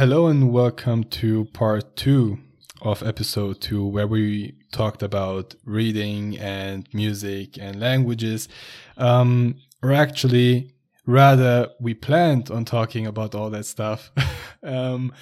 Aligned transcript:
Hello 0.00 0.28
and 0.28 0.50
welcome 0.50 1.04
to 1.04 1.44
part 1.52 1.94
two 1.94 2.38
of 2.80 3.02
episode 3.02 3.60
two, 3.60 3.86
where 3.86 4.06
we 4.06 4.54
talked 4.72 5.02
about 5.02 5.54
reading 5.66 6.38
and 6.38 6.88
music 6.94 7.58
and 7.58 7.78
languages. 7.78 8.48
Um, 8.96 9.56
or 9.82 9.92
actually, 9.92 10.72
rather, 11.04 11.68
we 11.80 11.92
planned 11.92 12.50
on 12.50 12.64
talking 12.64 13.06
about 13.06 13.34
all 13.34 13.50
that 13.50 13.66
stuff. 13.66 14.10
um, 14.62 15.12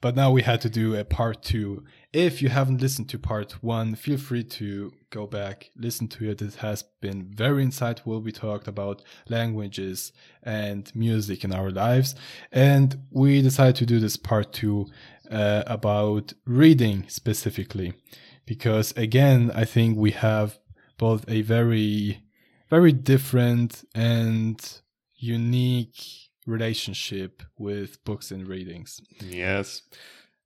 but 0.00 0.14
now 0.14 0.30
we 0.30 0.42
had 0.42 0.60
to 0.60 0.70
do 0.70 0.94
a 0.94 1.04
part 1.04 1.42
two. 1.42 1.84
If 2.12 2.40
you 2.40 2.48
haven't 2.48 2.80
listened 2.80 3.10
to 3.10 3.18
part 3.18 3.62
one, 3.62 3.94
feel 3.94 4.16
free 4.16 4.42
to 4.44 4.92
go 5.10 5.26
back, 5.26 5.70
listen 5.76 6.08
to 6.08 6.30
it. 6.30 6.40
It 6.40 6.54
has 6.56 6.82
been 7.02 7.30
very 7.34 7.62
insightful. 7.64 8.22
We 8.22 8.32
talked 8.32 8.66
about 8.66 9.02
languages 9.28 10.12
and 10.42 10.90
music 10.94 11.44
in 11.44 11.52
our 11.52 11.70
lives. 11.70 12.14
And 12.50 13.02
we 13.10 13.42
decided 13.42 13.76
to 13.76 13.86
do 13.86 14.00
this 14.00 14.16
part 14.16 14.54
two 14.54 14.86
uh, 15.30 15.64
about 15.66 16.32
reading 16.46 17.04
specifically. 17.08 17.92
Because 18.46 18.92
again, 18.92 19.50
I 19.54 19.66
think 19.66 19.98
we 19.98 20.12
have 20.12 20.58
both 20.96 21.26
a 21.28 21.42
very, 21.42 22.22
very 22.70 22.92
different 22.92 23.84
and 23.94 24.80
unique 25.14 26.00
relationship 26.46 27.42
with 27.58 28.02
books 28.04 28.30
and 28.30 28.48
readings. 28.48 29.02
Yes. 29.20 29.82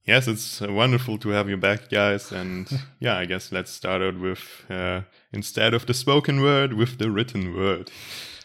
Yes, 0.05 0.27
it's 0.27 0.61
uh, 0.61 0.73
wonderful 0.73 1.17
to 1.19 1.29
have 1.29 1.49
you 1.49 1.57
back, 1.57 1.89
guys. 1.89 2.33
And 2.33 2.69
yeah, 3.01 3.17
I 3.17 3.25
guess 3.25 3.53
let's 3.53 3.71
start 3.71 4.03
out 4.03 4.19
with 4.19 4.65
uh, 4.69 5.03
instead 5.33 5.75
of 5.75 5.87
the 5.87 5.95
spoken 5.95 6.43
word, 6.43 6.73
with 6.73 6.99
the 6.99 7.11
written 7.11 7.55
word. 7.55 7.91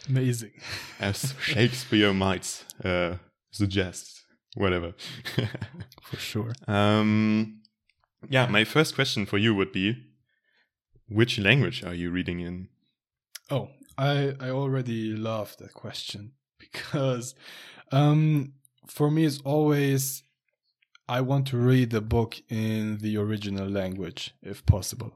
Amazing. 0.07 0.51
As 0.99 1.33
Shakespeare 1.41 2.13
might 2.13 2.63
uh, 2.83 3.15
suggest, 3.51 4.23
whatever. 4.55 4.93
For 6.03 6.17
sure. 6.17 6.53
Um, 6.67 7.61
yeah, 8.29 8.45
my 8.47 8.63
first 8.63 8.95
question 8.95 9.25
for 9.25 9.37
you 9.37 9.53
would 9.55 9.71
be 9.71 9.95
which 11.09 11.39
language 11.39 11.83
are 11.83 11.93
you 11.93 12.11
reading 12.11 12.39
in? 12.39 12.69
Oh, 13.49 13.69
I, 13.97 14.35
I 14.39 14.49
already 14.49 15.13
love 15.15 15.55
that 15.57 15.73
question 15.73 16.33
because 16.59 17.35
um, 17.91 18.53
for 18.87 19.09
me, 19.09 19.25
it's 19.25 19.41
always 19.41 20.23
I 21.09 21.21
want 21.21 21.47
to 21.47 21.57
read 21.57 21.91
the 21.91 22.01
book 22.01 22.41
in 22.49 22.97
the 22.97 23.17
original 23.17 23.67
language, 23.67 24.33
if 24.41 24.65
possible. 24.65 25.13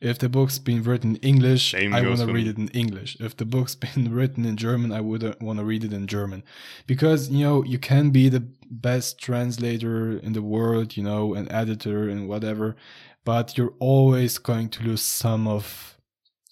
If 0.00 0.18
the 0.18 0.28
book's 0.28 0.58
been 0.58 0.82
written 0.82 1.16
in 1.16 1.22
English, 1.22 1.72
Same 1.72 1.94
I 1.94 2.02
want 2.02 2.20
to 2.20 2.26
read 2.26 2.46
it 2.46 2.58
in 2.58 2.68
English. 2.68 3.16
If 3.18 3.36
the 3.36 3.46
book's 3.46 3.74
been 3.86 4.12
written 4.12 4.44
in 4.44 4.56
German, 4.56 4.92
I 4.92 5.00
would 5.00 5.24
uh, 5.24 5.34
want 5.40 5.58
to 5.58 5.64
read 5.64 5.84
it 5.84 5.92
in 5.92 6.06
German. 6.06 6.42
Because, 6.86 7.30
you 7.30 7.44
know, 7.44 7.64
you 7.64 7.78
can 7.78 8.10
be 8.10 8.28
the 8.28 8.46
best 8.70 9.18
translator 9.18 10.18
in 10.18 10.32
the 10.32 10.42
world, 10.42 10.96
you 10.96 11.02
know, 11.02 11.34
an 11.34 11.50
editor 11.50 12.08
and 12.08 12.28
whatever, 12.28 12.76
but 13.24 13.56
you're 13.56 13.74
always 13.78 14.38
going 14.38 14.68
to 14.70 14.82
lose 14.84 15.02
some 15.02 15.48
of 15.48 15.98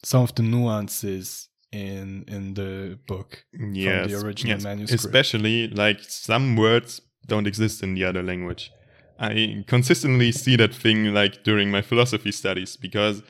some 0.02 0.22
of 0.22 0.34
the 0.34 0.42
nuances 0.42 1.48
in 1.72 2.24
in 2.28 2.54
the 2.54 2.98
book 3.06 3.44
Yes, 3.52 4.10
from 4.10 4.10
the 4.10 4.26
original 4.26 4.54
yes. 4.54 4.64
manuscript. 4.64 5.04
Especially 5.04 5.68
like 5.68 6.00
some 6.00 6.56
words 6.56 7.00
don't 7.26 7.46
exist 7.46 7.82
in 7.82 7.94
the 7.94 8.04
other 8.04 8.22
language. 8.22 8.70
I 9.18 9.64
consistently 9.66 10.32
see 10.32 10.56
that 10.56 10.74
thing 10.74 11.14
like 11.14 11.44
during 11.44 11.70
my 11.70 11.82
philosophy 11.82 12.32
studies 12.32 12.76
because 12.76 13.22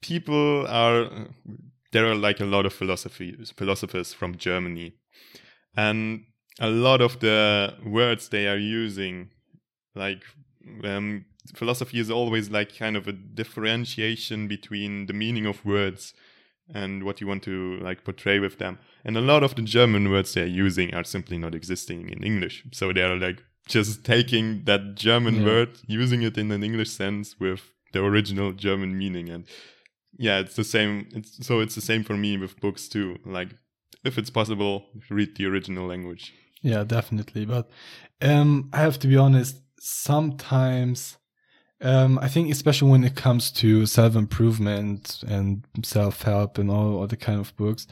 people 0.00 0.66
are 0.66 1.10
there 1.92 2.06
are 2.06 2.14
like 2.14 2.40
a 2.40 2.44
lot 2.44 2.66
of 2.66 2.72
philosophy 2.72 3.36
philosophers 3.56 4.12
from 4.12 4.36
Germany 4.36 4.94
and 5.76 6.24
a 6.58 6.68
lot 6.68 7.00
of 7.00 7.20
the 7.20 7.74
words 7.84 8.28
they 8.28 8.46
are 8.48 8.56
using 8.56 9.30
like 9.94 10.22
um, 10.84 11.26
philosophy 11.54 12.00
is 12.00 12.10
always 12.10 12.50
like 12.50 12.76
kind 12.76 12.96
of 12.96 13.06
a 13.06 13.12
differentiation 13.12 14.48
between 14.48 15.06
the 15.06 15.12
meaning 15.12 15.46
of 15.46 15.64
words 15.64 16.14
and 16.74 17.04
what 17.04 17.20
you 17.20 17.26
want 17.26 17.42
to 17.42 17.78
like 17.80 18.04
portray 18.04 18.38
with 18.38 18.58
them 18.58 18.78
and 19.04 19.16
a 19.16 19.20
lot 19.20 19.42
of 19.42 19.54
the 19.54 19.62
german 19.62 20.10
words 20.10 20.34
they're 20.34 20.46
using 20.46 20.92
are 20.94 21.04
simply 21.04 21.38
not 21.38 21.54
existing 21.54 22.08
in 22.08 22.22
english 22.24 22.64
so 22.72 22.92
they're 22.92 23.16
like 23.16 23.42
just 23.68 24.04
taking 24.04 24.64
that 24.64 24.94
german 24.96 25.36
Yeah. 25.36 25.44
word 25.46 25.68
using 25.86 26.22
it 26.22 26.36
in 26.38 26.50
an 26.52 26.62
english 26.64 26.90
sense 26.90 27.36
with 27.38 27.62
the 27.92 28.02
original 28.02 28.52
german 28.52 28.98
meaning 28.98 29.28
and 29.30 29.44
yeah 30.18 30.38
it's 30.40 30.56
the 30.56 30.64
same 30.64 31.06
it's, 31.14 31.46
so 31.46 31.60
it's 31.60 31.74
the 31.74 31.80
same 31.80 32.02
for 32.04 32.16
me 32.16 32.36
with 32.36 32.60
books 32.60 32.88
too 32.88 33.16
like 33.24 33.50
if 34.04 34.18
it's 34.18 34.30
possible 34.30 34.86
read 35.10 35.36
the 35.36 35.46
original 35.46 35.86
language 35.86 36.32
Yeah, 36.62 36.84
definitely. 36.84 37.44
But 37.46 37.68
um, 38.22 38.70
I 38.72 38.78
have 38.78 38.98
to 39.00 39.08
be 39.08 39.16
honest. 39.16 39.56
Sometimes, 39.78 41.16
um, 41.80 42.18
I 42.20 42.28
think 42.28 42.50
especially 42.50 42.90
when 42.90 43.04
it 43.04 43.14
comes 43.14 43.50
to 43.52 43.86
self 43.86 44.16
improvement 44.16 45.22
and 45.26 45.64
self 45.82 46.22
help 46.22 46.58
and 46.58 46.70
all 46.70 47.02
other 47.02 47.16
kind 47.16 47.40
of 47.40 47.56
books, 47.56 47.86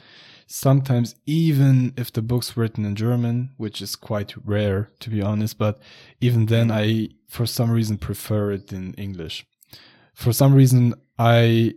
sometimes 0.46 1.14
even 1.26 1.92
if 1.96 2.12
the 2.12 2.22
book's 2.22 2.56
written 2.56 2.84
in 2.84 2.96
German, 2.96 3.50
which 3.56 3.82
is 3.82 3.96
quite 3.96 4.34
rare 4.44 4.90
to 5.00 5.10
be 5.10 5.20
honest, 5.20 5.58
but 5.58 5.80
even 6.20 6.46
then, 6.46 6.70
I 6.70 7.10
for 7.28 7.46
some 7.46 7.70
reason 7.70 7.98
prefer 7.98 8.52
it 8.52 8.72
in 8.72 8.94
English. 8.94 9.44
For 10.14 10.32
some 10.32 10.54
reason, 10.54 10.94
I 11.18 11.74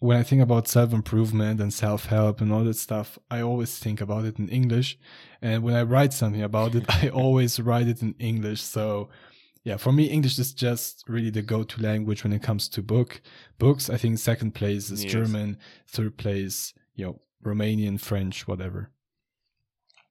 when 0.00 0.18
I 0.18 0.22
think 0.22 0.42
about 0.42 0.68
self 0.68 0.92
improvement 0.92 1.60
and 1.60 1.72
self 1.72 2.06
help 2.06 2.42
and 2.42 2.52
all 2.52 2.64
that 2.64 2.76
stuff, 2.76 3.18
I 3.30 3.40
always 3.40 3.78
think 3.78 4.02
about 4.02 4.26
it 4.26 4.38
in 4.38 4.50
English. 4.50 4.98
And 5.40 5.62
when 5.62 5.74
I 5.74 5.82
write 5.82 6.12
something 6.12 6.42
about 6.42 6.74
it, 6.74 6.84
I 6.88 7.08
always 7.08 7.58
write 7.58 7.88
it 7.88 8.02
in 8.02 8.14
English. 8.18 8.60
So, 8.60 9.08
yeah, 9.64 9.76
for 9.78 9.92
me, 9.92 10.04
English 10.04 10.38
is 10.38 10.52
just 10.52 11.04
really 11.08 11.30
the 11.30 11.42
go 11.42 11.64
to 11.64 11.82
language 11.82 12.22
when 12.22 12.32
it 12.32 12.42
comes 12.42 12.68
to 12.68 12.82
book 12.82 13.20
books. 13.58 13.90
I 13.90 13.96
think 13.96 14.18
second 14.18 14.54
place 14.54 14.90
is 14.90 15.02
Yes. 15.02 15.12
German, 15.12 15.58
third 15.88 16.16
place, 16.16 16.72
you 16.94 17.06
know, 17.06 17.20
Romanian, 17.42 17.98
French, 17.98 18.46
whatever. 18.46 18.90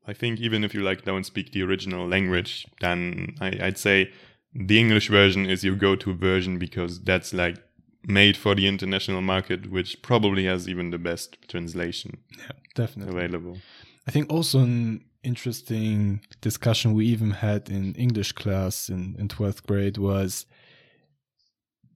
I 0.06 0.14
think 0.14 0.40
even 0.40 0.64
if 0.64 0.74
you 0.74 0.82
like 0.82 1.06
don't 1.06 1.26
speak 1.26 1.52
the 1.52 1.62
original 1.64 2.08
language, 2.08 2.66
then 2.82 3.36
I, 3.40 3.48
I'd 3.62 3.78
say 3.78 4.12
the 4.54 4.80
English 4.80 5.08
version 5.10 5.46
is 5.46 5.64
your 5.64 5.76
go-to 5.76 6.14
version 6.14 6.60
because 6.60 7.00
that's 7.02 7.34
like 7.34 7.58
made 8.06 8.36
for 8.36 8.54
the 8.54 8.68
international 8.68 9.22
market, 9.22 9.72
which 9.72 10.02
probably 10.02 10.46
has 10.46 10.68
even 10.68 10.90
the 10.90 10.98
best 10.98 11.38
translation 11.48 12.18
Yeah, 12.38 12.52
definitely. 12.76 13.16
available. 13.16 13.58
I 14.06 14.12
think 14.12 14.30
also 14.30 14.60
an 14.60 15.06
interesting 15.24 16.22
discussion 16.42 16.94
we 16.94 17.06
even 17.08 17.32
had 17.32 17.70
in 17.70 17.94
English 17.96 18.32
class 18.34 18.90
in, 18.90 19.16
in 19.20 19.28
12th 19.28 19.66
grade 19.66 19.98
was 19.98 20.46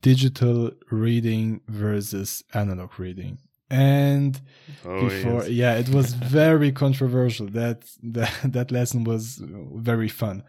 digital 0.01 0.71
reading 0.91 1.61
versus 1.67 2.43
analog 2.53 2.99
reading. 2.99 3.39
And 3.69 4.39
Oh, 4.85 5.01
before 5.09 5.41
yes. 5.43 5.49
yeah, 5.49 5.73
it 5.75 5.89
was 5.89 6.13
very 6.39 6.71
controversial. 6.71 7.47
That 7.47 7.83
that 8.01 8.33
that 8.45 8.71
lesson 8.71 9.03
was 9.03 9.41
very 9.43 10.07
fun 10.07 10.43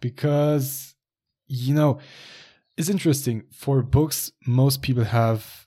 because 0.00 0.94
you 1.46 1.72
know, 1.74 1.98
it's 2.76 2.90
interesting 2.90 3.44
for 3.52 3.82
books 3.82 4.32
most 4.46 4.82
people 4.82 5.04
have 5.04 5.66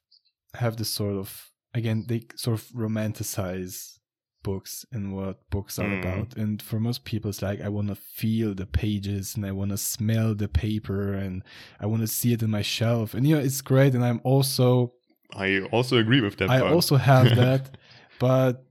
have 0.56 0.78
this 0.78 0.90
sort 0.90 1.16
of 1.16 1.50
again 1.74 2.06
they 2.08 2.22
sort 2.36 2.60
of 2.60 2.68
romanticize 2.70 3.98
books 4.44 4.86
and 4.92 5.16
what 5.16 5.50
books 5.50 5.78
are 5.80 5.90
Mm. 5.90 6.00
about 6.02 6.36
and 6.36 6.62
for 6.62 6.80
most 6.80 7.04
people 7.06 7.30
it's 7.30 7.42
like 7.42 7.62
i 7.62 7.70
want 7.70 7.88
to 7.90 7.96
feel 7.96 8.54
the 8.56 8.66
pages 8.66 9.36
and 9.36 9.46
i 9.46 9.52
want 9.52 9.72
to 9.72 9.78
smell 9.78 10.34
the 10.36 10.48
paper 10.48 11.14
and 11.14 11.44
i 11.80 11.86
want 11.86 12.02
to 12.02 12.08
see 12.08 12.34
it 12.34 12.42
in 12.42 12.50
my 12.50 12.62
shelf 12.62 13.14
and 13.14 13.28
you 13.28 13.36
know 13.36 13.42
it's 13.42 13.62
great 13.62 13.94
and 13.94 14.04
i'm 14.04 14.22
also 14.24 14.94
I 15.34 15.62
also 15.72 15.98
agree 15.98 16.22
with 16.22 16.38
that. 16.38 16.50
i 16.50 16.60
part. 16.60 16.72
also 16.74 16.96
have 16.98 17.36
that 17.44 17.78
but 18.20 18.66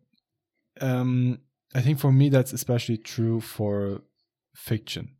um 0.80 1.38
i 1.74 1.80
think 1.80 1.98
for 1.98 2.12
me 2.12 2.28
that's 2.28 2.52
especially 2.52 2.96
true 2.98 3.40
for 3.40 4.02
fiction 4.54 5.10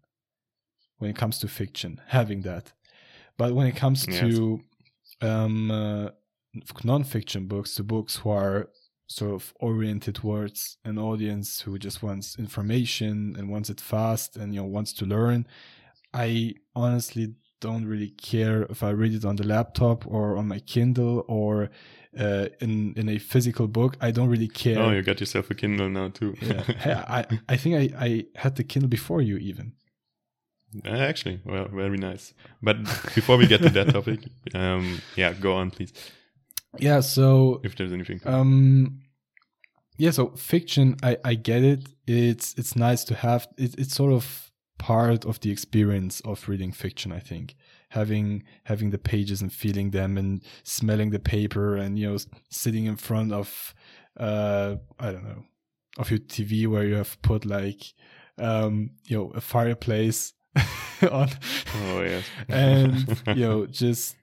when 0.98 1.10
it 1.10 1.16
comes 1.16 1.38
to 1.38 1.48
fiction 1.48 2.00
having 2.08 2.42
that 2.42 2.72
but 3.38 3.54
when 3.54 3.66
it 3.66 3.76
comes 3.76 4.06
Yes. 4.08 4.18
to 4.20 4.60
um 5.22 5.70
uh, 5.70 6.08
non-fiction 6.84 7.46
books 7.46 7.74
to 7.76 7.82
books 7.84 8.16
who 8.16 8.30
are 8.30 8.68
sort 9.18 9.32
of 9.34 9.52
oriented 9.58 10.14
towards 10.14 10.78
an 10.84 10.96
audience 10.98 11.48
who 11.64 11.76
just 11.86 11.98
wants 12.02 12.38
information 12.38 13.34
and 13.36 13.44
wants 13.50 13.68
it 13.74 13.80
fast 13.80 14.36
and 14.36 14.54
you 14.54 14.60
know 14.60 14.66
wants 14.78 14.92
to 14.92 15.04
learn 15.04 15.40
i 16.14 16.54
honestly 16.74 17.34
don't 17.60 17.86
really 17.92 18.10
care 18.32 18.62
if 18.74 18.82
i 18.82 18.90
read 19.02 19.12
it 19.12 19.24
on 19.24 19.36
the 19.36 19.46
laptop 19.54 20.06
or 20.06 20.36
on 20.38 20.46
my 20.46 20.60
kindle 20.60 21.24
or 21.28 21.68
uh, 22.24 22.46
in 22.60 22.94
in 23.00 23.08
a 23.08 23.18
physical 23.18 23.66
book 23.68 23.96
i 24.00 24.10
don't 24.12 24.28
really 24.34 24.48
care 24.62 24.78
Oh, 24.78 24.90
you 24.96 25.02
got 25.02 25.18
yourself 25.20 25.50
a 25.50 25.54
Kindle 25.54 25.88
now 25.90 26.08
too. 26.08 26.34
yeah. 26.40 26.62
Hey, 26.84 26.92
I, 27.18 27.20
I 27.54 27.56
think 27.56 27.74
I, 27.82 27.84
I 28.06 28.24
had 28.42 28.52
the 28.56 28.64
kindle 28.64 28.88
before 28.88 29.22
you 29.28 29.36
even 29.50 29.72
Uh, 30.84 30.90
Actually, 31.10 31.40
well, 31.44 31.66
very 31.84 31.98
nice. 31.98 32.32
But 32.62 32.76
before 33.14 33.36
we 33.40 33.46
get 33.46 33.60
to 33.62 33.70
that 33.70 33.88
topic, 33.96 34.20
um, 34.54 35.00
yeah, 35.16 35.32
go 35.40 35.50
on, 35.60 35.70
please. 35.70 35.92
Yeah 36.78 37.00
so 37.00 37.60
If 37.64 37.74
there's 37.76 37.92
anything. 37.92 38.20
um 38.24 39.00
yeah 39.98 40.10
so 40.12 40.28
fiction 40.36 40.96
i 41.02 41.16
i 41.24 41.34
get 41.34 41.62
it 41.62 41.88
it's 42.06 42.54
it's 42.54 42.74
nice 42.76 43.04
to 43.04 43.14
have 43.14 43.46
it, 43.58 43.74
it's 43.78 43.94
sort 43.94 44.12
of 44.12 44.50
part 44.78 45.24
of 45.26 45.38
the 45.40 45.50
experience 45.50 46.20
of 46.22 46.48
reading 46.48 46.72
fiction. 46.72 47.12
I 47.12 47.18
think 47.20 47.54
having 47.90 48.44
having 48.64 48.88
the 48.90 48.98
pages 48.98 49.42
and 49.42 49.52
feeling 49.52 49.90
them 49.90 50.16
and 50.16 50.42
smelling 50.62 51.10
the 51.10 51.18
paper 51.18 51.76
and 51.76 51.98
you 51.98 52.08
know 52.10 52.16
sitting 52.48 52.86
in 52.86 52.96
front 52.96 53.30
of 53.32 53.74
uh 54.18 54.76
I 54.98 55.12
don't 55.12 55.24
know 55.24 55.44
of 55.98 56.10
your 56.10 56.18
TV 56.20 56.66
where 56.66 56.86
you 56.86 56.94
have 56.94 57.20
put 57.20 57.44
like 57.44 57.82
um 58.38 58.92
you 59.04 59.18
know 59.18 59.32
a 59.34 59.40
fireplace 59.42 60.32
on 61.10 61.28
Oh 61.76 62.00
yes. 62.02 62.24
and 62.48 63.22
you 63.36 63.46
know 63.46 63.66
just 63.66 64.16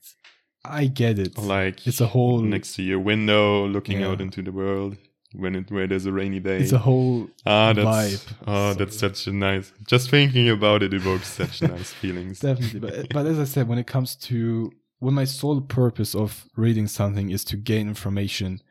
I 0.70 0.88
get 0.88 1.20
it. 1.20 1.38
like 1.38 1.86
it's 1.88 2.02
a 2.02 2.08
whole 2.08 2.40
next 2.42 2.76
to 2.76 2.84
your 2.84 3.00
window, 3.00 3.68
looking 3.68 4.00
Yeah. 4.00 4.10
out 4.10 4.22
into 4.22 4.42
the 4.42 4.52
world 4.52 4.98
when 5.34 5.56
it 5.56 5.70
where 5.72 5.88
there's 5.88 6.06
a 6.06 6.12
rainy 6.12 6.40
day. 6.40 6.58
it's 6.60 6.72
a 6.72 6.78
whole 6.80 7.28
ah, 7.46 7.74
that's 7.74 7.88
vibe. 7.88 8.34
oh, 8.48 8.72
So 8.72 8.78
that's 8.80 8.98
such 8.98 9.28
a 9.28 9.32
nice. 9.34 9.72
Just 9.86 10.10
thinking 10.10 10.50
about 10.50 10.84
it 10.84 10.94
evokes 10.94 11.28
such 11.28 11.62
nice 11.62 11.92
feelings. 12.02 12.40
definitely 12.40 12.80
but 12.80 13.10
but 13.14 13.26
as 13.26 13.38
i 13.40 13.44
said 13.44 13.68
when 13.68 13.78
it 13.78 13.88
comes 13.88 14.16
to 14.16 14.72
when 15.00 15.14
my 15.14 15.26
sole 15.26 15.62
purpose 15.62 16.16
of 16.16 16.46
reading 16.56 16.88
something 16.88 17.30
is 17.30 17.44
to 17.44 17.56
gain 17.58 17.88
information 17.88 18.62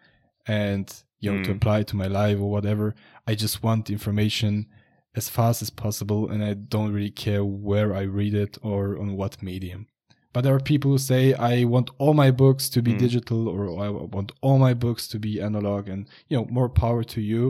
and 0.46 1.02
you 1.20 1.30
know 1.32 1.42
to 1.42 1.50
Mm. 1.52 1.56
apply 1.56 1.78
it 1.80 1.86
to 1.88 1.96
my 1.96 2.06
life 2.06 2.38
or 2.38 2.50
whatever 2.50 2.94
i 3.26 3.34
just 3.34 3.62
want 3.62 3.86
the 3.86 3.92
information 3.92 4.66
as 5.14 5.28
fast 5.28 5.62
as 5.62 5.70
possible 5.70 6.28
and 6.30 6.42
i 6.44 6.52
don't 6.54 6.92
really 6.92 7.10
care 7.26 7.44
where 7.44 7.94
i 7.94 8.02
read 8.02 8.34
it 8.34 8.58
or 8.62 8.98
on 8.98 9.16
what 9.16 9.42
medium 9.42 9.86
but 10.36 10.42
there 10.44 10.54
are 10.54 10.60
people 10.72 10.90
who 10.90 10.98
say 10.98 11.22
i 11.52 11.64
want 11.64 11.88
all 12.02 12.12
my 12.24 12.30
books 12.30 12.64
to 12.74 12.78
be 12.82 12.92
Mm. 12.92 12.98
digital 13.06 13.40
or 13.54 13.60
i 13.86 13.88
want 14.16 14.32
all 14.44 14.58
my 14.68 14.74
books 14.84 15.08
to 15.12 15.18
be 15.26 15.32
analog 15.48 15.82
and 15.92 16.00
you 16.28 16.36
know 16.36 16.44
more 16.58 16.68
power 16.68 17.02
to 17.14 17.20
you. 17.30 17.42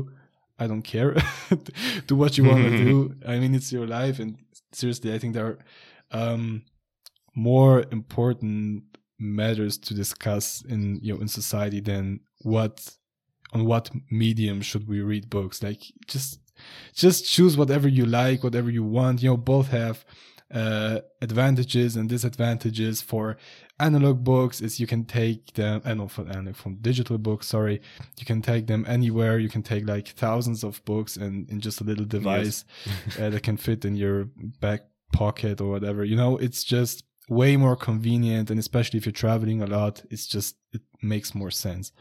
I 0.62 0.64
don't 0.70 0.86
care 0.94 1.10
do 2.10 2.14
what 2.22 2.32
you 2.38 2.44
want 2.50 2.62
to 2.68 2.76
do. 2.84 2.94
I 3.32 3.34
mean 3.40 3.52
it's 3.58 3.72
your 3.76 3.88
life 3.98 4.16
and 4.22 4.30
seriously 4.80 5.10
i 5.16 5.18
think 5.20 5.34
there 5.34 5.48
are 5.50 5.58
um, 6.20 6.42
more 7.34 7.74
important 7.98 8.82
matters 9.18 9.74
to 9.86 9.90
discuss 10.02 10.44
in 10.74 10.80
you 11.04 11.10
know 11.12 11.20
in 11.24 11.28
society 11.28 11.80
than 11.90 12.20
what 12.54 12.74
on 13.54 13.60
what 13.70 13.90
medium 14.24 14.58
should 14.68 14.84
we 14.92 15.00
read 15.00 15.24
books. 15.38 15.56
Like 15.68 15.82
just 16.14 16.30
just 17.04 17.20
choose 17.34 17.54
whatever 17.60 17.88
you 17.98 18.04
like 18.06 18.38
whatever 18.48 18.70
you 18.78 18.84
want. 18.98 19.22
You 19.22 19.30
know 19.30 19.36
both 19.54 19.68
have 19.82 20.04
uh 20.54 21.00
advantages 21.22 21.96
and 21.96 22.08
disadvantages 22.08 23.02
for 23.02 23.36
analog 23.80 24.22
books 24.22 24.60
is 24.60 24.78
you 24.78 24.86
can 24.86 25.04
take 25.04 25.52
them 25.54 25.82
and 25.84 25.98
not 25.98 26.10
for 26.10 26.22
analog 26.28 26.54
from 26.54 26.76
digital 26.76 27.18
books 27.18 27.48
sorry 27.48 27.80
you 28.16 28.24
can 28.24 28.40
take 28.40 28.68
them 28.68 28.84
anywhere 28.86 29.40
you 29.40 29.48
can 29.48 29.62
take 29.62 29.88
like 29.88 30.06
thousands 30.08 30.62
of 30.62 30.84
books 30.84 31.16
and 31.16 31.50
in 31.50 31.60
just 31.60 31.80
a 31.80 31.84
little 31.84 32.04
device 32.04 32.64
uh, 33.18 33.28
that 33.30 33.42
can 33.42 33.56
fit 33.56 33.84
in 33.84 33.96
your 33.96 34.28
back 34.60 34.82
pocket 35.12 35.60
or 35.60 35.70
whatever. 35.70 36.04
You 36.04 36.16
know, 36.16 36.36
it's 36.36 36.62
just 36.64 37.04
way 37.28 37.56
more 37.56 37.76
convenient, 37.76 38.50
and 38.50 38.58
especially 38.58 38.98
if 38.98 39.06
you're 39.06 39.12
traveling 39.12 39.62
a 39.62 39.66
lot, 39.66 40.02
it's 40.10 40.26
just 40.26 40.56
it 40.72 40.82
makes 41.02 41.34
more 41.34 41.50
sense. 41.50 41.92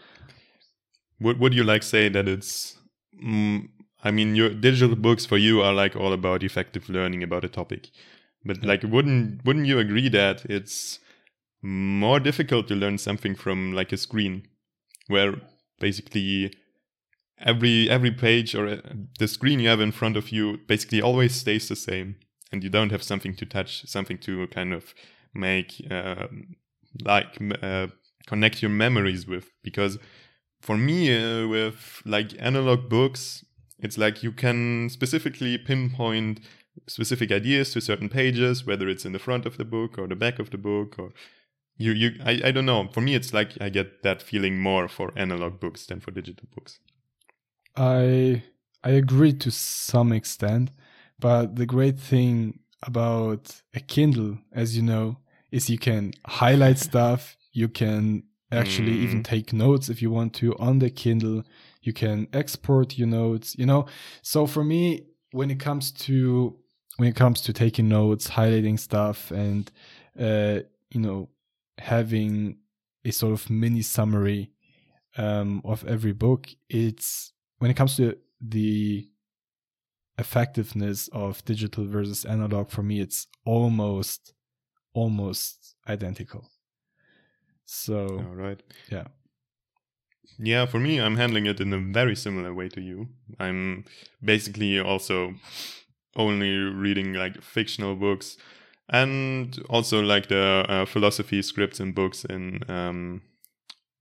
Would 1.19 1.39
would 1.39 1.53
you 1.53 1.63
like 1.63 1.83
say 1.83 2.09
that 2.09 2.27
it's? 2.27 2.77
Mm, 3.23 3.69
I 4.03 4.11
mean, 4.11 4.35
your 4.35 4.49
digital 4.49 4.95
books 4.95 5.25
for 5.25 5.37
you 5.37 5.61
are 5.61 5.73
like 5.73 5.95
all 5.95 6.13
about 6.13 6.43
effective 6.43 6.89
learning 6.89 7.23
about 7.23 7.43
a 7.43 7.47
topic, 7.47 7.89
but 8.45 8.57
Yeah. 8.57 8.67
like, 8.67 8.83
wouldn't 8.83 9.43
wouldn't 9.45 9.65
you 9.65 9.79
agree 9.79 10.09
that 10.09 10.45
it's 10.45 10.99
more 11.61 12.19
difficult 12.19 12.67
to 12.67 12.75
learn 12.75 12.97
something 12.97 13.35
from 13.35 13.73
like 13.73 13.91
a 13.91 13.97
screen, 13.97 14.47
where 15.07 15.35
basically 15.79 16.53
every 17.39 17.89
every 17.89 18.11
page 18.11 18.55
or 18.55 18.67
uh, 18.67 18.81
the 19.19 19.27
screen 19.27 19.59
you 19.59 19.69
have 19.69 19.81
in 19.81 19.91
front 19.91 20.17
of 20.17 20.31
you 20.31 20.59
basically 20.67 21.01
always 21.01 21.35
stays 21.35 21.67
the 21.67 21.75
same, 21.75 22.15
and 22.51 22.63
you 22.63 22.69
don't 22.69 22.91
have 22.91 23.03
something 23.03 23.35
to 23.35 23.45
touch, 23.45 23.85
something 23.87 24.17
to 24.19 24.47
kind 24.47 24.73
of 24.73 24.93
make 25.33 25.85
uh, 25.91 26.27
like 27.03 27.37
uh, 27.61 27.87
connect 28.27 28.61
your 28.61 28.71
memories 28.71 29.27
with, 29.27 29.51
because 29.63 29.97
for 30.61 30.77
me 30.77 31.15
uh, 31.15 31.47
with 31.47 32.01
like 32.05 32.33
analog 32.39 32.89
books 32.89 33.43
it's 33.79 33.97
like 33.97 34.23
you 34.23 34.31
can 34.31 34.89
specifically 34.89 35.57
pinpoint 35.57 36.39
specific 36.87 37.31
ideas 37.31 37.71
to 37.71 37.81
certain 37.81 38.09
pages 38.09 38.65
whether 38.65 38.87
it's 38.89 39.05
in 39.05 39.11
the 39.13 39.19
front 39.19 39.45
of 39.45 39.57
the 39.57 39.65
book 39.65 39.97
or 39.97 40.07
the 40.07 40.15
back 40.15 40.39
of 40.39 40.49
the 40.51 40.57
book 40.57 40.95
or 40.99 41.11
you 41.77 41.91
you 41.91 42.11
I, 42.23 42.41
I 42.45 42.51
don't 42.51 42.65
know 42.65 42.89
for 42.93 43.01
me 43.01 43.15
it's 43.15 43.33
like 43.33 43.51
i 43.61 43.69
get 43.69 44.03
that 44.03 44.21
feeling 44.21 44.59
more 44.59 44.87
for 44.87 45.11
analog 45.15 45.59
books 45.59 45.85
than 45.85 45.99
for 45.99 46.11
digital 46.11 46.47
books 46.55 46.79
I 47.75 48.43
I 48.83 48.91
agree 48.91 49.33
to 49.33 49.51
some 49.51 50.11
extent, 50.11 50.71
but 51.19 51.55
the 51.55 51.65
great 51.65 51.99
thing 51.99 52.59
about 52.83 53.61
a 53.73 53.79
Kindle, 53.79 54.37
as 54.51 54.77
you 54.77 54.83
know, 54.83 55.17
is 55.51 55.69
you 55.69 55.77
can 55.79 56.13
highlight 56.27 56.77
stuff. 56.77 57.35
You 57.51 57.67
can 57.67 58.23
actually 58.51 58.93
even 58.93 59.21
Mm. 59.21 59.23
take 59.23 59.53
notes 59.53 59.89
if 59.89 60.01
you 60.01 60.11
want 60.11 60.33
to 60.35 60.55
on 60.57 60.79
the 60.79 60.89
Kindle. 60.89 61.43
You 61.81 61.93
can 61.93 62.27
export 62.31 62.97
your 62.97 63.07
notes. 63.07 63.55
You 63.57 63.65
know, 63.65 63.87
so 64.21 64.45
for 64.45 64.63
me, 64.63 65.07
when 65.31 65.49
it 65.51 65.59
comes 65.59 65.91
to 65.91 66.57
when 66.97 67.09
it 67.09 67.15
comes 67.15 67.41
to 67.41 67.53
taking 67.53 67.89
notes, 67.89 68.29
highlighting 68.29 68.79
stuff, 68.79 69.31
and 69.31 69.71
uh, 70.19 70.59
you 70.89 71.01
know, 71.01 71.29
having 71.77 72.57
a 73.03 73.11
sort 73.11 73.33
of 73.33 73.49
mini 73.49 73.81
summary 73.81 74.51
um, 75.17 75.61
of 75.65 75.85
every 75.85 76.13
book, 76.13 76.49
it's 76.69 77.33
when 77.59 77.71
it 77.71 77.77
comes 77.77 77.95
to 77.97 78.17
the 78.41 79.07
effectiveness 80.17 81.09
of 81.09 81.43
digital 81.45 81.85
versus 81.85 82.23
analog 82.25 82.69
for 82.69 82.81
me 82.81 83.01
it's 83.01 83.27
almost 83.45 84.33
almost 84.93 85.75
identical. 85.89 86.49
So 87.65 88.23
all 88.29 88.35
right. 88.35 88.61
yeah. 88.89 89.05
yeah 90.37 90.65
for 90.67 90.79
me 90.79 91.01
i'm 91.01 91.17
handling 91.17 91.47
it 91.47 91.59
in 91.59 91.73
a 91.73 91.79
very 91.79 92.15
similar 92.15 92.53
way 92.53 92.69
to 92.69 92.81
you. 92.81 93.09
I'm 93.39 93.83
basically 94.23 94.79
also 94.79 95.33
only 96.15 96.57
reading 96.57 97.13
like 97.13 97.41
fictional 97.41 97.95
books 97.95 98.37
and 98.89 99.59
also 99.69 100.01
like 100.01 100.27
the 100.27 100.65
uh, 100.69 100.85
philosophy 100.85 101.41
scripts 101.41 101.79
and 101.79 101.95
books 101.95 102.23
in 102.25 102.59
um 102.69 103.21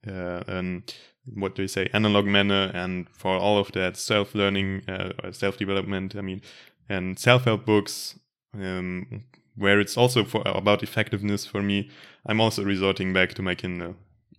uh, 0.06 0.42
and 0.46 0.94
what 1.34 1.54
do 1.54 1.62
you 1.62 1.68
say 1.68 1.88
analog 1.92 2.26
manner 2.26 2.70
and 2.74 3.08
for 3.10 3.36
all 3.36 3.58
of 3.58 3.72
that 3.72 3.96
self-learning 3.96 4.82
uh, 4.88 5.32
self-development 5.32 6.14
i 6.16 6.20
mean 6.20 6.42
and 6.88 7.18
self-help 7.18 7.64
books 7.64 8.18
um, 8.54 9.24
where 9.56 9.80
it's 9.80 9.96
also 9.96 10.24
for 10.24 10.42
about 10.44 10.82
effectiveness 10.82 11.46
for 11.46 11.62
me 11.62 11.88
i'm 12.26 12.40
also 12.40 12.62
resorting 12.62 13.12
back 13.12 13.32
to 13.32 13.42
my 13.42 13.54
kindle 13.54 13.94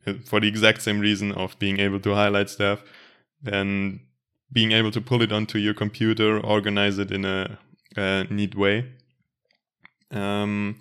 uh, 0.06 0.14
for 0.24 0.40
the 0.40 0.48
exact 0.48 0.82
same 0.82 1.00
reason 1.00 1.32
of 1.32 1.58
being 1.58 1.80
able 1.80 2.00
to 2.00 2.14
highlight 2.14 2.50
stuff 2.50 2.84
and 3.46 4.00
being 4.52 4.72
able 4.72 4.92
to 4.92 5.02
pull 5.02 5.24
it 5.24 5.32
onto 5.32 5.58
your 5.58 5.74
computer 5.74 6.40
organize 6.40 7.00
it 7.00 7.12
in 7.12 7.26
a 7.26 7.58
neat 7.98 8.56
way 8.56 8.86
um, 10.12 10.78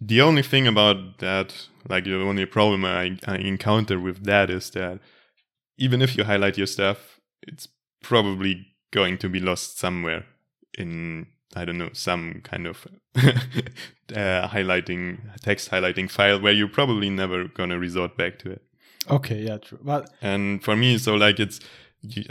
the 0.00 0.20
only 0.20 0.42
thing 0.42 0.66
about 0.66 1.18
that, 1.18 1.66
like 1.88 2.04
the 2.04 2.14
only 2.14 2.46
problem 2.46 2.84
I, 2.84 3.18
I 3.26 3.36
encounter 3.36 3.98
with 3.98 4.24
that 4.24 4.50
is 4.50 4.70
that 4.70 5.00
even 5.76 6.02
if 6.02 6.16
you 6.16 6.24
highlight 6.24 6.56
your 6.56 6.66
stuff, 6.66 7.20
it's 7.42 7.68
probably 8.02 8.66
going 8.90 9.18
to 9.18 9.28
be 9.28 9.40
lost 9.40 9.78
somewhere 9.78 10.24
in 10.76 11.26
I 11.56 11.64
don't 11.64 11.78
know 11.78 11.90
some 11.94 12.42
kind 12.44 12.66
of 12.66 12.86
uh, 13.16 14.48
highlighting 14.48 15.18
text 15.42 15.70
highlighting 15.70 16.10
file 16.10 16.40
where 16.40 16.52
you're 16.52 16.68
probably 16.68 17.10
never 17.10 17.44
gonna 17.44 17.78
resort 17.78 18.16
back 18.16 18.38
to 18.40 18.50
it. 18.50 18.62
okay 19.10 19.40
yeah 19.42 19.56
true 19.56 19.78
but 19.82 20.10
And 20.20 20.62
for 20.62 20.76
me, 20.76 20.98
so 20.98 21.14
like 21.14 21.40
it's 21.40 21.60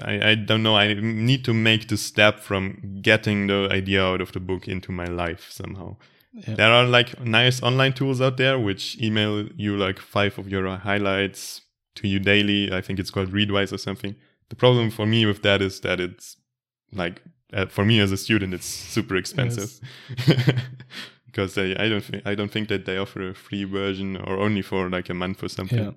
I, 0.01 0.29
I 0.31 0.35
don't 0.35 0.63
know. 0.63 0.75
I 0.75 0.93
need 0.93 1.43
to 1.45 1.53
make 1.53 1.87
the 1.87 1.97
step 1.97 2.39
from 2.39 2.99
getting 3.01 3.47
the 3.47 3.67
idea 3.71 4.03
out 4.03 4.21
of 4.21 4.31
the 4.31 4.39
book 4.39 4.67
into 4.67 4.91
my 4.91 5.05
life 5.05 5.47
somehow. 5.51 5.97
yeah, 6.33 6.55
There 6.55 6.71
are 6.71 6.85
like 6.85 7.19
nice 7.19 7.61
online 7.61 7.93
tools 7.93 8.21
out 8.21 8.37
there 8.37 8.57
which 8.57 8.97
email 9.01 9.47
you 9.55 9.75
like 9.77 9.99
five 9.99 10.37
of 10.39 10.47
your 10.47 10.67
highlights 10.77 11.61
to 11.95 12.07
you 12.07 12.19
daily. 12.19 12.71
I 12.71 12.81
think 12.81 12.99
it's 12.99 13.11
called 13.11 13.31
Readwise 13.31 13.73
or 13.73 13.77
something. 13.77 14.15
The 14.49 14.55
problem 14.55 14.89
for 14.89 15.05
me 15.05 15.25
with 15.25 15.41
that 15.43 15.61
is 15.61 15.81
that 15.81 15.99
it's 15.99 16.37
like 16.93 17.21
uh, 17.53 17.65
for 17.65 17.83
me 17.83 17.99
as 17.99 18.11
a 18.11 18.17
student, 18.17 18.53
it's 18.53 18.65
super 18.65 19.15
expensive 19.17 19.79
because 21.25 21.55
they, 21.55 21.75
I 21.75 21.89
don't 21.89 22.03
think 22.03 22.25
I 22.25 22.35
don't 22.35 22.51
think 22.51 22.69
that 22.69 22.85
they 22.85 22.97
offer 22.97 23.29
a 23.29 23.33
free 23.33 23.65
version 23.65 24.15
or 24.17 24.37
only 24.37 24.61
for 24.61 24.89
like 24.89 25.09
a 25.09 25.13
month 25.13 25.43
or 25.43 25.49
something. 25.49 25.83
yeah 25.83 25.91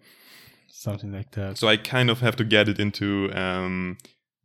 something 0.80 1.12
like 1.12 1.30
that 1.32 1.58
So 1.58 1.68
I 1.68 1.76
kind 1.76 2.10
of 2.10 2.20
have 2.20 2.36
to 2.36 2.44
get 2.44 2.68
it 2.68 2.78
into 2.78 3.30
um, 3.34 3.98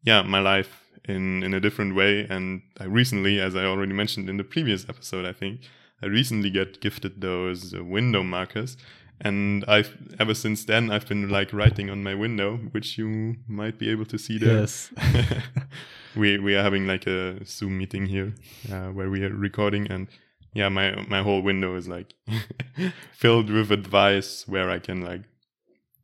yeah 0.04 0.22
my 0.22 0.40
life 0.40 0.86
in 1.08 1.44
in 1.44 1.54
a 1.54 1.60
different 1.60 1.96
way. 1.96 2.28
And 2.30 2.62
I 2.80 2.86
recently, 2.86 3.40
as 3.40 3.56
I 3.56 3.66
already 3.66 3.94
mentioned 3.94 4.30
in 4.30 4.38
the 4.38 4.44
previous 4.44 4.88
episode, 4.90 5.26
I 5.26 5.34
think 5.34 5.62
I 6.02 6.08
recently 6.08 6.50
get 6.50 6.82
gifted 6.82 7.22
those 7.22 7.74
uh, 7.74 7.84
window 7.84 8.24
markers. 8.24 8.78
And 9.22 9.64
I've 9.66 9.96
ever 10.20 10.34
since 10.34 10.66
then 10.66 10.92
I've 10.92 11.08
been 11.08 11.30
like 11.30 11.54
writing 11.54 11.90
on 11.90 12.04
my 12.04 12.16
window, 12.16 12.58
which 12.72 12.98
you 12.98 13.36
might 13.48 13.80
be 13.80 13.90
able 13.90 14.06
to 14.06 14.18
see 14.18 14.38
there. 14.38 14.60
yes 14.60 14.92
we 16.16 16.38
we 16.38 16.56
are 16.56 16.64
having 16.64 16.86
like 16.86 17.08
a 17.08 17.46
Zoom 17.46 17.78
meeting 17.78 18.08
here 18.08 18.34
uh, 18.72 18.88
where 18.88 19.10
we 19.10 19.24
are 19.24 19.34
recording, 19.34 19.88
and 19.90 20.08
yeah, 20.54 20.70
my 20.70 21.06
my 21.08 21.22
whole 21.22 21.42
window 21.42 21.76
is 21.78 21.88
like 21.88 22.14
filled 23.14 23.50
with 23.50 23.72
advice 23.72 24.46
where 24.48 24.70
I 24.70 24.80
can 24.80 25.02
like 25.02 25.22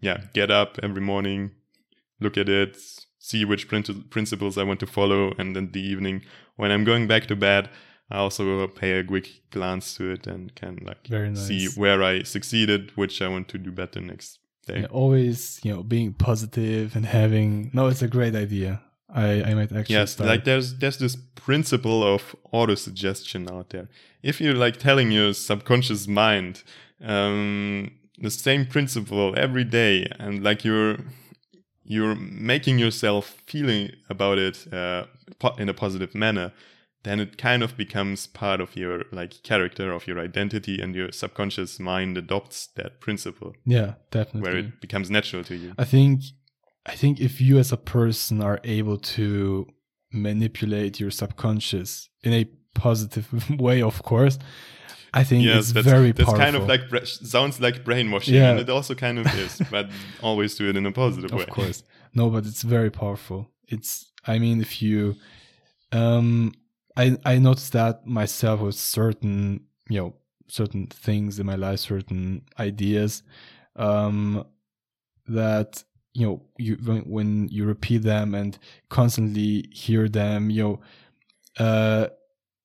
yeah 0.01 0.22
get 0.34 0.51
up 0.51 0.77
every 0.84 1.01
morning, 1.01 1.51
look 2.20 2.38
at 2.38 2.50
it, 2.50 2.77
see 3.20 3.46
which 3.46 3.67
prin- 3.67 4.05
principles 4.10 4.58
I 4.58 4.63
want 4.63 4.79
to 4.81 4.88
follow, 4.88 5.34
and 5.38 5.55
then 5.55 5.72
the 5.72 5.81
evening 5.81 6.24
when 6.55 6.72
I'm 6.72 6.84
going 6.84 7.08
back 7.08 7.27
to 7.27 7.36
bed. 7.36 7.70
I 8.13 8.17
also 8.17 8.67
pay 8.67 9.00
a 9.00 9.05
quick 9.05 9.29
glance 9.51 9.96
to 9.96 10.12
it 10.12 10.27
and 10.27 10.53
can 10.53 10.79
like 10.86 11.10
nice. 11.10 11.48
see 11.48 11.70
where 11.77 12.03
I 12.03 12.24
succeeded, 12.24 12.91
which 12.98 13.22
I 13.22 13.29
want 13.29 13.48
to 13.48 13.58
do 13.58 13.72
better 13.72 14.01
next 14.01 14.39
day. 14.67 14.81
Yeah, 14.81 14.88
always, 14.88 15.62
you 15.63 15.74
know, 15.74 15.81
being 15.81 16.13
positive 16.13 16.93
and 16.98 17.05
having 17.05 17.72
no, 17.74 17.88
it's 17.88 18.01
a 18.01 18.10
great 18.10 18.36
idea. 18.36 18.81
I, 19.13 19.43
I 19.43 19.53
might 19.53 19.72
actually 19.72 19.96
yes, 19.96 20.12
start. 20.12 20.29
like 20.29 20.46
there's 20.46 20.77
there's 20.77 20.98
this 20.98 21.15
principle 21.15 22.03
of 22.03 22.36
auto 22.51 22.75
suggestion 22.75 23.50
out 23.50 23.70
there. 23.70 23.89
If 24.24 24.39
you're 24.39 24.55
like 24.55 24.77
telling 24.77 25.12
your 25.12 25.34
subconscious 25.34 26.08
mind 26.08 26.63
um, 27.03 27.91
the 28.22 28.32
same 28.32 28.66
principle 28.66 29.34
every 29.38 29.63
day, 29.63 30.08
and 30.20 30.44
like 30.44 30.63
you're 30.63 30.98
you're 31.84 32.16
making 32.16 32.80
yourself 32.80 33.42
feeling 33.48 33.92
about 34.10 34.38
it 34.38 34.72
uh, 34.74 35.06
in 35.58 35.68
a 35.68 35.74
positive 35.74 36.16
manner, 36.16 36.54
then 37.04 37.20
it 37.20 37.38
kind 37.38 37.63
of 37.63 37.75
becomes 37.75 38.28
part 38.28 38.62
of 38.62 38.75
your 38.75 39.04
like 39.12 39.44
character 39.44 39.92
of 39.92 40.08
your 40.08 40.20
identity 40.20 40.82
and 40.82 40.96
your 40.96 41.12
subconscious 41.12 41.80
mind 41.80 42.18
adopts 42.18 42.68
that 42.75 43.00
principle. 43.01 43.54
Yeah 43.66 43.96
definitely. 44.12 44.50
Where 44.50 44.60
it 44.60 44.82
becomes 44.82 45.10
natural 45.10 45.44
to 45.46 45.56
you. 45.56 45.74
I 45.78 45.86
think 45.86 46.22
i 46.86 46.96
think 46.96 47.20
if 47.20 47.40
you 47.40 47.60
as 47.60 47.72
a 47.72 47.78
person 47.78 48.42
are 48.42 48.60
able 48.63 48.98
to 48.98 49.68
manipulate 50.12 51.00
your 51.00 51.12
subconscious 51.12 52.10
in 52.24 52.34
a 52.34 52.46
positive 52.74 53.50
way 53.60 53.82
of 53.82 54.01
course 54.04 54.38
I 55.13 55.24
think 55.24 55.44
yes, 55.44 55.58
it's 55.58 55.72
that's, 55.74 55.88
very 55.88 56.12
that's 56.12 56.25
powerful. 56.25 56.44
kind 56.44 56.56
of 56.56 56.68
like 56.68 57.06
sounds 57.06 57.60
like 57.60 57.84
brainwashing, 57.84 58.36
yeah. 58.36 58.51
and 58.51 58.60
it 58.60 58.70
also 58.70 58.96
kind 58.96 59.20
of 59.20 59.27
is, 59.38 59.62
but 59.70 59.89
always 60.22 60.56
do 60.56 60.70
it 60.70 60.77
in 60.77 60.86
a 60.86 60.91
positive 60.91 61.32
of 61.32 61.38
way. 61.38 61.44
Of 61.44 61.50
course, 61.50 61.84
no, 62.13 62.30
but 62.30 62.46
it's 62.46 62.62
very 62.62 62.89
powerful. 62.89 63.50
It's, 63.68 64.12
I 64.25 64.39
mean, 64.39 64.62
if 64.62 64.82
you, 64.82 65.15
um, 65.91 66.53
I 66.96 67.18
I 67.25 67.39
noticed 67.39 67.74
that 67.74 68.08
myself 68.08 68.62
with 68.62 68.75
certain 68.75 69.65
you 69.89 70.00
know 70.00 70.13
certain 70.48 70.88
things 70.88 71.39
in 71.39 71.46
my 71.46 71.56
life, 71.56 71.80
certain 71.80 72.44
ideas, 72.58 73.24
um, 73.75 74.46
that 75.27 75.84
you 76.13 76.25
know 76.25 76.41
you 76.58 76.77
when, 76.86 77.01
when 77.01 77.48
you 77.50 77.65
repeat 77.65 78.03
them 78.03 78.34
and 78.34 78.58
constantly 78.88 79.65
hear 79.74 80.08
them, 80.08 80.50
you 80.50 80.63
know, 80.63 81.65
uh, 81.65 82.08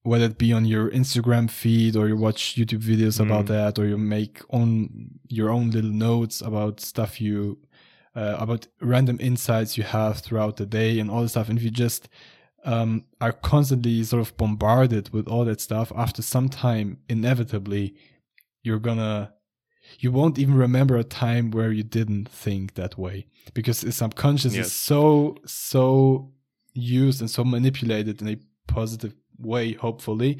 whether 0.06 0.26
it 0.26 0.38
be 0.38 0.52
on 0.52 0.64
your 0.64 0.90
Instagram 0.90 1.50
feed 1.50 1.96
or 1.96 2.06
you 2.06 2.16
watch 2.16 2.54
YouTube 2.54 2.82
videos 2.82 3.18
mm. 3.18 3.26
about 3.26 3.46
that, 3.46 3.78
or 3.78 3.86
you 3.86 3.98
make 3.98 4.40
own 4.50 5.18
your 5.28 5.50
own 5.50 5.70
little 5.70 5.90
notes 5.90 6.40
about 6.40 6.80
stuff 6.80 7.20
you 7.20 7.58
uh, 8.14 8.36
about 8.38 8.66
random 8.80 9.18
insights 9.20 9.76
you 9.76 9.84
have 9.84 10.20
throughout 10.20 10.56
the 10.56 10.66
day 10.66 10.98
and 11.00 11.10
all 11.10 11.22
this 11.22 11.32
stuff, 11.32 11.48
and 11.48 11.58
if 11.58 11.64
you 11.64 11.70
just 11.70 12.08
um, 12.64 13.04
are 13.20 13.32
constantly 13.32 14.02
sort 14.02 14.20
of 14.20 14.36
bombarded 14.36 15.10
with 15.10 15.28
all 15.28 15.44
that 15.44 15.60
stuff, 15.60 15.92
after 15.96 16.22
some 16.22 16.48
time, 16.48 16.98
inevitably, 17.08 17.94
you're 18.62 18.80
gonna, 18.80 19.32
you 20.00 20.10
won't 20.10 20.38
even 20.38 20.54
remember 20.54 20.96
a 20.96 21.04
time 21.04 21.50
where 21.50 21.70
you 21.70 21.84
didn't 21.84 22.28
think 22.28 22.74
that 22.74 22.98
way 22.98 23.26
because 23.54 23.82
the 23.82 23.92
subconscious 23.92 24.54
yes. 24.54 24.66
is 24.66 24.72
so, 24.72 25.36
so 25.46 26.32
used 26.74 27.20
and 27.20 27.30
so 27.30 27.44
manipulated 27.44 28.20
in 28.20 28.28
a 28.28 28.36
positive 28.66 29.14
way, 29.38 29.72
hopefully, 29.72 30.38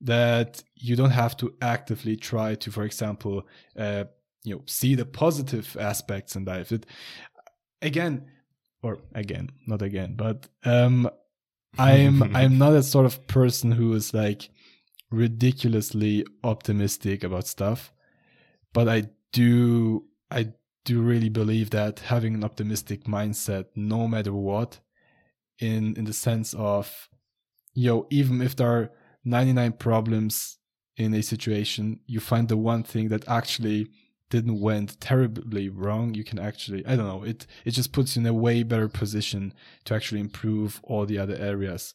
that 0.00 0.62
you 0.74 0.96
don't 0.96 1.10
have 1.10 1.36
to 1.38 1.54
actively 1.60 2.16
try 2.16 2.54
to, 2.56 2.70
for 2.70 2.84
example, 2.84 3.46
uh, 3.76 4.04
you 4.44 4.54
know, 4.54 4.62
see 4.66 4.94
the 4.94 5.04
positive 5.04 5.76
aspects 5.78 6.36
in 6.36 6.44
life. 6.44 6.72
It, 6.72 6.86
again, 7.82 8.30
or 8.82 8.98
again, 9.14 9.50
not 9.66 9.82
again, 9.82 10.14
but 10.16 10.48
um, 10.64 11.10
I'm 11.78 12.22
I'm 12.36 12.58
not 12.58 12.72
a 12.72 12.82
sort 12.82 13.06
of 13.06 13.26
person 13.26 13.72
who 13.72 13.92
is 13.94 14.14
like 14.14 14.50
ridiculously 15.10 16.24
optimistic 16.44 17.24
about 17.24 17.46
stuff, 17.46 17.92
but 18.72 18.88
I 18.88 19.04
do 19.32 20.04
I 20.30 20.52
do 20.84 21.02
really 21.02 21.28
believe 21.28 21.70
that 21.70 22.00
having 22.00 22.34
an 22.34 22.44
optimistic 22.44 23.04
mindset, 23.04 23.66
no 23.74 24.08
matter 24.08 24.32
what, 24.32 24.80
in 25.58 25.94
in 25.96 26.04
the 26.04 26.12
sense 26.12 26.54
of, 26.54 27.08
you 27.80 27.90
know, 27.90 28.06
even 28.10 28.42
if 28.42 28.56
there 28.56 28.68
are 28.68 28.90
99 29.24 29.72
problems 29.72 30.58
in 30.96 31.14
a 31.14 31.22
situation, 31.22 32.00
you 32.06 32.20
find 32.20 32.48
the 32.48 32.56
one 32.56 32.82
thing 32.82 33.08
that 33.08 33.26
actually 33.28 33.88
didn't 34.28 34.60
went 34.60 35.00
terribly 35.00 35.68
wrong 35.68 36.14
you 36.14 36.22
can 36.22 36.38
actually 36.38 36.86
i 36.86 36.94
don't 36.94 37.08
know 37.08 37.24
it 37.24 37.48
it 37.64 37.72
just 37.72 37.92
puts 37.92 38.14
you 38.14 38.20
in 38.20 38.26
a 38.28 38.32
way 38.32 38.62
better 38.62 38.88
position 38.88 39.52
to 39.84 39.92
actually 39.92 40.20
improve 40.20 40.80
all 40.84 41.04
the 41.04 41.18
other 41.18 41.34
areas. 41.34 41.94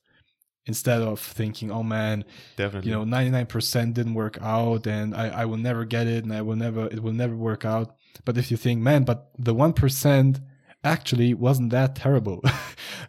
Instead 0.65 1.01
of 1.01 1.17
thinking 1.19 1.71
oh 1.71 1.81
man 1.81 2.25
definitely. 2.57 2.89
you 2.89 2.93
know 2.93 3.05
99% 3.05 3.93
didn't 3.93 4.15
work 4.15 4.37
out 4.41 4.85
and 4.85 5.15
i 5.15 5.27
i 5.29 5.45
will 5.45 5.63
never 5.69 5.85
get 5.85 6.07
it 6.07 6.25
and 6.25 6.33
i 6.33 6.41
will 6.41 6.57
never 6.57 6.87
it 6.87 7.01
will 7.01 7.13
never 7.13 7.37
work 7.37 7.63
out. 7.63 7.95
But 8.25 8.37
if 8.37 8.51
you 8.51 8.57
think 8.57 8.81
man 8.81 9.05
but 9.05 9.29
the 9.37 9.55
1% 9.55 10.41
actually 10.83 11.33
wasn't 11.33 11.71
that 11.71 11.95
terrible. 11.95 12.41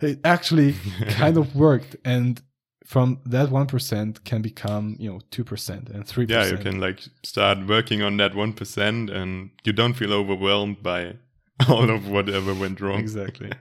It 0.01 0.21
actually 0.25 0.75
kind 1.09 1.37
of 1.39 1.57
worked 1.57 1.97
and 2.05 2.43
from 2.87 3.21
that 3.27 3.49
1% 3.51 4.25
can 4.25 4.43
become 4.43 4.97
you 4.99 5.11
know 5.11 5.21
2% 5.31 5.95
and 5.95 6.05
3% 6.07 6.31
yeah 6.31 6.47
you 6.47 6.57
can 6.57 6.81
like 6.81 7.01
start 7.25 7.67
working 7.67 8.03
on 8.03 8.17
that 8.17 8.33
1% 8.33 9.11
and 9.11 9.51
you 9.65 9.73
don't 9.73 9.95
feel 9.95 10.13
overwhelmed 10.13 10.83
by 10.83 11.17
all 11.69 11.91
of 11.91 12.09
whatever 12.09 12.55
went 12.55 12.81
wrong. 12.81 13.01
Exactly. 13.01 13.51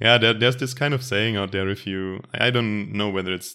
Yeah 0.00 0.18
there, 0.18 0.34
there's 0.34 0.56
this 0.56 0.74
kind 0.74 0.94
of 0.94 1.04
saying 1.04 1.36
out 1.36 1.52
there 1.52 1.68
if 1.68 1.86
you 1.86 2.22
i 2.34 2.50
don't 2.50 2.92
know 2.92 3.08
whether 3.08 3.32
it's 3.32 3.54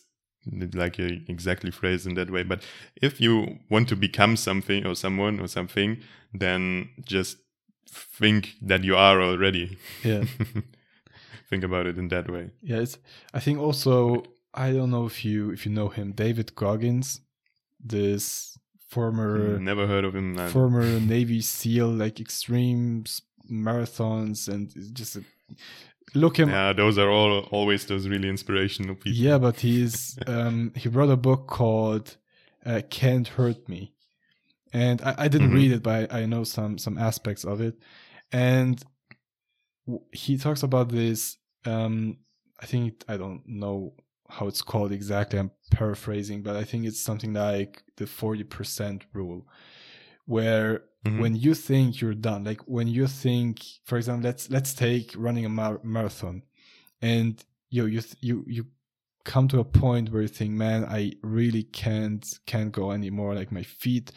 like 0.73 0.97
exactly 0.97 1.71
phrased 1.71 2.07
in 2.07 2.13
that 2.13 2.31
way 2.31 2.43
but 2.43 2.63
if 3.01 3.19
you 3.19 3.59
want 3.69 3.89
to 3.89 3.97
become 3.97 4.37
something 4.37 4.85
or 4.85 4.95
someone 4.95 5.41
or 5.41 5.47
something 5.47 5.97
then 6.33 6.87
just 7.03 7.35
think 7.91 8.53
that 8.61 8.83
you 8.83 8.95
are 8.95 9.21
already. 9.21 9.77
Yeah. 10.03 10.23
Think 11.49 11.63
about 11.63 11.85
it 11.85 11.97
in 11.97 12.09
that 12.09 12.29
way. 12.29 12.51
Yeah 12.61 12.79
it's 12.79 12.97
i 13.33 13.39
think 13.39 13.59
also 13.59 14.23
I 14.57 14.73
don't 14.73 14.89
know 14.89 15.05
if 15.05 15.23
you 15.23 15.51
if 15.51 15.65
you 15.65 15.71
know 15.71 15.89
him, 15.89 16.13
David 16.13 16.55
Goggins, 16.55 17.21
this 17.79 18.57
former 18.89 19.57
hmm, 19.57 19.63
never 19.63 19.85
heard 19.85 20.03
of 20.03 20.15
him. 20.15 20.35
Former 20.49 20.99
Navy 20.99 21.41
SEAL, 21.41 21.89
like 21.89 22.19
extreme 22.19 23.03
marathons 23.49 24.47
and 24.47 24.73
just 24.93 25.15
a, 25.15 25.23
look 26.15 26.37
him. 26.37 26.49
Yeah, 26.49 26.73
those 26.73 26.97
are 26.97 27.09
all 27.09 27.41
always 27.51 27.85
those 27.85 28.07
really 28.07 28.29
inspirational 28.29 28.95
people. 28.95 29.11
Yeah, 29.11 29.37
but 29.37 29.59
he's 29.59 30.17
um, 30.27 30.73
he 30.75 30.89
wrote 30.89 31.11
a 31.11 31.17
book 31.17 31.47
called 31.47 32.17
uh, 32.65 32.81
"Can't 32.89 33.27
Hurt 33.27 33.69
Me," 33.69 33.93
and 34.73 35.01
I, 35.03 35.15
I 35.19 35.27
didn't 35.27 35.49
mm-hmm. 35.49 35.55
read 35.55 35.71
it, 35.73 35.83
but 35.83 36.11
I, 36.11 36.21
I 36.21 36.25
know 36.25 36.43
some 36.43 36.79
some 36.79 36.97
aspects 36.97 37.45
of 37.45 37.61
it, 37.61 37.75
and 38.31 38.83
he 40.11 40.37
talks 40.39 40.63
about 40.63 40.89
this. 40.89 41.37
Um, 41.63 42.17
I 42.59 42.65
think 42.65 43.03
I 43.07 43.17
don't 43.17 43.43
know 43.45 43.93
how 44.29 44.47
it's 44.47 44.61
called 44.61 44.91
exactly. 44.91 45.39
I'm 45.39 45.51
paraphrasing, 45.71 46.41
but 46.41 46.55
I 46.55 46.63
think 46.63 46.85
it's 46.85 46.99
something 46.99 47.33
like 47.33 47.83
the 47.95 48.05
40% 48.05 49.03
rule, 49.13 49.47
where 50.25 50.83
mm-hmm. 51.05 51.19
when 51.19 51.35
you 51.35 51.53
think 51.53 52.01
you're 52.01 52.13
done, 52.13 52.43
like 52.43 52.61
when 52.61 52.87
you 52.87 53.07
think, 53.07 53.63
for 53.85 53.97
example, 53.97 54.25
let's 54.29 54.49
let's 54.49 54.73
take 54.73 55.13
running 55.17 55.45
a 55.45 55.49
mar- 55.49 55.81
marathon, 55.83 56.43
and 57.01 57.43
you 57.69 57.85
you 57.85 58.01
you 58.21 58.43
you 58.47 58.65
come 59.23 59.47
to 59.49 59.59
a 59.59 59.63
point 59.63 60.11
where 60.11 60.21
you 60.21 60.27
think, 60.27 60.51
man, 60.51 60.85
I 60.85 61.13
really 61.21 61.63
can't 61.63 62.25
can't 62.45 62.71
go 62.71 62.91
anymore. 62.91 63.35
Like 63.35 63.51
my 63.51 63.63
feet, 63.63 64.11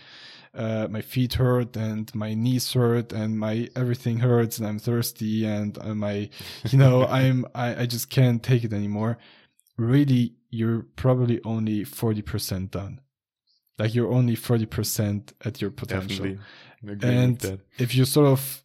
uh, 0.55 0.89
my 0.91 1.03
feet 1.03 1.35
hurt 1.35 1.77
and 1.77 2.13
my 2.15 2.35
knees 2.35 2.73
hurt 2.73 3.13
and 3.13 3.39
my 3.39 3.69
everything 3.77 4.19
hurts 4.19 4.59
and 4.59 4.67
I'm 4.67 4.79
thirsty 4.79 5.45
and 5.45 5.79
uh, 5.79 5.95
my, 5.95 6.31
you 6.69 6.79
know, 6.79 7.07
I'm 7.21 7.45
I, 7.55 7.83
I 7.83 7.87
just 7.87 8.11
can't 8.11 8.43
take 8.43 8.65
it 8.65 8.73
anymore 8.73 9.19
really 9.81 10.35
you're 10.51 10.87
probably 10.97 11.41
only 11.45 11.85
40% 11.85 12.71
done. 12.71 13.01
Like 13.79 13.95
you're 13.95 14.13
only 14.13 14.37
40% 14.37 15.33
at 15.45 15.61
your 15.61 15.71
potential. 15.71 16.37
And 17.03 17.61
if 17.79 17.95
you 17.95 18.05
sort 18.05 18.27
of 18.27 18.63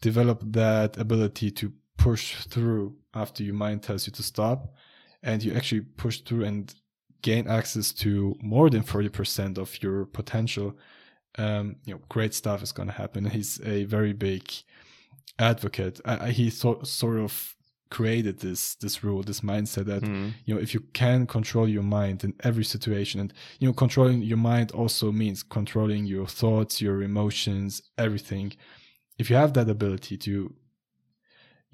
develop 0.00 0.42
that 0.52 0.98
ability 0.98 1.50
to 1.52 1.72
push 1.96 2.44
through 2.44 2.96
after 3.14 3.42
your 3.42 3.54
mind 3.54 3.82
tells 3.82 4.06
you 4.06 4.12
to 4.12 4.22
stop 4.22 4.74
and 5.22 5.42
you 5.42 5.54
actually 5.54 5.80
push 5.80 6.20
through 6.20 6.44
and 6.44 6.74
gain 7.22 7.46
access 7.46 7.92
to 7.92 8.34
more 8.40 8.68
than 8.68 8.82
40% 8.82 9.58
of 9.58 9.80
your 9.82 10.06
potential 10.06 10.76
um, 11.38 11.76
you 11.84 11.94
know 11.94 12.00
great 12.08 12.34
stuff 12.34 12.62
is 12.62 12.72
going 12.72 12.88
to 12.88 12.94
happen. 12.94 13.24
He's 13.24 13.60
a 13.64 13.84
very 13.84 14.12
big 14.12 14.50
advocate. 15.38 16.00
He 16.28 16.50
so, 16.50 16.82
sort 16.82 17.20
of 17.20 17.56
created 17.98 18.34
this 18.46 18.60
this 18.82 18.96
rule, 19.04 19.22
this 19.22 19.42
mindset 19.52 19.86
that 19.92 20.02
Mhm. 20.02 20.28
you 20.46 20.52
know 20.54 20.60
if 20.66 20.70
you 20.74 20.80
can 21.02 21.20
control 21.36 21.66
your 21.76 21.86
mind 22.00 22.18
in 22.26 22.32
every 22.48 22.64
situation, 22.74 23.16
and 23.22 23.30
you 23.60 23.66
know 23.68 23.74
controlling 23.84 24.20
your 24.30 24.42
mind 24.52 24.68
also 24.80 25.06
means 25.22 25.38
controlling 25.58 26.02
your 26.14 26.26
thoughts, 26.40 26.80
your 26.86 26.98
emotions, 27.10 27.70
everything. 28.06 28.48
If 29.20 29.24
you 29.30 29.36
have 29.42 29.52
that 29.54 29.68
ability 29.76 30.16
to 30.26 30.34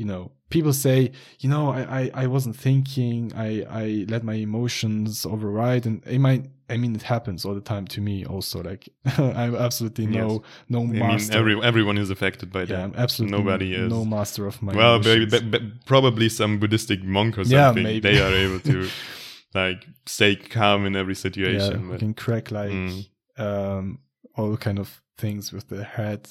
you 0.01 0.07
know 0.11 0.23
people 0.55 0.73
say 0.73 0.99
you 1.43 1.49
know 1.53 1.65
i 1.79 1.83
i, 2.01 2.03
I 2.23 2.27
wasn't 2.35 2.57
thinking 2.69 3.33
i 3.47 3.49
i 3.83 3.85
let 4.09 4.23
my 4.31 4.35
emotions 4.49 5.27
override 5.35 5.85
and 5.89 5.97
it 6.07 6.21
might 6.29 6.45
i 6.71 6.77
mean 6.77 6.95
it 6.95 7.03
happens 7.03 7.45
all 7.45 7.55
the 7.55 7.61
time 7.75 7.87
to 7.87 8.01
me 8.01 8.25
also 8.25 8.63
like 8.63 8.89
i'm 9.19 9.55
absolutely 9.55 10.07
no 10.07 10.29
Yes. 10.29 10.41
no 10.69 10.81
I 10.81 11.17
mean, 11.17 11.33
every, 11.33 11.63
everyone 11.63 11.99
is 11.99 12.11
affected 12.11 12.51
by 12.53 12.61
yeah 12.61 12.67
that. 12.67 12.81
i'm 12.85 12.95
absolutely 12.97 13.39
Nobody 13.39 13.75
is. 13.75 13.91
no 13.91 14.05
master 14.05 14.47
of 14.47 14.61
my 14.63 14.75
well, 14.75 14.97
emotions. 14.97 15.41
be- 15.41 15.59
be- 15.59 15.73
probably 15.87 16.29
some 16.29 16.59
Buddhistic 16.59 17.03
monk 17.05 17.39
or 17.39 17.43
Yeah, 17.43 17.67
something. 17.69 17.85
maybe. 17.85 18.01
They 18.01 18.21
are 18.21 18.33
able 18.35 18.61
to 18.73 18.89
like 19.55 19.87
stay 20.07 20.37
calm 20.37 20.85
in 20.87 20.95
every 20.97 21.15
situation. 21.15 21.89
but 21.89 21.99
can 22.01 22.15
crack 22.15 22.51
like 22.51 22.71
Mm. 22.73 23.07
um 23.39 23.99
all 24.37 24.57
kind 24.57 24.79
of 24.79 25.03
things 25.17 25.53
with 25.53 25.69
the 25.69 25.83
head 25.85 26.23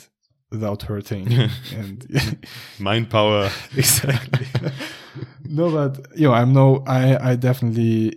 without 0.51 0.83
hurting 0.83 1.27
and 1.79 1.97
mind 2.79 3.09
power. 3.09 3.49
exactly 3.75 4.47
no 5.43 5.69
but 5.71 5.93
you 6.19 6.27
know 6.27 6.33
i'm 6.33 6.53
no 6.53 6.83
i 6.87 7.31
i 7.31 7.35
definitely 7.35 8.13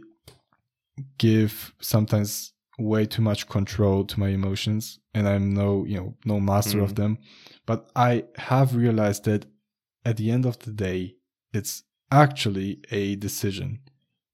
give 1.19 1.75
sometimes 1.81 2.53
way 2.79 3.05
too 3.07 3.23
much 3.23 3.47
control 3.49 4.05
to 4.05 4.19
my 4.19 4.29
emotions 4.29 4.99
and 5.15 5.29
i'm 5.29 5.53
no 5.53 5.85
you 5.85 5.97
know 5.97 6.15
no 6.25 6.41
master 6.41 6.81
of 6.81 6.93
Mm. 6.93 6.97
them 6.97 7.19
but 7.67 7.91
i 7.95 8.25
have 8.37 8.75
realized 8.75 9.25
that 9.25 9.45
at 10.05 10.17
the 10.17 10.31
end 10.31 10.47
of 10.47 10.59
the 10.61 10.73
day 10.73 11.15
it's 11.53 11.83
actually 12.11 12.81
a 12.91 13.17
decision 13.17 13.81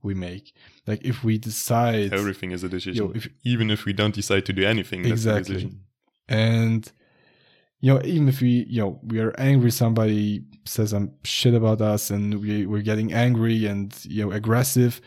we 0.02 0.14
make 0.14 0.52
like 0.86 1.04
if 1.04 1.24
we 1.24 1.38
decide 1.38 2.12
Everything 2.12 2.52
is 2.52 2.62
a 2.62 2.68
decision. 2.68 3.06
Yo, 3.06 3.12
if- 3.12 3.28
Even 3.44 3.70
if 3.70 3.84
we 3.84 3.92
don't 3.92 4.14
decide 4.14 4.44
to 4.46 4.52
do 4.52 4.62
anything, 4.64 5.02
that's 5.02 5.10
a 5.10 5.14
Exactly. 5.36 5.54
decision. 5.54 5.80
and 6.28 6.92
you 7.80 7.92
know 7.92 8.00
even 8.04 8.28
if 8.28 8.40
we 8.40 8.64
you 8.68 8.80
know 8.82 9.00
we 9.10 9.18
are 9.20 9.34
angry 9.38 9.70
somebody 9.70 10.42
says 10.64 10.90
some 10.90 11.10
shit 11.24 11.54
about 11.54 11.80
us 11.80 12.10
and 12.10 12.24
we, 12.40 12.64
we're 12.66 12.82
getting 12.90 13.12
angry 13.12 13.66
and 13.66 13.88
you 14.04 14.24
know 14.24 14.30
aggressive 14.32 15.00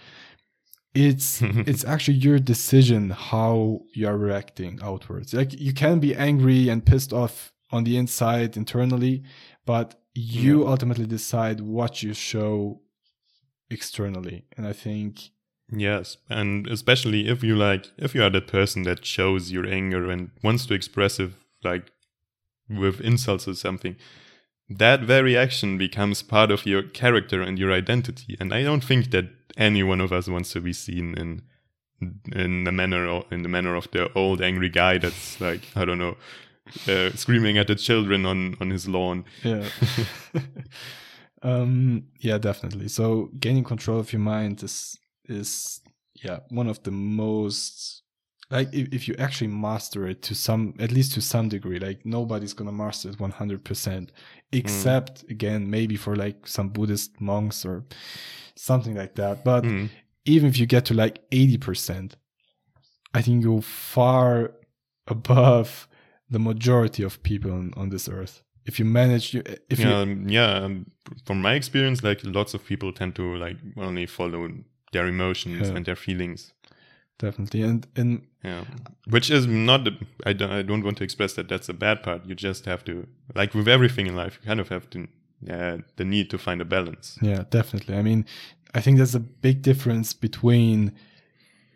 it's 1.08 1.41
it's 1.72 1.84
actually 1.86 2.18
your 2.18 2.39
decision 2.39 3.12
how 3.12 3.82
you 3.94 4.08
are 4.08 4.18
reacting 4.18 4.79
outwards. 4.82 5.34
Like 5.34 5.60
you 5.60 5.74
can 5.74 6.00
be 6.00 6.15
angry 6.15 6.70
and 6.70 6.86
pissed 6.86 7.13
off 7.13 7.53
on 7.72 7.84
the 7.84 7.98
inside 7.98 8.58
internally 8.58 9.24
but 9.65 10.01
you 10.15 10.68
ultimately 10.68 11.06
decide 11.06 11.62
what 11.62 12.01
you 12.01 12.12
show 12.13 12.82
externally. 13.70 14.46
And 14.58 14.65
i 14.65 14.74
think 14.74 15.29
Yes, 15.72 16.18
and 16.29 16.65
especially 16.65 17.27
if 17.27 17.44
you 17.44 17.56
like, 17.56 17.91
if 17.98 18.15
you 18.15 18.24
are 18.24 18.32
that 18.32 18.48
person 18.48 18.82
that 18.84 19.06
shows 19.06 19.51
your 19.51 19.68
anger 19.68 20.10
and 20.10 20.32
wants 20.44 20.65
to 20.65 20.74
express 20.74 21.20
it, 21.20 21.29
like 21.63 21.91
with 22.68 23.00
insults 23.01 23.48
or 23.48 23.53
something, 23.53 23.96
that 24.70 25.02
very 25.02 25.36
action 25.36 25.78
becomes 25.78 26.22
part 26.22 26.52
of 26.52 26.66
your 26.66 26.84
character 26.84 27.42
and 27.42 27.58
your 27.58 27.72
identity. 27.72 28.38
And 28.40 28.54
I 28.54 28.64
don't 28.64 28.84
think 28.84 29.12
that 29.12 29.26
any 29.58 29.84
one 29.84 30.00
of 30.00 30.12
us 30.14 30.28
wants 30.28 30.52
to 30.54 30.62
be 30.62 30.74
seen 30.74 31.16
in 31.18 31.42
in 32.34 32.64
the 32.64 32.72
manner 32.72 33.06
of, 33.06 33.26
in 33.30 33.44
the 33.44 33.50
manner 33.50 33.76
of 33.76 33.92
the 33.92 34.10
old 34.14 34.42
angry 34.42 34.70
guy 34.70 34.98
that's 34.98 35.42
like 35.42 35.62
I 35.76 35.84
don't 35.84 35.98
know, 35.98 36.16
uh, 36.88 37.12
screaming 37.16 37.58
at 37.58 37.68
the 37.68 37.76
children 37.76 38.26
on 38.26 38.56
on 38.62 38.70
his 38.70 38.88
lawn. 38.88 39.26
yeah 39.44 39.68
um 41.42 42.04
yeah 42.20 42.38
definitely 42.38 42.88
so 42.88 43.30
gaining 43.40 43.64
control 43.64 44.00
of 44.00 44.12
your 44.12 44.22
mind 44.22 44.62
is 44.64 44.98
is 45.25 45.82
yeah 46.14 46.40
one 46.50 46.68
of 46.68 46.84
the 46.84 46.92
most 46.92 48.03
like 48.51 48.74
if, 48.74 48.92
if 48.94 49.07
you 49.07 49.16
actually 49.20 49.48
master 49.48 50.07
it 50.07 50.22
to 50.24 50.33
some 50.35 50.74
at 50.79 50.92
least 50.92 51.14
to 51.14 51.22
some 51.22 51.50
degree 51.50 51.79
like 51.79 52.05
nobody's 52.05 52.53
gonna 52.53 52.72
master 52.72 53.09
it 53.09 53.18
100% 53.18 54.09
except 54.51 55.24
again 55.29 55.70
maybe 55.70 55.96
for 55.96 56.16
like 56.16 56.48
some 56.48 56.70
buddhist 56.70 57.20
monks 57.22 57.66
or 57.66 57.83
something 58.55 58.96
like 58.96 59.16
that 59.16 59.44
but 59.44 59.64
Mm. 59.64 59.90
even 60.25 60.50
if 60.50 60.57
you 60.59 60.66
get 60.66 60.85
to 60.85 60.94
like 60.94 61.20
80% 61.31 62.14
i 63.14 63.22
think 63.22 63.44
you're 63.44 63.62
far 63.62 64.51
above 65.07 65.88
the 66.29 66.40
majority 66.40 67.03
of 67.03 67.22
people 67.24 67.51
on, 67.51 67.74
on 67.75 67.90
this 67.90 68.07
earth 68.09 68.44
if 68.66 68.77
you 68.79 68.85
manage 68.85 69.33
you 69.33 69.42
if 69.70 69.79
yeah, 69.79 69.88
you 69.90 69.96
um, 69.96 70.29
yeah. 70.29 70.51
um, 70.66 70.85
From 71.25 71.42
my 71.42 71.53
experience, 71.55 72.03
like 72.03 72.20
lots 72.24 72.53
of 72.53 72.64
people 72.66 72.94
tend 72.94 73.16
to 73.16 73.35
like 73.38 73.57
only 73.77 74.05
follow 74.05 74.48
their 74.92 75.07
emotions 75.07 75.70
Yeah. 75.70 75.75
and 75.75 75.85
their 75.85 75.96
feelings. 75.96 76.53
Definitely 77.20 77.62
and 77.62 77.86
and 77.96 78.22
Yeah, 78.44 78.64
which 79.10 79.29
is 79.29 79.46
not. 79.46 79.82
I 80.25 80.34
don't. 80.34 80.51
I 80.60 80.62
don't 80.70 80.84
want 80.84 80.98
to 80.98 81.03
express 81.03 81.34
that 81.34 81.48
that's 81.50 81.70
a 81.70 81.74
bad 81.74 81.98
part. 82.03 82.25
You 82.25 82.36
just 82.36 82.66
have 82.66 82.84
to, 82.86 82.94
like 83.36 83.53
with 83.53 83.68
everything 83.68 84.08
in 84.08 84.16
life, 84.16 84.34
you 84.42 84.48
kind 84.48 84.60
of 84.62 84.70
have 84.70 84.90
to, 84.94 85.00
uh, 85.55 85.77
the 85.98 86.05
need 86.05 86.29
to 86.29 86.38
find 86.38 86.62
a 86.62 86.66
balance. 86.66 87.18
yeah 87.22 87.44
definitely 87.50 87.96
i 87.96 88.01
mean 88.10 88.25
i 88.77 88.82
think 88.82 88.98
there's 88.98 89.16
a 89.16 89.25
big 89.48 89.58
difference 89.62 90.10
between 90.27 90.92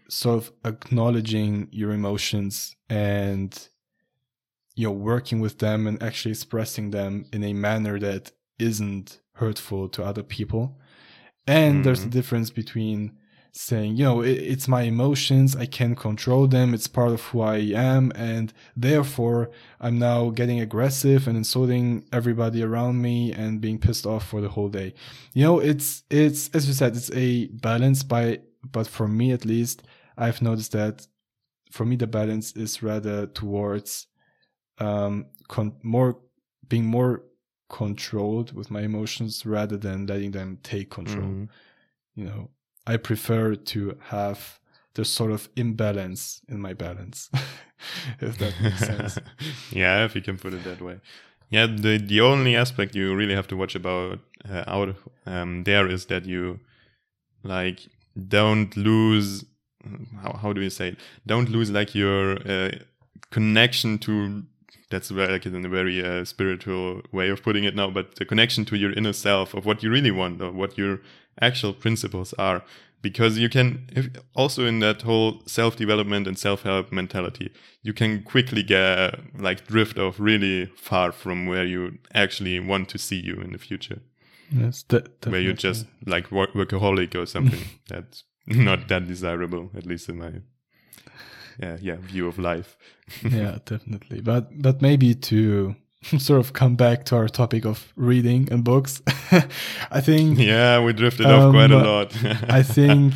sort 0.10 0.38
of 0.42 0.52
acknowledging 0.72 1.68
your 1.72 1.92
emotions 1.92 2.76
and 2.90 3.52
you 4.76 4.88
know 4.88 4.92
working 5.12 5.40
with 5.42 5.56
them 5.60 5.88
and 5.88 6.02
actually 6.04 6.32
expressing 6.32 6.92
them 6.92 7.26
in 7.36 7.44
a 7.44 7.54
manner 7.54 8.00
that 8.00 8.32
isn't 8.60 9.20
hurtful 9.42 9.90
to 9.90 10.04
other 10.04 10.24
people 10.24 10.64
and 11.48 11.84
there's 11.84 12.04
a 12.04 12.08
Mhm. 12.08 12.12
difference 12.20 12.50
between 12.62 13.00
saying 13.56 13.96
you 13.96 14.04
know 14.04 14.22
it, 14.22 14.32
it's 14.32 14.68
my 14.68 14.82
emotions 14.82 15.56
i 15.56 15.66
can't 15.66 15.96
control 15.98 16.48
them 16.48 16.74
it's 16.74 16.88
part 16.88 17.12
of 17.12 17.22
who 17.28 17.40
i 17.42 17.58
am 17.58 18.12
and 18.16 18.52
therefore 18.76 19.52
i'm 19.80 20.00
now 20.00 20.30
getting 20.32 20.60
aggressive 20.60 21.28
and 21.28 21.38
insulting 21.38 22.04
everybody 22.12 22.64
around 22.64 23.00
me 23.00 23.32
and 23.32 23.62
being 23.62 23.78
pissed 23.78 24.08
off 24.08 24.28
for 24.28 24.42
the 24.42 24.50
whole 24.50 24.70
day 24.70 24.92
you 25.34 25.44
know 25.44 25.60
it's 25.60 26.04
it's 26.10 26.50
as 26.56 26.68
you 26.68 26.74
said 26.74 26.96
it's 26.96 27.12
a 27.12 27.46
balance 27.48 28.02
by 28.02 28.40
but 28.72 28.88
for 28.88 29.08
me 29.08 29.32
at 29.32 29.46
least 29.46 29.84
i've 30.18 30.42
noticed 30.42 30.72
that 30.72 31.06
for 31.72 31.86
me 31.86 31.96
the 31.96 32.08
balance 32.08 32.54
is 32.54 32.82
rather 32.82 33.28
towards 33.28 34.08
um 34.80 35.28
con- 35.48 35.76
more 35.84 36.18
being 36.68 36.86
more 36.86 37.24
controlled 37.70 38.52
with 38.54 38.72
my 38.72 38.82
emotions 38.82 39.46
rather 39.46 39.78
than 39.78 40.08
letting 40.08 40.32
them 40.32 40.58
take 40.64 40.90
control 40.90 41.26
Mhm. 41.28 41.50
you 42.16 42.26
know 42.26 42.50
i 42.88 42.98
prefer 42.98 43.56
to 43.56 43.98
have 44.08 44.60
the 44.96 45.06
sort 45.06 45.32
of 45.32 45.50
imbalance 45.56 46.42
in 46.48 46.60
my 46.60 46.74
balance 46.74 47.30
if 48.20 48.38
that 48.38 48.54
makes 48.62 48.80
sense 48.80 49.18
yeah, 49.72 50.06
if 50.06 50.16
you 50.16 50.22
can 50.22 50.38
put 50.38 50.54
it 50.54 50.64
that 50.64 50.82
way. 50.82 51.00
Yeah, 51.50 51.68
the 51.68 51.98
the 51.98 52.22
only 52.22 52.56
aspect 52.56 52.96
you 52.96 53.16
really 53.16 53.36
have 53.36 53.48
to 53.48 53.58
watch 53.58 53.76
about 53.76 54.20
uh, 54.50 54.64
out 54.68 54.96
um, 55.26 55.64
there 55.64 55.88
is 55.88 56.06
that 56.08 56.26
you 56.26 56.60
like 57.44 57.80
don't 58.28 58.76
lose 58.76 59.46
how 60.22 60.34
how 60.42 60.54
do 60.54 60.62
you 60.62 60.70
say 60.70 60.90
it? 60.90 60.98
Don't 61.28 61.50
lose 61.50 61.70
like 61.70 61.94
your 61.94 62.38
uh, 62.48 62.72
connection 63.30 64.00
to 64.00 64.44
that's 64.90 65.10
very, 65.10 65.34
like 65.34 65.46
in 65.46 65.66
a 65.66 65.70
very 65.70 66.04
uh, 66.04 66.24
spiritual 66.24 67.02
way 67.12 67.30
of 67.30 67.42
putting 67.42 67.64
it 67.64 67.76
now, 67.76 67.90
but 67.90 68.16
the 68.16 68.26
connection 68.26 68.64
to 68.66 68.76
your 68.76 68.94
inner 68.94 69.14
self 69.14 69.54
of 69.54 69.66
what 69.66 69.82
you 69.84 69.90
really 69.90 70.12
want 70.12 70.42
or 70.42 70.52
what 70.52 70.78
your 70.78 71.00
actual 71.42 71.74
principles 71.74 72.34
are. 72.38 72.64
Because 73.02 73.38
you 73.38 73.50
can 73.50 73.90
if, 73.92 74.08
also 74.34 74.66
in 74.66 74.80
that 74.80 75.02
whole 75.02 75.42
self-development 75.46 76.26
and 76.26 76.40
self-help 76.40 76.90
mentality 76.92 77.52
you 77.82 77.94
can 77.94 78.24
quickly 78.24 78.64
get 78.64 79.20
like 79.38 79.68
drift 79.68 80.00
off 80.00 80.20
really 80.20 80.68
far 80.78 81.12
from 81.12 81.46
where 81.46 81.66
you 81.66 81.98
actually 82.14 82.60
want 82.62 82.88
to 82.90 82.98
see 82.98 83.18
you 83.20 83.36
in 83.36 83.52
the 83.52 83.58
future. 83.58 84.00
Yes 84.50 84.84
de- 84.84 85.04
where 85.26 85.42
you're 85.42 85.54
just 85.54 85.86
like 86.06 86.32
work- 86.32 86.54
workaholic 86.54 87.14
or 87.14 87.26
something 87.26 87.60
that's 87.90 88.24
not 88.48 88.88
that 88.88 89.06
desirable 89.08 89.70
at 89.76 89.86
least 89.86 90.10
in 90.10 90.18
my 90.18 90.32
yeah 91.60 91.78
yeah 91.82 91.98
view 91.98 92.28
of 92.28 92.40
life. 92.40 92.78
Yeah 93.24 93.58
definitely. 93.66 94.22
But 94.22 94.62
but 94.62 94.82
maybe 94.82 95.14
to 95.16 95.76
sort 96.20 96.40
of 96.40 96.54
come 96.54 96.76
back 96.76 97.06
to 97.06 97.16
our 97.16 97.28
topic 97.28 97.66
of 97.66 97.94
reading 97.96 98.48
and 98.52 98.64
books. 98.64 99.02
I 99.92 100.02
think 100.02 100.40
yeah 100.40 100.80
we 100.84 100.94
drifted 100.94 101.26
off 101.26 101.52
quite 101.54 101.72
a 101.72 101.78
Um, 101.78 101.86
lot. 101.86 102.14
I 102.50 102.64
think 102.78 103.14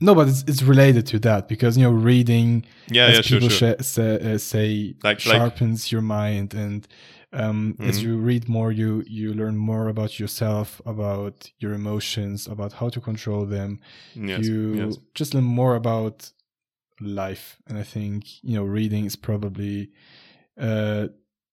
no 0.00 0.14
but 0.14 0.28
it's, 0.28 0.42
it's 0.46 0.62
related 0.62 1.06
to 1.06 1.18
that 1.20 1.48
because 1.48 1.76
you 1.76 1.84
know 1.84 1.90
reading 1.92 2.64
yeah 2.90 3.06
as 3.06 3.16
yeah 3.16 3.22
people 3.22 3.48
sure. 3.48 3.74
sha- 3.76 3.82
say, 3.82 4.34
uh, 4.34 4.38
say 4.38 4.94
Like- 5.04 5.24
like- 5.26 5.36
sharpens 5.36 5.92
your 5.92 6.02
mind 6.02 6.54
and 6.54 6.86
um, 7.32 7.76
as 7.78 7.98
Mhm. 7.98 8.02
you 8.02 8.16
read 8.18 8.48
more 8.48 8.72
you 8.72 9.04
you 9.06 9.32
learn 9.34 9.56
more 9.56 9.86
about 9.88 10.18
yourself 10.18 10.80
about 10.84 11.50
your 11.60 11.72
emotions 11.74 12.48
about 12.48 12.72
how 12.72 12.88
to 12.88 13.00
control 13.00 13.46
them. 13.46 13.78
Yes, 14.14 14.44
you 14.46 14.74
yes. 14.74 14.96
just 15.14 15.32
learn 15.34 15.44
more 15.44 15.76
about 15.76 16.32
life. 17.00 17.56
And 17.68 17.78
i 17.78 17.84
think 17.84 18.24
you 18.42 18.54
know 18.56 18.64
reading 18.64 19.04
is 19.06 19.16
probably 19.16 19.90
uh, 20.60 21.06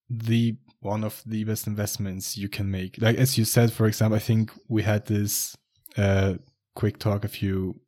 the 0.09 0.55
one 0.79 1.03
of 1.03 1.21
the 1.25 1.43
best 1.43 1.67
investments 1.67 2.37
you 2.37 2.49
can 2.49 2.69
make. 2.69 3.01
Like 3.01 3.17
as 3.17 3.37
you 3.37 3.45
said, 3.45 3.73
for 3.73 3.87
example, 3.87 4.15
I 4.15 4.19
think 4.19 4.51
we 4.67 4.83
had 4.83 5.05
this 5.05 5.55
uh, 5.97 6.35
quick 6.75 6.99
talk 6.99 7.25
a 7.25 7.27
few 7.27 7.79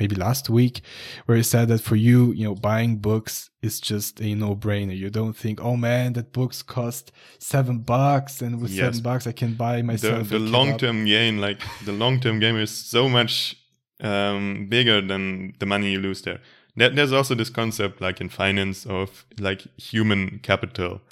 maybe 0.00 0.16
last 0.16 0.48
week 0.48 0.80
where 1.26 1.36
you 1.36 1.42
said 1.42 1.68
that 1.68 1.80
for 1.80 1.94
you 1.94 2.32
you 2.32 2.42
know 2.42 2.54
buying 2.54 2.96
books 2.96 3.50
is 3.60 3.78
just 3.78 4.20
a 4.20 4.34
no-brainer 4.34 4.96
you 4.96 5.10
don't 5.10 5.36
think 5.36 5.62
oh 5.62 5.76
man 5.76 6.14
that 6.14 6.32
books 6.32 6.62
cost 6.62 7.12
seven 7.38 7.80
bucks 7.80 8.40
and 8.40 8.60
with 8.60 8.70
yes. 8.70 8.86
seven 8.86 9.02
bucks 9.02 9.26
i 9.26 9.32
can 9.32 9.52
buy 9.52 9.82
myself 9.82 10.30
the, 10.30 10.38
the 10.38 10.44
long-term 10.44 11.04
gain 11.04 11.38
like 11.38 11.60
the 11.84 11.92
long-term 11.92 12.40
game 12.40 12.56
is 12.56 12.70
so 12.70 13.08
much 13.08 13.56
um, 14.00 14.66
bigger 14.70 15.02
than 15.02 15.52
the 15.58 15.66
money 15.66 15.92
you 15.92 16.00
lose 16.00 16.22
there 16.22 16.40
there's 16.74 17.12
also 17.12 17.34
this 17.34 17.50
concept 17.50 18.00
like 18.00 18.22
in 18.22 18.30
finance 18.30 18.86
of 18.86 19.26
like 19.38 19.66
human 19.76 20.38
capital 20.42 21.02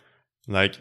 like 0.49 0.79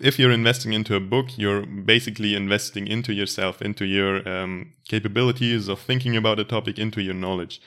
if 0.00 0.18
you're 0.18 0.30
investing 0.30 0.74
into 0.74 0.94
a 0.94 1.00
book 1.00 1.38
you're 1.38 1.64
basically 1.64 2.34
investing 2.36 2.86
into 2.86 3.12
yourself 3.12 3.62
into 3.62 3.84
your 3.84 4.28
um, 4.28 4.72
capabilities 4.86 5.66
of 5.68 5.80
thinking 5.80 6.16
about 6.16 6.38
a 6.38 6.44
topic 6.44 6.78
into 6.78 7.00
your 7.00 7.14
knowledge. 7.14 7.60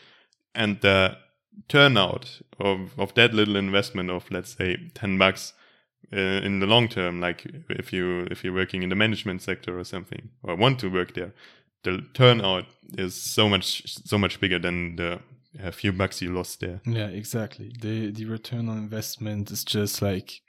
And 0.53 0.79
the 0.81 1.17
turnout 1.67 2.41
of, 2.59 2.91
of 2.97 3.13
that 3.15 3.33
little 3.33 3.55
investment 3.55 4.09
of 4.09 4.29
let's 4.29 4.55
say 4.55 4.77
10 4.93 5.17
bucks 5.17 5.53
uh, 6.13 6.17
in 6.17 6.59
the 6.59 6.67
long 6.67 6.87
term 6.87 7.19
like 7.19 7.45
if 7.69 7.91
you 7.91 8.27
if 8.29 8.43
you're 8.43 8.53
working 8.53 8.83
in 8.83 8.89
the 8.89 8.95
management 8.95 9.41
sector 9.41 9.79
or 9.79 9.83
something 9.83 10.29
or 10.43 10.55
want 10.55 10.79
to 10.79 10.89
work 10.89 11.15
there 11.15 11.33
the 11.83 12.05
turnout 12.13 12.65
is 12.97 13.15
so 13.15 13.49
much 13.49 13.83
so 14.05 14.17
much 14.17 14.39
bigger 14.39 14.59
than 14.59 14.95
the 14.97 15.19
a 15.63 15.71
few 15.71 15.91
bucks 15.91 16.21
you 16.21 16.33
lost 16.33 16.59
there. 16.59 16.81
Yeah 16.85 17.07
exactly. 17.07 17.71
The 17.79 18.11
the 18.11 18.25
return 18.25 18.69
on 18.69 18.77
investment 18.77 19.51
is 19.51 19.63
just 19.63 20.01
like 20.01 20.41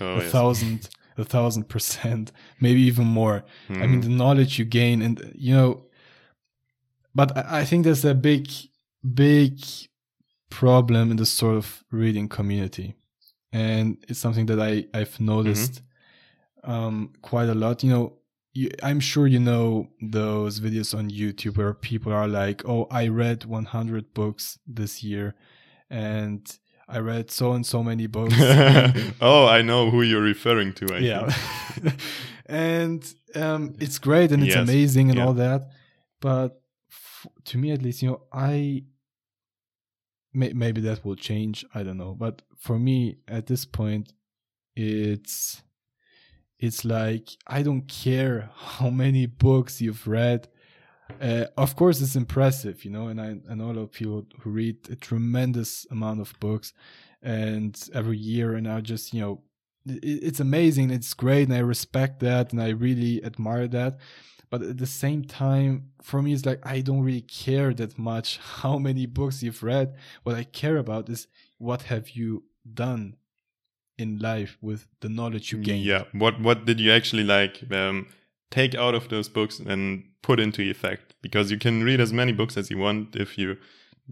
oh, 0.00 0.14
a 0.14 0.22
yes. 0.22 0.32
thousand 0.32 0.88
a 1.16 1.24
thousand 1.24 1.68
percent 1.68 2.32
maybe 2.60 2.80
even 2.80 3.06
more 3.06 3.44
mm. 3.68 3.82
i 3.82 3.86
mean 3.86 4.02
hmm. 4.02 4.08
the 4.08 4.08
knowledge 4.08 4.58
you 4.58 4.64
gain 4.64 5.02
and 5.02 5.32
you 5.34 5.54
know 5.54 5.84
but 7.14 7.36
I, 7.36 7.60
I 7.60 7.64
think 7.64 7.84
there's 7.84 8.04
a 8.04 8.14
big 8.14 8.48
big 9.14 9.60
problem 10.50 11.10
in 11.10 11.16
the 11.16 11.26
sort 11.26 11.56
of 11.56 11.84
reading 11.90 12.28
community 12.28 12.94
and 13.52 13.96
it's 14.08 14.18
something 14.18 14.46
that 14.46 14.60
i 14.60 14.86
i've 14.92 15.20
noticed 15.20 15.82
mm-hmm. 16.64 16.70
um 16.70 17.12
quite 17.22 17.48
a 17.48 17.54
lot 17.54 17.84
you 17.84 17.90
know 17.90 18.18
you, 18.54 18.70
I'm 18.82 19.00
sure 19.00 19.26
you 19.26 19.40
know 19.40 19.88
those 20.00 20.60
videos 20.60 20.96
on 20.96 21.10
YouTube 21.10 21.56
where 21.56 21.74
people 21.74 22.12
are 22.12 22.28
like, 22.28 22.62
"Oh, 22.66 22.86
I 22.90 23.08
read 23.08 23.44
100 23.44 24.14
books 24.14 24.58
this 24.66 25.02
year," 25.02 25.34
and 25.90 26.40
I 26.88 26.98
read 26.98 27.30
so 27.30 27.52
and 27.52 27.64
so 27.64 27.82
many 27.82 28.06
books. 28.18 28.34
oh, 29.20 29.46
I 29.46 29.62
know 29.62 29.90
who 29.90 30.02
you're 30.02 30.22
referring 30.22 30.72
to. 30.74 30.94
I 30.94 30.98
yeah, 30.98 31.34
and 32.46 33.14
um, 33.34 33.74
it's 33.80 33.98
great 33.98 34.32
and 34.32 34.42
it's 34.42 34.54
yes. 34.54 34.68
amazing 34.68 35.10
and 35.10 35.18
yeah. 35.18 35.26
all 35.26 35.34
that. 35.34 35.70
But 36.20 36.60
f- 36.90 37.26
to 37.46 37.58
me, 37.58 37.72
at 37.72 37.82
least, 37.82 38.02
you 38.02 38.10
know, 38.10 38.22
I 38.32 38.84
may- 40.32 40.52
maybe 40.52 40.80
that 40.82 41.04
will 41.04 41.16
change. 41.16 41.64
I 41.74 41.82
don't 41.82 41.98
know. 41.98 42.14
But 42.14 42.42
for 42.56 42.78
me, 42.78 43.16
at 43.28 43.46
this 43.46 43.64
point, 43.64 44.12
it's 44.76 45.62
it's 46.58 46.84
like 46.84 47.28
I 47.46 47.62
don't 47.62 47.88
care 47.88 48.50
how 48.54 48.90
many 48.90 49.26
books 49.26 49.80
you've 49.80 50.06
read 50.06 50.48
uh, 51.20 51.46
of 51.56 51.76
course, 51.76 52.00
it's 52.00 52.16
impressive, 52.16 52.84
you 52.84 52.90
know, 52.90 53.08
and 53.08 53.20
I, 53.20 53.36
I 53.50 53.54
know 53.54 53.66
a 53.66 53.72
lot 53.72 53.82
of 53.82 53.92
people 53.92 54.26
who 54.40 54.50
read 54.50 54.76
a 54.90 54.96
tremendous 54.96 55.86
amount 55.90 56.20
of 56.20 56.38
books 56.40 56.72
and 57.22 57.78
every 57.94 58.18
year, 58.18 58.54
and 58.54 58.68
I 58.68 58.80
just, 58.80 59.14
you 59.14 59.20
know, 59.20 59.42
it, 59.86 60.02
it's 60.02 60.40
amazing, 60.40 60.90
it's 60.90 61.14
great, 61.14 61.48
and 61.48 61.56
I 61.56 61.60
respect 61.60 62.20
that, 62.20 62.52
and 62.52 62.60
I 62.60 62.70
really 62.70 63.24
admire 63.24 63.68
that. 63.68 63.98
But 64.50 64.62
at 64.62 64.78
the 64.78 64.86
same 64.86 65.24
time, 65.24 65.90
for 66.02 66.22
me, 66.22 66.32
it's 66.32 66.46
like 66.46 66.60
I 66.64 66.80
don't 66.80 67.02
really 67.02 67.22
care 67.22 67.74
that 67.74 67.98
much 67.98 68.38
how 68.62 68.78
many 68.78 69.06
books 69.06 69.42
you've 69.42 69.62
read. 69.62 69.94
What 70.22 70.36
I 70.36 70.44
care 70.44 70.76
about 70.76 71.08
is 71.08 71.26
what 71.58 71.82
have 71.82 72.10
you 72.10 72.44
done 72.72 73.16
in 73.98 74.18
life 74.18 74.58
with 74.60 74.88
the 75.00 75.08
knowledge 75.08 75.52
you 75.52 75.58
gained. 75.58 75.84
Yeah, 75.84 76.04
what 76.12 76.40
what 76.40 76.64
did 76.64 76.80
you 76.80 76.90
actually 76.92 77.24
like 77.24 77.62
um, 77.70 78.06
take 78.50 78.74
out 78.74 78.94
of 78.94 79.08
those 79.08 79.28
books 79.28 79.58
and 79.58 80.04
put 80.22 80.40
into 80.40 80.62
effect 80.62 81.14
because 81.22 81.50
you 81.50 81.58
can 81.58 81.82
read 81.84 82.00
as 82.00 82.12
many 82.12 82.32
books 82.32 82.56
as 82.56 82.70
you 82.70 82.78
want 82.78 83.14
if 83.14 83.36
you 83.38 83.56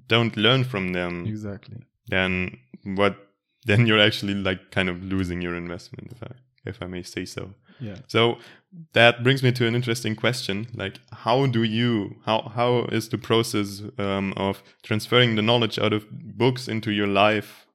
don't 0.08 0.36
learn 0.36 0.64
from 0.64 0.92
them. 0.92 1.26
Exactly. 1.26 1.78
Then 2.08 2.58
what 2.84 3.16
then 3.64 3.86
you're 3.86 4.00
actually 4.00 4.34
like 4.34 4.70
kind 4.70 4.88
of 4.88 5.02
losing 5.02 5.40
your 5.40 5.54
investment 5.54 6.10
if 6.10 6.22
i 6.22 6.32
if 6.64 6.82
i 6.82 6.86
may 6.86 7.02
say 7.02 7.24
so. 7.24 7.54
Yeah. 7.80 7.96
So 8.06 8.38
that 8.92 9.22
brings 9.22 9.42
me 9.42 9.52
to 9.52 9.66
an 9.66 9.74
interesting 9.74 10.14
question 10.14 10.68
like 10.74 11.00
how 11.12 11.46
do 11.46 11.62
you 11.62 12.16
how 12.24 12.52
how 12.54 12.84
is 12.92 13.08
the 13.08 13.18
process 13.18 13.82
um, 13.98 14.32
of 14.36 14.62
transferring 14.82 15.36
the 15.36 15.42
knowledge 15.42 15.78
out 15.78 15.92
of 15.92 16.06
books 16.10 16.68
into 16.68 16.90
your 16.90 17.08
life 17.08 17.66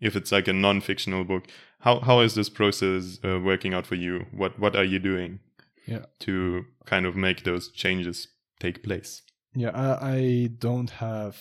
if 0.00 0.16
it's 0.16 0.32
like 0.32 0.48
a 0.48 0.52
non-fictional 0.52 1.24
book? 1.24 1.44
How 1.80 2.00
how 2.00 2.20
is 2.20 2.34
this 2.34 2.48
process 2.48 3.18
uh, 3.24 3.40
working 3.40 3.74
out 3.74 3.86
for 3.86 3.94
you? 3.94 4.26
What 4.32 4.58
what 4.58 4.76
are 4.76 4.84
you 4.84 4.98
doing 4.98 5.40
yeah. 5.86 6.04
to 6.20 6.64
kind 6.86 7.06
of 7.06 7.16
make 7.16 7.44
those 7.44 7.70
changes 7.70 8.28
take 8.60 8.82
place. 8.82 9.22
Yeah 9.54 9.70
I, 9.70 10.16
I 10.16 10.50
don't 10.58 10.90
have 10.90 11.36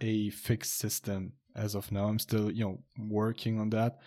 a 0.00 0.30
fixed 0.30 0.78
system 0.78 1.32
as 1.54 1.74
of 1.74 1.90
now. 1.90 2.06
I'm 2.06 2.18
still 2.18 2.50
you 2.50 2.64
know 2.64 2.78
working 2.98 3.60
on 3.60 3.70
that. 3.70 3.98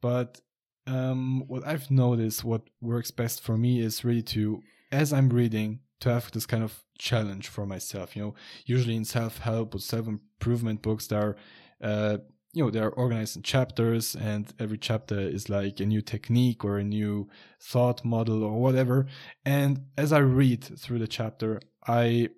But 0.00 0.40
um, 0.86 1.44
what 1.46 1.66
i've 1.66 1.90
noticed 1.90 2.42
what 2.44 2.62
works 2.80 3.10
best 3.10 3.42
for 3.42 3.56
me 3.56 3.80
is 3.80 4.04
really 4.04 4.22
to 4.22 4.62
as 4.90 5.12
i'm 5.12 5.28
reading 5.28 5.80
to 6.00 6.08
have 6.08 6.30
this 6.32 6.46
kind 6.46 6.64
of 6.64 6.82
challenge 6.98 7.48
for 7.48 7.66
myself 7.66 8.16
you 8.16 8.22
know. 8.22 8.34
Usually 8.64 8.96
in 8.96 9.04
self-help 9.04 9.74
or 9.74 9.78
self-improvement 9.78 10.82
books 10.82 11.06
there 11.06 11.20
are 11.20 11.36
uh, 11.82 12.18
you 12.52 12.64
know 12.64 12.70
they're 12.70 12.90
organized 12.90 13.36
in 13.36 13.42
chapters 13.42 14.16
and 14.16 14.52
every 14.58 14.78
chapter 14.78 15.18
is 15.18 15.48
like 15.48 15.78
a 15.80 15.86
new 15.86 16.02
technique 16.02 16.64
or 16.64 16.78
a 16.78 16.84
new 16.84 17.28
thought 17.60 18.04
model 18.04 18.42
or 18.42 18.60
whatever. 18.60 19.06
And 19.44 19.84
as 19.96 20.12
i 20.12 20.18
read 20.18 20.64
through 20.78 20.98
the 20.98 21.08
chapter 21.08 21.60
i 21.86 22.28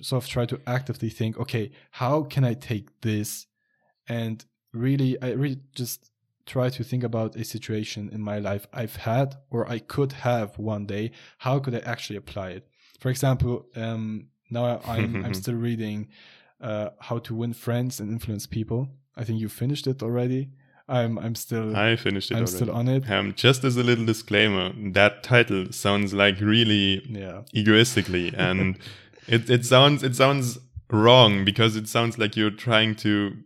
sort 0.00 0.24
of 0.24 0.28
try 0.28 0.46
to 0.46 0.60
actively 0.66 1.08
think 1.08 1.38
okay 1.38 1.70
how 1.92 2.22
can 2.22 2.44
i 2.44 2.54
take 2.54 3.00
this? 3.00 3.46
And 4.08 4.44
really 4.72 5.20
i 5.22 5.30
really 5.30 5.60
just 5.74 6.10
try 6.46 6.68
to 6.68 6.82
think 6.82 7.04
about 7.04 7.36
a 7.36 7.44
situation 7.44 8.10
in 8.12 8.20
my 8.20 8.38
life 8.38 8.66
i've 8.72 8.96
had 8.96 9.36
or 9.50 9.68
i 9.70 9.78
could 9.78 10.12
have 10.12 10.58
one 10.58 10.86
day. 10.86 11.12
How 11.38 11.60
could 11.60 11.74
i 11.76 11.80
actually 11.80 12.16
apply 12.16 12.50
it? 12.50 12.68
For 12.98 13.08
example 13.08 13.66
um, 13.76 14.26
now 14.50 14.80
i'm 14.84 15.24
i'm 15.24 15.34
still 15.42 15.54
reading 15.54 16.08
uh, 16.60 16.90
how 16.98 17.18
to 17.18 17.34
win 17.34 17.52
friends 17.52 18.00
and 18.00 18.10
influence 18.10 18.46
people 18.46 18.88
I 19.16 19.24
think 19.24 19.40
you 19.40 19.48
finished 19.48 19.86
it 19.86 20.02
already. 20.02 20.50
I'm 20.88 21.18
I'm 21.18 21.36
still 21.36 21.76
I 21.76 21.96
finished 21.96 22.30
it. 22.30 22.34
I'm 22.34 22.40
already. 22.40 22.56
still 22.56 22.70
on 22.72 22.88
it. 22.88 23.08
Um, 23.10 23.32
just 23.34 23.62
as 23.62 23.76
a 23.76 23.82
little 23.82 24.04
disclaimer, 24.04 24.72
that 24.92 25.22
title 25.22 25.72
sounds 25.72 26.12
like 26.12 26.40
really 26.40 27.06
yeah. 27.08 27.42
egoistically, 27.54 28.34
and 28.36 28.76
it 29.28 29.48
it 29.48 29.64
sounds 29.64 30.02
it 30.02 30.16
sounds 30.16 30.58
wrong 30.90 31.44
because 31.44 31.76
it 31.76 31.88
sounds 31.88 32.18
like 32.18 32.36
you're 32.36 32.50
trying 32.50 32.96
to 32.96 33.36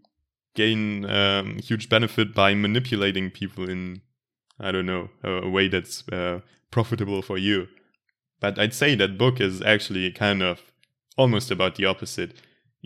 gain 0.54 1.04
um, 1.04 1.58
huge 1.58 1.88
benefit 1.88 2.34
by 2.34 2.54
manipulating 2.54 3.30
people 3.30 3.68
in 3.68 4.00
I 4.58 4.72
don't 4.72 4.86
know 4.86 5.10
a, 5.22 5.48
way 5.48 5.68
that's 5.68 6.08
uh, 6.08 6.40
profitable 6.70 7.20
for 7.22 7.36
you. 7.36 7.68
But 8.40 8.58
I'd 8.58 8.74
say 8.74 8.94
that 8.94 9.18
book 9.18 9.40
is 9.40 9.60
actually 9.62 10.10
kind 10.12 10.42
of 10.42 10.60
almost 11.16 11.50
about 11.50 11.76
the 11.76 11.84
opposite 11.84 12.34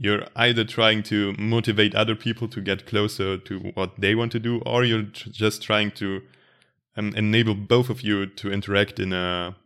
you're 0.00 0.26
either 0.37 0.64
trying 0.64 1.02
to 1.02 1.34
motivate 1.38 1.92
other 1.94 2.14
people 2.14 2.46
to 2.46 2.61
get 2.61 2.87
closer 2.87 3.37
to 3.37 3.58
what 3.74 4.00
they 4.00 4.14
want 4.14 4.30
to 4.30 4.38
do, 4.38 4.61
or 4.64 4.84
you're 4.84 5.02
tr- 5.02 5.28
just 5.30 5.61
trying 5.61 5.90
to 5.90 6.22
um, 6.96 7.12
enable 7.16 7.54
both 7.54 7.90
of 7.90 8.02
you 8.02 8.26
to 8.26 8.52
interact 8.52 9.00
in 9.00 9.12
a, 9.12 9.56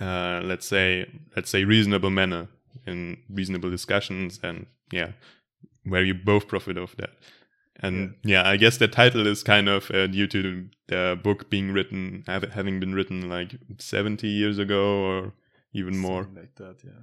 uh, 0.00 0.40
let's 0.44 0.66
say, 0.66 1.10
let's 1.34 1.50
say 1.50 1.64
reasonable 1.64 2.10
manner 2.10 2.46
in 2.86 3.16
reasonable 3.28 3.70
discussions, 3.70 4.38
and 4.40 4.66
yeah, 4.92 5.12
where 5.82 6.04
you 6.04 6.14
both 6.14 6.46
profit 6.46 6.78
of 6.78 6.94
that. 6.96 7.10
And 7.80 8.14
yeah, 8.22 8.42
yeah 8.42 8.48
I 8.48 8.56
guess 8.56 8.76
the 8.76 8.86
title 8.86 9.26
is 9.26 9.42
kind 9.42 9.68
of 9.68 9.90
uh, 9.90 10.06
due 10.06 10.28
to 10.28 10.68
the 10.86 11.18
book 11.20 11.50
being 11.50 11.72
written, 11.72 12.22
have, 12.28 12.44
having 12.52 12.78
been 12.78 12.94
written 12.94 13.28
like 13.28 13.56
70 13.78 14.28
years 14.28 14.60
ago 14.60 15.02
or 15.02 15.32
even 15.72 15.94
Something 15.94 16.12
more. 16.12 16.28
Like 16.36 16.54
that, 16.54 16.76
yeah. 16.84 17.02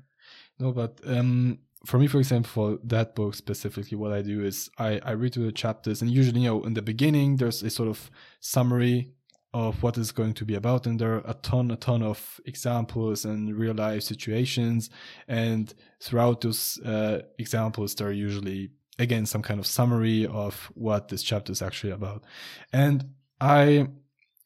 No, 0.60 0.72
but 0.72 1.02
um, 1.06 1.60
for 1.86 1.98
me, 1.98 2.08
for 2.08 2.20
example, 2.20 2.50
for 2.50 2.80
that 2.84 3.15
book 3.15 3.34
specifically, 3.36 3.98
what 3.98 4.12
I 4.12 4.22
do 4.22 4.44
is 4.44 4.70
I, 4.78 5.00
I 5.04 5.12
read 5.12 5.34
through 5.34 5.46
the 5.46 5.52
chapters, 5.52 6.02
and 6.02 6.12
usually, 6.12 6.41
you 6.41 6.50
know, 6.50 6.63
in 6.63 6.74
the 6.74 6.82
beginning, 6.82 7.38
there's 7.38 7.63
a 7.63 7.70
sort 7.70 7.89
of 7.89 8.12
summary 8.39 9.13
of 9.54 9.84
what 9.84 9.98
is 9.98 10.12
going 10.12 10.34
to 10.36 10.46
be 10.46 10.56
about, 10.56 10.86
and 10.86 11.00
there 11.00 11.15
are 11.15 11.24
a 11.26 11.34
ton, 11.34 11.72
a 11.72 11.76
ton 11.76 12.04
of 12.04 12.39
examples 12.46 13.26
and 13.26 13.56
real 13.56 13.74
life 13.74 14.04
situations, 14.04 14.89
and 15.28 15.74
throughout 16.00 16.41
those 16.41 16.80
uh, 16.86 17.22
examples, 17.39 17.96
there 17.96 18.08
are 18.08 18.13
usually 18.13 18.70
again 19.00 19.26
some 19.26 19.41
kind 19.41 19.60
of 19.60 19.65
summary 19.65 20.28
of 20.28 20.72
what 20.76 21.08
this 21.08 21.24
chapter 21.24 21.52
is 21.52 21.62
actually 21.62 21.91
about, 21.91 22.24
and 22.72 23.10
I 23.41 23.88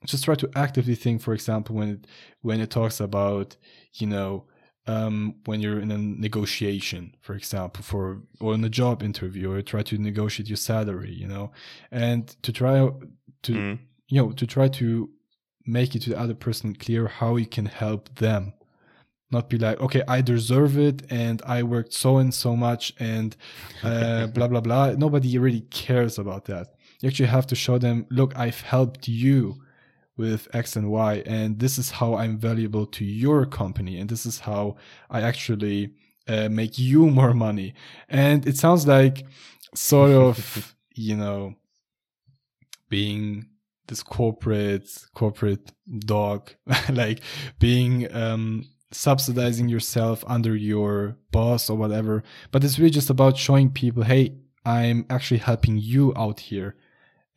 just 0.05 0.23
try 0.23 0.35
to 0.35 0.49
actively 0.55 0.95
think 0.95 1.21
for 1.21 1.33
example 1.33 1.75
when 1.75 1.89
it 1.89 2.07
when 2.41 2.61
it 2.61 2.69
talks 2.69 2.99
about 2.99 3.57
you 3.93 4.07
know 4.07 4.45
um, 4.87 5.35
when 5.45 5.61
you're 5.61 5.79
in 5.79 5.91
a 5.91 5.97
negotiation, 5.97 7.15
for 7.21 7.33
example, 7.33 7.83
for 7.83 8.21
or 8.39 8.53
in 8.53 8.63
a 8.63 8.69
job 8.69 9.01
interview, 9.01 9.51
or 9.51 9.61
try 9.61 9.81
to 9.83 9.97
negotiate 9.97 10.49
your 10.49 10.57
salary, 10.57 11.11
you 11.11 11.27
know, 11.27 11.51
and 11.91 12.27
to 12.43 12.51
try 12.51 12.75
to 13.43 13.53
Mm. 13.53 13.79
you 14.07 14.21
know 14.21 14.31
to 14.31 14.45
try 14.47 14.67
to 14.67 15.09
make 15.65 15.95
it 15.95 16.01
to 16.03 16.09
the 16.11 16.19
other 16.19 16.35
person 16.35 16.75
clear 16.75 17.07
how 17.07 17.35
you 17.37 17.47
can 17.47 17.65
help 17.65 18.13
them, 18.15 18.53
not 19.31 19.49
be 19.49 19.57
like, 19.57 19.79
okay, 19.81 20.03
I 20.07 20.21
deserve 20.21 20.77
it, 20.77 21.01
and 21.09 21.41
I 21.45 21.63
worked 21.63 21.93
so 21.93 22.17
and 22.17 22.31
so 22.33 22.55
much, 22.55 22.93
and 22.99 23.35
uh, 23.83 24.27
blah 24.35 24.47
blah 24.47 24.61
blah. 24.61 24.91
Nobody 24.91 25.37
really 25.39 25.61
cares 25.71 26.19
about 26.19 26.45
that. 26.45 26.67
You 27.01 27.09
actually 27.09 27.29
have 27.29 27.47
to 27.47 27.55
show 27.55 27.77
them, 27.77 28.05
look, 28.09 28.35
I've 28.37 28.61
helped 28.61 29.07
you 29.07 29.61
with 30.17 30.47
X 30.53 30.75
and 30.75 30.89
Y, 30.89 31.23
and 31.25 31.59
this 31.59 31.77
is 31.77 31.91
how 31.91 32.15
I'm 32.15 32.37
valuable 32.37 32.85
to 32.87 33.05
your 33.05 33.45
company, 33.45 33.99
and 33.99 34.09
this 34.09 34.25
is 34.25 34.39
how 34.39 34.77
I 35.09 35.21
actually 35.21 35.91
uh, 36.27 36.49
make 36.49 36.79
you 36.79 37.05
more 37.19 37.33
money. 37.33 37.73
And 38.09 38.47
it 38.47 38.57
sounds 38.57 38.87
like 38.87 39.25
sort 39.73 40.11
of, 40.11 40.75
you 40.95 41.15
know, 41.15 41.55
being 42.89 43.47
this 43.87 44.01
corporate 44.01 44.89
corporate 45.13 45.71
dog, 45.99 46.51
like 46.89 47.21
being 47.59 48.13
um, 48.15 48.65
subsidizing 48.91 49.69
yourself 49.69 50.23
under 50.27 50.55
your 50.55 51.17
boss 51.31 51.69
or 51.69 51.77
whatever. 51.77 52.23
But 52.51 52.63
it's 52.63 52.79
really 52.79 52.89
just 52.89 53.09
about 53.09 53.37
showing 53.37 53.69
people, 53.69 54.03
hey, 54.03 54.35
I'm 54.65 55.05
actually 55.09 55.39
helping 55.39 55.77
you 55.77 56.13
out 56.15 56.39
here 56.39 56.75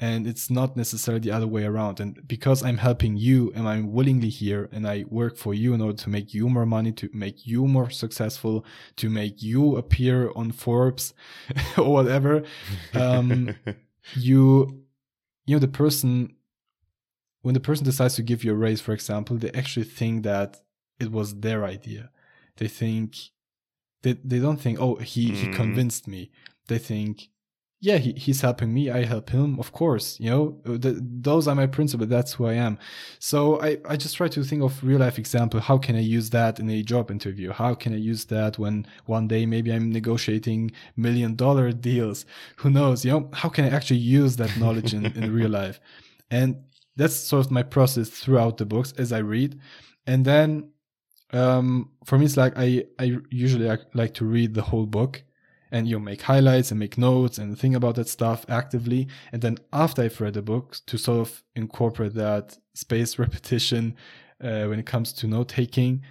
and 0.01 0.27
it's 0.29 0.49
not 0.49 0.77
necessarily 0.77 1.21
the 1.21 1.33
other 1.33 1.47
way 1.47 1.65
around. 1.65 1.99
And 2.01 2.27
because 2.29 2.63
i'm 2.63 2.79
helping 2.79 3.17
you 3.17 3.53
and 3.55 3.67
i'm 3.69 3.93
willingly 3.93 4.29
here 4.29 4.69
and 4.73 4.87
i 4.87 5.05
work 5.09 5.37
for 5.37 5.53
you 5.55 5.75
in 5.75 5.81
order 5.81 5.97
to 6.05 6.11
make 6.11 6.33
you 6.35 6.49
more 6.49 6.67
money 6.67 6.93
to 6.93 7.09
make 7.13 7.47
you 7.47 7.67
more 7.67 7.91
successful 7.91 8.65
to 8.97 9.11
make 9.11 9.43
you 9.43 9.77
appear 9.77 10.31
on 10.37 10.53
forbes 10.53 11.15
or 11.79 11.93
whatever 11.93 12.43
um, 12.95 13.55
you 14.15 14.83
you 15.47 15.55
know 15.57 15.61
the 15.61 15.69
person 15.69 16.35
when 17.43 17.55
the 17.55 17.61
person 17.61 17.85
decides 17.85 18.15
to 18.17 18.23
give 18.23 18.45
you 18.45 18.53
a 18.53 18.57
raise 18.57 18.81
for 18.81 18.93
example 18.93 19.37
they 19.37 19.51
actually 19.53 19.85
think 19.85 20.23
that 20.25 20.61
it 21.01 21.13
was 21.13 21.41
their 21.41 21.65
idea. 21.65 22.11
They 22.57 22.67
think 22.67 23.17
they, 24.03 24.15
they 24.15 24.41
don't 24.41 24.61
think 24.61 24.81
oh 24.81 24.97
he, 24.97 25.31
he 25.31 25.47
Mm. 25.47 25.55
convinced 25.55 26.09
me. 26.09 26.31
They 26.67 26.79
think 26.79 27.29
yeah, 27.81 27.99
he, 27.99 28.13
he's 28.13 28.41
helping 28.41 28.75
me. 28.75 28.91
I 28.91 29.05
help 29.05 29.31
him, 29.31 29.59
of 29.61 29.71
course. 29.73 30.19
You 30.19 30.31
know, 30.31 30.61
Uh, 30.67 30.79
th- 30.79 30.97
those 31.01 31.47
are 31.47 31.55
my 31.55 31.67
principles. 31.69 32.09
That's 32.09 32.33
who 32.33 32.47
I 32.47 32.55
am. 32.55 32.77
So 33.21 33.61
I, 33.61 33.79
I 33.89 33.97
just 33.97 34.17
try 34.17 34.27
to 34.29 34.43
think 34.43 34.63
of 34.63 34.83
real 34.83 34.99
life 34.99 35.17
example. 35.19 35.61
How 35.61 35.79
can 35.79 35.95
I 35.95 36.01
use 36.01 36.31
that 36.31 36.59
in 36.59 36.69
a 36.71 36.83
job 36.83 37.09
interview? 37.11 37.53
How 37.53 37.75
can 37.75 37.93
I 37.95 37.99
use 37.99 38.25
that 38.27 38.59
when 38.59 38.85
one 39.07 39.29
day 39.29 39.47
maybe 39.47 39.73
I'm 39.73 39.93
negotiating 39.93 40.73
million 40.97 41.37
dollar 41.37 41.71
deals? 41.91 42.27
Who 42.57 42.71
knows? 42.71 43.05
You 43.05 43.13
know, 43.13 43.31
how 43.33 43.49
can 43.49 43.65
I 43.65 43.69
actually 43.71 44.01
use 44.01 44.37
that 44.37 44.57
knowledge 44.59 44.93
in, 44.93 45.07
in 45.07 45.33
real 45.33 45.51
life? 45.63 45.81
And 46.31 46.57
that's 46.97 47.15
sort 47.15 47.47
of 47.47 47.53
my 47.53 47.63
process 47.63 48.09
throughout 48.11 48.57
the 48.57 48.67
books 48.67 48.93
as 48.99 49.13
I 49.13 49.19
read. 49.19 49.61
And 50.07 50.25
then 50.25 50.71
um, 51.33 51.91
for 52.05 52.19
me, 52.19 52.25
it's 52.25 52.37
like 52.37 52.55
I, 52.57 52.85
I 52.99 53.19
usually 53.31 53.67
like, 53.69 53.83
like 53.95 54.15
to 54.15 54.25
read 54.25 54.55
the 54.55 54.63
whole 54.63 54.87
book 54.87 55.23
and 55.71 55.89
you 55.89 55.99
make 55.99 56.23
highlights 56.23 56.71
and 56.71 56.81
make 56.81 56.99
notes 56.99 57.39
and 57.39 57.59
think 57.59 57.75
about 57.75 57.97
that 57.97 58.09
stuff 58.09 58.45
actively. 58.49 59.09
And 59.33 59.43
then 59.43 59.59
after 59.73 60.03
I've 60.03 60.21
read 60.21 60.35
the 60.35 60.43
book, 60.43 60.77
to 60.87 60.99
sort 60.99 61.21
of 61.21 61.43
incorporate 61.55 62.15
that 62.15 62.59
space 62.75 63.19
repetition 63.25 63.97
uh, 64.43 64.65
when 64.65 64.79
it 64.79 64.87
comes 64.87 65.13
to 65.15 65.27
note 65.27 65.49
taking, 65.49 66.03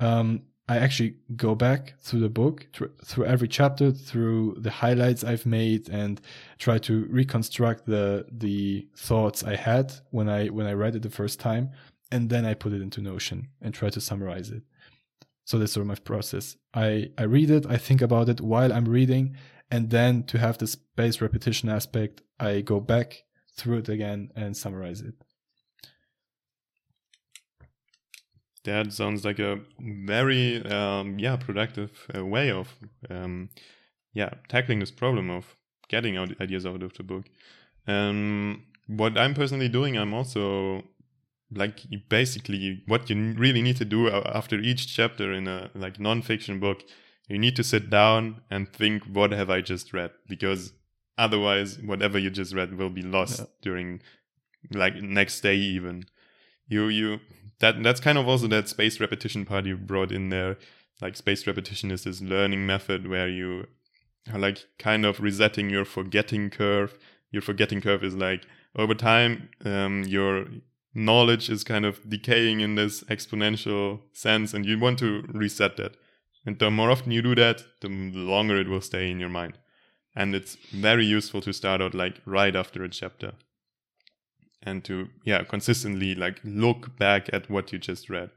um, 0.00 0.42
I 0.68 0.78
actually 0.78 1.16
go 1.36 1.54
back 1.54 1.94
through 2.00 2.20
the 2.20 2.28
book, 2.28 2.66
through, 2.72 2.92
through 3.04 3.26
every 3.26 3.48
chapter, 3.48 3.90
through 3.90 4.56
the 4.58 4.70
highlights 4.70 5.24
I've 5.24 5.44
made, 5.44 5.88
and 5.88 6.20
try 6.58 6.78
to 6.78 7.04
reconstruct 7.10 7.86
the 7.86 8.26
the 8.30 8.86
thoughts 8.96 9.42
I 9.42 9.56
had 9.56 9.92
when 10.10 10.28
I 10.28 10.46
when 10.46 10.66
I 10.66 10.72
read 10.72 10.94
it 10.94 11.02
the 11.02 11.10
first 11.10 11.40
time, 11.40 11.72
and 12.12 12.30
then 12.30 12.44
I 12.44 12.54
put 12.54 12.72
it 12.72 12.80
into 12.80 13.00
Notion 13.00 13.48
and 13.60 13.74
try 13.74 13.90
to 13.90 14.00
summarize 14.00 14.50
it. 14.50 14.62
So 15.44 15.58
that's 15.58 15.72
sort 15.72 15.82
of 15.82 15.88
my 15.88 15.94
process. 15.96 16.56
I, 16.72 17.10
I 17.18 17.24
read 17.24 17.50
it, 17.50 17.66
I 17.68 17.76
think 17.76 18.00
about 18.00 18.28
it 18.28 18.40
while 18.40 18.72
I'm 18.72 18.84
reading, 18.84 19.36
and 19.70 19.90
then 19.90 20.24
to 20.24 20.38
have 20.38 20.58
the 20.58 20.66
space 20.66 21.20
repetition 21.20 21.68
aspect, 21.68 22.22
I 22.38 22.60
go 22.60 22.78
back 22.80 23.24
through 23.56 23.78
it 23.78 23.88
again 23.88 24.30
and 24.36 24.56
summarize 24.56 25.00
it. 25.00 25.14
That 28.64 28.92
sounds 28.92 29.24
like 29.24 29.40
a 29.40 29.58
very 29.80 30.64
um, 30.66 31.18
yeah 31.18 31.36
productive 31.36 31.90
uh, 32.16 32.24
way 32.24 32.50
of 32.52 32.68
um, 33.10 33.48
yeah 34.12 34.30
tackling 34.48 34.78
this 34.78 34.92
problem 34.92 35.30
of 35.30 35.56
getting 35.88 36.16
out 36.16 36.40
ideas 36.40 36.64
out 36.64 36.82
of 36.82 36.94
the 36.94 37.02
book. 37.02 37.26
Um, 37.88 38.64
what 38.86 39.18
I'm 39.18 39.34
personally 39.34 39.68
doing, 39.68 39.96
I'm 39.96 40.14
also 40.14 40.82
like 41.54 41.80
basically 42.08 42.82
what 42.86 43.10
you 43.10 43.34
really 43.34 43.62
need 43.62 43.76
to 43.76 43.84
do 43.84 44.10
after 44.10 44.58
each 44.58 44.94
chapter 44.94 45.32
in 45.32 45.48
a 45.48 45.70
like 45.74 46.00
non-fiction 46.00 46.60
book. 46.60 46.82
You 47.28 47.38
need 47.38 47.56
to 47.56 47.64
sit 47.64 47.88
down 47.88 48.42
and 48.50 48.70
think, 48.72 49.04
what 49.04 49.32
have 49.32 49.48
I 49.48 49.60
just 49.60 49.92
read? 49.92 50.10
Because 50.28 50.72
otherwise, 51.16 51.78
whatever 51.78 52.18
you 52.18 52.30
just 52.30 52.54
read 52.54 52.76
will 52.76 52.90
be 52.90 53.02
lost 53.02 53.40
Yeah. 53.40 53.46
during 53.62 54.00
like 54.70 54.96
next 55.02 55.40
day 55.40 55.56
even. 55.56 56.04
You 56.68 56.88
you 56.88 57.20
that 57.60 57.82
that's 57.82 58.00
kind 58.00 58.18
of 58.18 58.28
also 58.28 58.46
that 58.48 58.68
space 58.68 59.00
repetition 59.00 59.44
part 59.44 59.66
you 59.66 59.76
brought 59.76 60.12
in 60.12 60.30
there. 60.30 60.58
Like 61.00 61.16
space 61.16 61.46
repetition 61.46 61.90
is 61.90 62.04
this 62.04 62.20
learning 62.20 62.66
method 62.66 63.08
where 63.08 63.28
you 63.28 63.66
are 64.32 64.38
like 64.38 64.64
kind 64.78 65.04
of 65.04 65.20
resetting 65.20 65.70
your 65.70 65.84
forgetting 65.84 66.50
curve. 66.50 66.98
Your 67.30 67.42
forgetting 67.42 67.80
curve 67.80 68.04
is 68.04 68.14
like 68.14 68.42
over 68.76 68.94
time, 68.94 69.48
um, 69.64 70.04
your 70.04 70.46
knowledge 70.94 71.48
is 71.50 71.64
kind 71.64 71.84
of 71.84 72.08
decaying 72.08 72.60
in 72.60 72.74
this 72.74 73.02
exponential 73.04 74.00
sense, 74.12 74.54
and 74.54 74.66
you 74.66 74.78
want 74.78 74.98
to 75.00 75.24
reset 75.28 75.76
that. 75.76 75.96
And 76.44 76.58
the 76.58 76.70
more 76.70 76.90
often 76.90 77.12
you 77.12 77.22
do 77.22 77.34
that, 77.36 77.62
the 77.80 77.88
longer 77.88 78.56
it 78.58 78.68
will 78.68 78.80
stay 78.80 79.10
in 79.10 79.20
your 79.20 79.28
mind. 79.28 79.58
And 80.14 80.34
it's 80.34 80.56
very 80.72 81.06
useful 81.06 81.40
to 81.42 81.52
start 81.52 81.80
out 81.80 81.94
like 81.94 82.20
right 82.26 82.54
after 82.54 82.82
a 82.84 82.88
chapter 82.88 83.32
and 84.62 84.84
to 84.84 85.08
yeah 85.24 85.42
consistently 85.42 86.14
like 86.14 86.40
look 86.44 86.96
back 86.98 87.28
at 87.32 87.50
what 87.50 87.72
you 87.72 87.78
just 87.78 88.08
read 88.08 88.30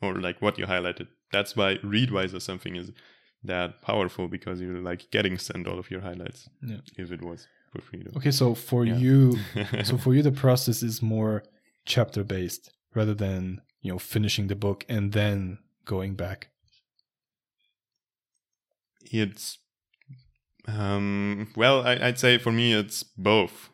or 0.00 0.14
like 0.20 0.40
what 0.40 0.58
you 0.58 0.66
highlighted 0.66 1.08
that's 1.32 1.56
why 1.56 1.74
readwise 1.78 2.32
or 2.34 2.38
something 2.40 2.76
is 2.76 2.92
that 3.42 3.82
powerful 3.82 4.28
because 4.28 4.60
you're 4.60 4.80
like 4.80 5.10
getting 5.10 5.38
sent 5.38 5.66
all 5.66 5.78
of 5.78 5.90
your 5.90 6.00
highlights 6.00 6.48
Yeah. 6.62 6.76
if 6.96 7.10
it 7.10 7.22
was 7.22 7.48
for 7.72 7.80
free. 7.80 8.04
Okay, 8.16 8.30
so 8.30 8.54
for 8.54 8.84
Yeah. 8.84 8.96
you, 8.96 9.38
so 9.84 9.98
for 9.98 10.14
you, 10.14 10.22
the 10.22 10.32
process 10.32 10.82
is 10.82 11.02
more 11.02 11.42
chapter 11.86 12.22
based 12.22 12.72
rather 12.94 13.14
than 13.14 13.62
you 13.80 13.92
know 13.92 13.98
finishing 13.98 14.48
the 14.48 14.56
book 14.56 14.84
and 14.88 15.12
then 15.12 15.58
going 15.84 16.14
back. 16.14 16.48
it's 19.12 19.58
um 20.68 21.48
well 21.56 21.86
I, 21.86 21.94
i'd 22.06 22.18
say 22.18 22.38
for 22.38 22.52
me 22.52 22.72
it's 22.72 23.02
both. 23.02 23.70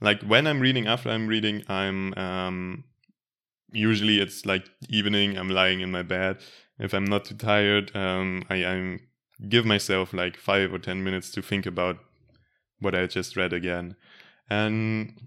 Like 0.00 0.22
when 0.22 0.46
i'm 0.46 0.60
reading 0.60 0.86
after 0.86 1.10
i'm 1.10 1.26
reading 1.26 1.64
i'm 1.68 2.14
um 2.14 2.84
usually 3.72 4.20
it's 4.20 4.46
like 4.46 4.64
evening 4.88 5.36
i'm 5.36 5.50
lying 5.50 5.80
in 5.80 5.90
my 5.90 6.02
bed. 6.02 6.38
If 6.78 6.94
i'm 6.94 7.04
not 7.04 7.24
too 7.24 7.34
tired 7.34 7.94
um 7.96 8.44
i 8.48 8.64
i'm 8.64 9.00
give 9.48 9.64
myself 9.64 10.12
like 10.12 10.36
five 10.36 10.72
or 10.72 10.78
ten 10.78 11.04
minutes 11.04 11.30
to 11.32 11.42
think 11.42 11.66
about 11.66 11.98
what 12.80 12.94
i 12.94 13.06
just 13.06 13.36
read 13.36 13.52
again. 13.52 13.96
And 14.48 15.20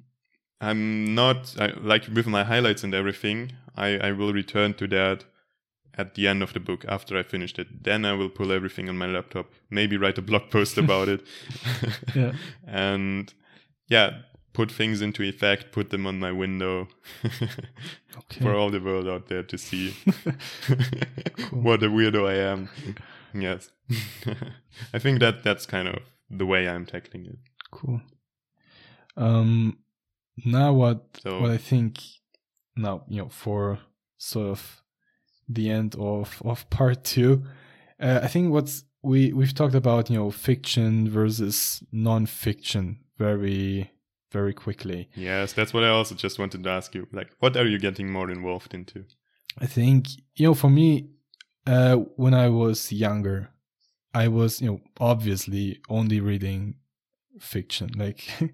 i'm 0.62 1.13
not 1.13 1.56
I, 1.60 1.74
like 1.82 2.08
with 2.08 2.28
my 2.28 2.43
highlights 2.43 2.84
and 2.84 2.93
everything 2.93 3.52
i 3.76 3.97
i 3.97 4.12
will 4.12 4.34
return 4.34 4.74
to 4.76 4.88
that 4.88 5.26
at 5.97 6.15
the 6.15 6.28
end 6.28 6.41
of 6.41 6.54
the 6.54 6.60
book 6.60 6.86
after 6.88 7.17
I 7.17 7.24
finished 7.24 7.60
it. 7.60 7.84
Then 7.84 8.06
I 8.06 8.13
will 8.13 8.30
pull 8.30 8.52
everything 8.52 8.88
on 8.89 8.97
my 8.97 9.08
laptop, 9.08 9.47
maybe 9.69 9.97
write 9.97 10.17
a 10.17 10.21
blog 10.21 10.50
post 10.50 10.78
about 10.84 11.10
it. 11.10 11.21
Yeah. 12.15 12.34
And 12.65 13.34
yeah, 13.89 14.21
put 14.54 14.71
things 14.71 15.02
into 15.02 15.24
effect, 15.24 15.71
put 15.71 15.89
them 15.89 16.08
on 16.08 16.19
my 16.19 16.32
window 16.32 16.88
Okay. 18.17 18.41
for 18.41 18.56
all 18.56 18.69
the 18.69 18.80
world 18.80 19.08
out 19.08 19.28
there 19.28 19.43
to 19.43 19.58
see 19.58 19.93
what 21.52 21.84
a 21.84 21.89
weirdo 21.89 22.28
I 22.28 22.52
am. 22.52 22.69
Yes. 23.34 23.71
I 24.93 25.00
think 25.00 25.19
that 25.19 25.43
that's 25.43 25.65
kind 25.65 25.88
of 25.88 26.00
the 26.30 26.45
way 26.45 26.67
I'm 26.67 26.86
tackling 26.86 27.26
it. 27.26 27.39
Cool. 27.71 28.02
Um, 29.17 29.78
now 30.46 30.74
what 30.74 31.20
So- 31.24 31.41
what 31.41 31.52
I 31.52 31.58
think 31.58 32.00
now 32.76 33.04
you 33.08 33.22
know 33.22 33.30
for 33.30 33.80
sort 34.17 34.48
of 34.50 34.82
the 35.50 35.70
end 35.70 35.96
of 35.96 36.41
of 36.46 36.70
part 36.70 37.04
two, 37.04 37.44
uh, 38.00 38.20
I 38.24 38.28
think 38.28 38.52
what's 38.52 38.84
we 39.04 39.34
we've 39.34 39.54
talked 39.54 39.76
about 39.76 40.10
you 40.10 40.17
know 40.17 40.32
fiction 40.32 41.10
versus 41.10 41.84
non-fiction 41.91 43.00
very 43.17 43.91
very 44.32 44.54
quickly. 44.54 45.10
Yes, 45.15 45.54
that's 45.54 45.74
what 45.74 45.84
I 45.84 45.89
also 45.89 46.15
just 46.15 46.39
wanted 46.39 46.63
to 46.63 46.70
ask 46.70 46.96
you. 46.96 47.06
Like, 47.12 47.32
what 47.39 47.58
are 47.58 47.67
you 47.67 47.78
getting 47.80 48.10
more 48.10 48.32
involved 48.32 48.74
into? 48.74 49.04
I 49.58 49.65
think 49.65 50.08
you 50.36 50.48
know, 50.48 50.54
for 50.54 50.70
me, 50.70 51.10
uh, 51.67 51.96
when 52.15 52.34
I 52.34 52.48
was 52.48 52.91
younger, 52.94 53.50
I 54.13 54.28
was 54.30 54.62
you 54.62 54.67
know 54.72 54.82
obviously 55.00 55.82
only 55.89 56.20
reading 56.22 56.76
fiction, 57.39 57.89
like 57.98 58.22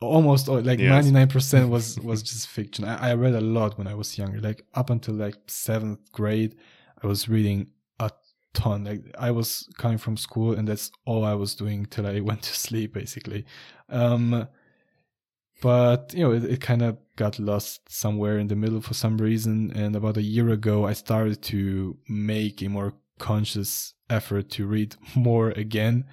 almost 0.00 0.48
like 0.48 0.78
ninety 0.78 1.10
nine 1.10 1.28
percent 1.28 1.68
was 1.68 1.98
was 2.02 2.22
just 2.22 2.48
fiction. 2.48 2.84
I, 2.84 3.10
I 3.10 3.14
read 3.14 3.34
a 3.34 3.40
lot 3.40 3.78
when 3.78 3.86
I 3.86 3.94
was 3.94 4.16
younger, 4.18 4.40
like 4.40 4.64
up 4.74 4.90
until 4.90 5.14
like 5.14 5.36
seventh 5.46 6.12
grade, 6.12 6.56
I 7.02 7.06
was 7.06 7.28
reading 7.28 7.68
a 8.00 8.10
ton. 8.52 8.84
Like 8.84 9.02
I 9.18 9.30
was 9.30 9.68
coming 9.78 9.98
from 9.98 10.16
school, 10.16 10.52
and 10.52 10.68
that's 10.68 10.90
all 11.04 11.24
I 11.24 11.34
was 11.34 11.54
doing 11.54 11.86
till 11.86 12.06
I 12.06 12.20
went 12.28 12.42
to 12.42 12.54
sleep, 12.54 12.94
basically. 12.94 13.44
Um, 13.88 14.48
but 15.62 16.12
you 16.14 16.24
know, 16.24 16.32
it, 16.32 16.44
it 16.44 16.60
kind 16.60 16.82
of 16.82 16.98
got 17.16 17.38
lost 17.38 17.90
somewhere 17.90 18.38
in 18.38 18.48
the 18.48 18.56
middle 18.56 18.80
for 18.80 18.94
some 18.94 19.18
reason. 19.18 19.72
And 19.74 19.94
about 19.96 20.16
a 20.16 20.22
year 20.22 20.50
ago, 20.50 20.86
I 20.86 20.92
started 20.92 21.42
to 21.42 21.96
make 22.08 22.60
a 22.62 22.68
more 22.68 22.94
conscious 23.18 23.94
effort 24.10 24.50
to 24.50 24.66
read 24.66 24.96
more 25.14 25.50
again, 25.50 26.04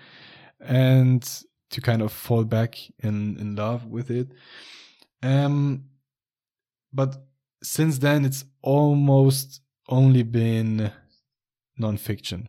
and 0.60 1.28
to 1.72 1.82
kind 1.82 2.02
of 2.02 2.12
fall 2.12 2.44
back 2.44 2.78
in 3.00 3.38
in 3.38 3.56
love 3.56 3.86
with 3.86 4.12
it. 4.12 4.32
Um, 5.24 5.86
but 6.94 7.16
since 7.64 8.00
then, 8.00 8.26
it's 8.26 8.46
almost 8.62 9.62
only 9.88 10.24
been 10.24 10.92
nonfiction 11.80 12.48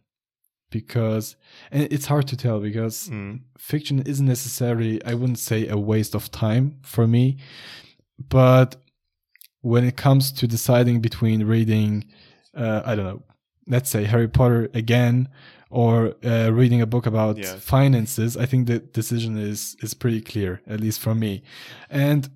because 0.70 1.36
and 1.70 1.82
it's 1.92 2.06
hard 2.06 2.26
to 2.26 2.36
tell 2.36 2.58
because 2.58 3.08
mm. 3.08 3.40
fiction 3.58 4.00
isn't 4.02 4.26
necessarily 4.26 5.04
i 5.04 5.14
wouldn't 5.14 5.38
say 5.38 5.68
a 5.68 5.76
waste 5.76 6.14
of 6.14 6.30
time 6.30 6.78
for 6.82 7.06
me 7.06 7.36
but 8.18 8.76
when 9.60 9.84
it 9.84 9.96
comes 9.96 10.32
to 10.32 10.46
deciding 10.46 11.00
between 11.00 11.44
reading 11.44 12.04
uh, 12.56 12.82
i 12.84 12.94
don't 12.94 13.04
know 13.04 13.22
let's 13.66 13.90
say 13.90 14.04
harry 14.04 14.28
potter 14.28 14.68
again 14.74 15.28
or 15.72 16.14
uh, 16.22 16.50
reading 16.52 16.82
a 16.82 16.86
book 16.86 17.06
about 17.06 17.38
yeah. 17.38 17.56
finances, 17.56 18.36
I 18.36 18.44
think 18.44 18.66
the 18.66 18.78
decision 18.78 19.38
is 19.38 19.74
is 19.80 19.94
pretty 19.94 20.20
clear, 20.20 20.60
at 20.66 20.80
least 20.80 21.00
for 21.00 21.14
me. 21.14 21.42
And 21.88 22.28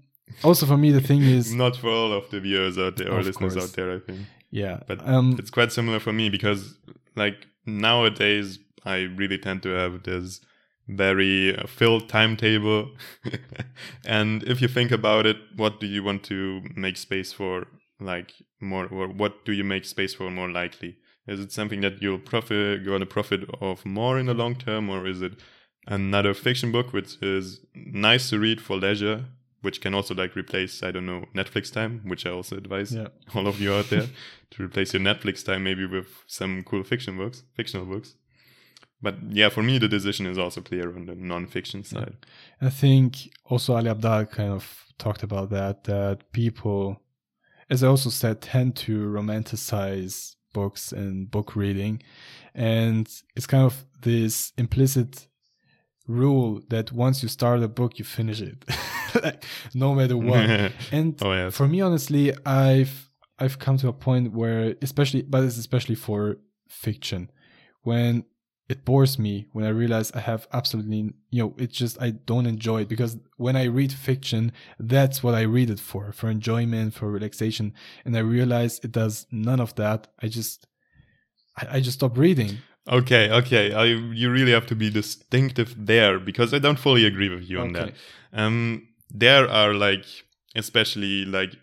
also 0.42 0.64
for 0.64 0.78
me, 0.78 0.90
the 0.90 1.02
thing 1.02 1.22
is 1.38 1.54
not 1.54 1.76
for 1.76 1.90
all 1.90 2.12
of 2.12 2.28
the 2.30 2.40
viewers 2.40 2.78
out 2.78 2.96
there 2.96 3.12
or 3.12 3.22
listeners 3.22 3.52
course. 3.52 3.64
out 3.64 3.76
there. 3.76 3.94
I 3.94 3.98
think. 4.00 4.20
Yeah, 4.50 4.80
but 4.86 5.06
um, 5.06 5.36
it's 5.38 5.50
quite 5.50 5.70
similar 5.70 6.00
for 6.00 6.14
me 6.14 6.30
because 6.30 6.76
like 7.14 7.46
nowadays 7.66 8.58
I 8.84 9.00
really 9.02 9.38
tend 9.38 9.62
to 9.64 9.68
have 9.70 10.04
this 10.04 10.40
very 10.88 11.54
uh, 11.54 11.66
filled 11.66 12.08
timetable, 12.08 12.92
and 14.06 14.42
if 14.44 14.62
you 14.62 14.68
think 14.68 14.90
about 14.90 15.26
it, 15.26 15.36
what 15.56 15.78
do 15.78 15.86
you 15.86 16.02
want 16.02 16.22
to 16.24 16.62
make 16.74 16.96
space 16.96 17.34
for? 17.34 17.66
Like 18.00 18.32
more, 18.60 18.86
or 18.86 19.08
what 19.08 19.44
do 19.44 19.52
you 19.52 19.64
make 19.64 19.84
space 19.84 20.14
for 20.14 20.30
more 20.30 20.50
likely? 20.50 20.96
Is 21.26 21.40
it 21.40 21.52
something 21.52 21.80
that 21.80 22.00
you'll 22.00 22.18
profit, 22.18 22.84
going 22.84 23.00
to 23.00 23.06
profit 23.06 23.48
of 23.60 23.84
more 23.84 24.18
in 24.18 24.26
the 24.26 24.34
long 24.34 24.54
term, 24.54 24.88
or 24.88 25.06
is 25.06 25.22
it 25.22 25.32
another 25.86 26.34
fiction 26.34 26.72
book 26.72 26.92
which 26.92 27.16
is 27.22 27.60
nice 27.74 28.30
to 28.30 28.38
read 28.38 28.60
for 28.60 28.76
leisure, 28.76 29.24
which 29.62 29.80
can 29.80 29.94
also 29.94 30.14
like 30.14 30.36
replace, 30.36 30.82
I 30.82 30.90
don't 30.90 31.06
know, 31.06 31.24
Netflix 31.34 31.72
time, 31.72 32.02
which 32.04 32.26
I 32.26 32.30
also 32.30 32.56
advise 32.56 32.94
yeah. 32.94 33.08
all 33.34 33.46
of 33.48 33.60
you 33.60 33.74
out 33.74 33.90
there 33.90 34.06
to 34.50 34.64
replace 34.64 34.92
your 34.94 35.02
Netflix 35.02 35.44
time 35.44 35.64
maybe 35.64 35.86
with 35.86 36.08
some 36.26 36.62
cool 36.62 36.84
fiction 36.84 37.16
books, 37.16 37.42
fictional 37.54 37.86
books. 37.86 38.14
But 39.02 39.16
yeah, 39.28 39.48
for 39.50 39.62
me, 39.62 39.78
the 39.78 39.88
decision 39.88 40.26
is 40.26 40.38
also 40.38 40.60
clear 40.60 40.94
on 40.94 41.06
the 41.06 41.14
non-fiction 41.14 41.84
side. 41.84 42.16
Yeah. 42.60 42.68
I 42.68 42.70
think 42.70 43.28
also 43.44 43.74
Ali 43.74 43.90
Abdaal 43.90 44.30
kind 44.30 44.52
of 44.52 44.86
talked 44.98 45.22
about 45.22 45.50
that, 45.50 45.84
that 45.84 46.32
people, 46.32 47.02
as 47.68 47.84
I 47.84 47.88
also 47.88 48.08
said, 48.08 48.40
tend 48.40 48.74
to 48.76 49.06
romanticize 49.06 50.36
books 50.60 50.92
and 51.00 51.30
book 51.30 51.48
reading. 51.62 51.94
And 52.54 53.06
it's 53.36 53.48
kind 53.54 53.64
of 53.70 53.74
this 54.00 54.34
implicit 54.56 55.28
rule 56.20 56.50
that 56.72 56.86
once 57.04 57.22
you 57.22 57.28
start 57.28 57.62
a 57.62 57.68
book, 57.68 57.98
you 57.98 58.04
finish 58.04 58.40
it, 58.40 58.58
like, 59.24 59.44
no 59.74 59.94
matter 59.98 60.16
what. 60.16 60.46
and 60.96 61.08
oh, 61.22 61.32
yes. 61.32 61.54
for 61.58 61.66
me, 61.72 61.78
honestly, 61.88 62.24
I've 62.46 63.10
I've 63.38 63.58
come 63.58 63.76
to 63.78 63.88
a 63.88 63.92
point 64.06 64.32
where, 64.32 64.74
especially, 64.80 65.22
but 65.22 65.44
it's 65.44 65.58
especially 65.58 65.98
for 66.06 66.20
fiction, 66.68 67.30
when 67.82 68.24
it 68.68 68.85
bores 68.85 69.18
me 69.18 69.46
when 69.52 69.64
I 69.64 69.68
realize 69.68 70.11
I 70.12 70.20
have 70.20 70.48
absolutely, 70.52 71.12
you 71.31 71.42
know, 71.42 71.55
it's 71.57 71.76
just 71.76 72.00
I 72.02 72.11
don't 72.11 72.46
enjoy 72.46 72.83
it 72.83 72.88
because 72.88 73.16
when 73.37 73.55
I 73.55 73.64
read 73.64 73.92
fiction, 73.92 74.52
that's 74.79 75.22
what 75.22 75.35
I 75.35 75.42
read 75.42 75.70
it 75.70 75.79
for, 75.79 76.12
for 76.12 76.29
enjoyment, 76.29 76.94
for 76.94 77.11
relaxation. 77.11 77.74
And 78.05 78.16
I 78.16 78.20
realize 78.20 78.81
it 78.83 78.90
does 78.90 79.26
none 79.31 79.61
of 79.61 79.74
that. 79.76 80.09
I 80.20 80.26
just, 80.29 80.66
I, 81.57 81.76
I 81.76 81.81
just 81.81 81.98
stop 81.98 82.18
reading. 82.18 82.59
Okay, 82.88 83.31
okay. 83.31 83.72
I, 83.72 83.85
you 83.85 84.31
really 84.31 84.52
have 84.52 84.66
to 84.66 84.74
be 84.74 84.90
distinctive 84.90 85.74
there 85.87 86.18
because 86.18 86.52
I 86.52 86.59
don't 86.59 86.79
fully 86.79 87.05
agree 87.05 87.29
with 87.29 87.48
you 87.48 87.61
on 87.61 87.76
okay. 87.76 87.92
that. 88.33 88.40
Um, 88.40 88.88
there 89.11 89.48
are 89.48 89.74
like, 89.74 90.05
especially 90.57 91.24
like 91.24 91.57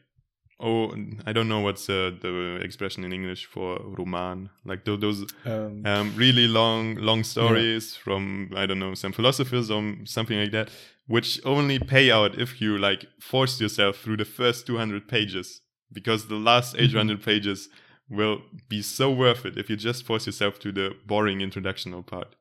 oh 0.63 0.95
i 1.25 1.33
don't 1.33 1.49
know 1.49 1.59
what's 1.59 1.89
uh, 1.89 2.11
the 2.21 2.59
expression 2.63 3.03
in 3.03 3.11
english 3.11 3.45
for 3.45 3.79
roman 3.97 4.49
like 4.65 4.85
those 4.85 5.25
um, 5.45 5.85
um, 5.85 6.13
really 6.15 6.47
long 6.47 6.95
long 6.95 7.23
stories 7.23 7.93
yeah. 7.93 8.03
from 8.03 8.49
i 8.55 8.65
don't 8.65 8.79
know 8.79 8.93
some 8.93 9.11
philosophers 9.11 9.69
or 9.69 9.95
something 10.05 10.39
like 10.39 10.51
that 10.51 10.69
which 11.05 11.41
only 11.45 11.77
pay 11.79 12.09
out 12.09 12.39
if 12.39 12.61
you 12.61 12.77
like 12.77 13.05
force 13.19 13.59
yourself 13.59 13.97
through 13.97 14.17
the 14.17 14.25
first 14.25 14.65
200 14.65 15.07
pages 15.07 15.61
because 15.91 16.27
the 16.27 16.35
last 16.35 16.75
mm-hmm. 16.75 16.85
800 16.85 17.21
pages 17.21 17.67
will 18.09 18.41
be 18.69 18.81
so 18.81 19.11
worth 19.11 19.45
it 19.45 19.57
if 19.57 19.69
you 19.69 19.75
just 19.75 20.05
force 20.05 20.25
yourself 20.25 20.59
to 20.59 20.71
the 20.71 20.95
boring 21.05 21.39
introductional 21.39 22.05
part 22.05 22.35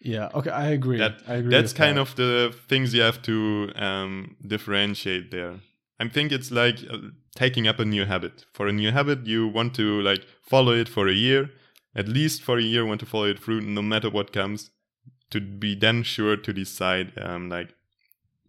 yeah 0.00 0.30
okay 0.34 0.50
i 0.50 0.68
agree 0.68 0.98
that, 0.98 1.20
I 1.28 1.34
agree 1.34 1.50
that's 1.50 1.74
kind 1.74 1.98
that. 1.98 2.02
of 2.02 2.16
the 2.16 2.54
things 2.68 2.94
you 2.94 3.02
have 3.02 3.20
to 3.22 3.70
um, 3.76 4.36
differentiate 4.46 5.30
there 5.30 5.60
I 5.98 6.08
think 6.08 6.32
it's 6.32 6.50
like 6.50 6.78
uh, 6.90 6.98
taking 7.36 7.68
up 7.68 7.78
a 7.78 7.84
new 7.84 8.04
habit. 8.04 8.44
For 8.52 8.66
a 8.66 8.72
new 8.72 8.90
habit, 8.90 9.26
you 9.26 9.48
want 9.48 9.74
to 9.74 10.00
like 10.02 10.24
follow 10.42 10.72
it 10.72 10.88
for 10.88 11.08
a 11.08 11.12
year, 11.12 11.50
at 11.94 12.08
least 12.08 12.42
for 12.42 12.58
a 12.58 12.62
year, 12.62 12.84
want 12.84 13.00
to 13.00 13.06
follow 13.06 13.26
it 13.26 13.38
through 13.38 13.60
no 13.60 13.82
matter 13.82 14.10
what 14.10 14.32
comes, 14.32 14.70
to 15.30 15.40
be 15.40 15.74
then 15.74 16.02
sure 16.02 16.36
to 16.36 16.52
decide 16.52 17.12
um, 17.20 17.48
like 17.48 17.74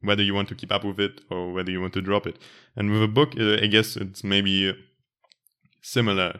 whether 0.01 0.23
you 0.23 0.33
want 0.33 0.47
to 0.49 0.55
keep 0.55 0.71
up 0.71 0.83
with 0.83 0.99
it 0.99 1.21
or 1.29 1.51
whether 1.51 1.71
you 1.71 1.81
want 1.81 1.93
to 1.93 2.01
drop 2.01 2.27
it. 2.27 2.37
And 2.75 2.91
with 2.91 3.03
a 3.03 3.07
book, 3.07 3.33
uh, 3.39 3.57
I 3.61 3.67
guess 3.67 3.95
it's 3.95 4.23
maybe 4.23 4.75
similar. 5.81 6.39